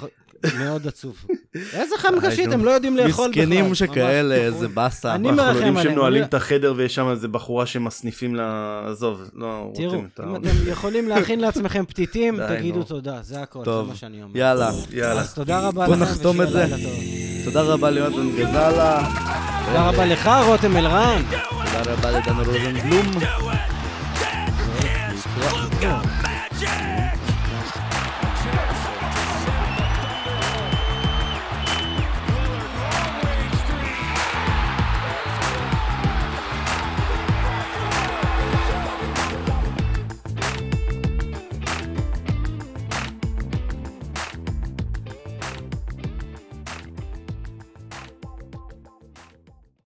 מאוד 0.58 0.86
עצוב. 0.86 1.16
איזה 1.78 1.94
חמגשית, 1.98 2.52
הם 2.52 2.64
לא 2.64 2.70
יודעים 2.70 2.96
לאכול 2.96 3.30
בכלל. 3.30 3.44
מסכנים. 3.44 3.74
שכאלה, 3.74 4.34
איזה 4.34 4.68
באסה. 4.68 5.14
אני 5.14 5.28
אנחנו 5.28 5.42
מרחם 5.42 5.54
יודעים 5.56 5.74
שהם 5.74 5.80
עליהם, 5.80 5.98
נועלים 5.98 6.22
את 6.22 6.34
החדר 6.34 6.74
ויש 6.76 6.94
שם 6.94 7.08
איזה 7.10 7.28
בחורה 7.28 7.66
שמסניפים 7.66 8.34
לה... 8.34 8.80
עזוב, 8.90 9.22
לא 9.34 9.72
תראו. 9.74 9.94
אם 9.94 10.36
אתם 10.36 10.48
יכולים 10.66 11.08
להכין 11.08 11.40
לעצמם 11.44 11.84
פתיתים, 11.88 12.38
תגידו. 12.48 12.82
תודה, 12.82 13.18
זה 13.22 13.42
הכל, 13.42 13.64
זה 13.64 13.70
מה 13.88 13.96
שאני 13.96 14.22
אומר. 14.22 14.38
יאללה. 14.38 14.70
יאללה. 14.90 15.20
אז 15.20 15.34
תודה 15.34 15.68
רבה 15.68 15.86
לכם, 15.86 16.02
נחתום 16.02 16.42
את 16.42 16.48
זה. 16.48 16.66
תודה 17.44 17.62
רבה 17.62 17.90
ליונתן 17.90 18.36
גזלה. 18.36 19.08
תודה 19.66 19.88
רבה 19.88 20.06
לך, 20.06 20.30
רותם 20.46 20.76
אלרן. 20.76 21.22
תודה 21.30 21.92
רבה 21.92 22.10
לדן 22.10 22.36
רוזנבלום. 22.36 23.73
Jones. 25.84 26.33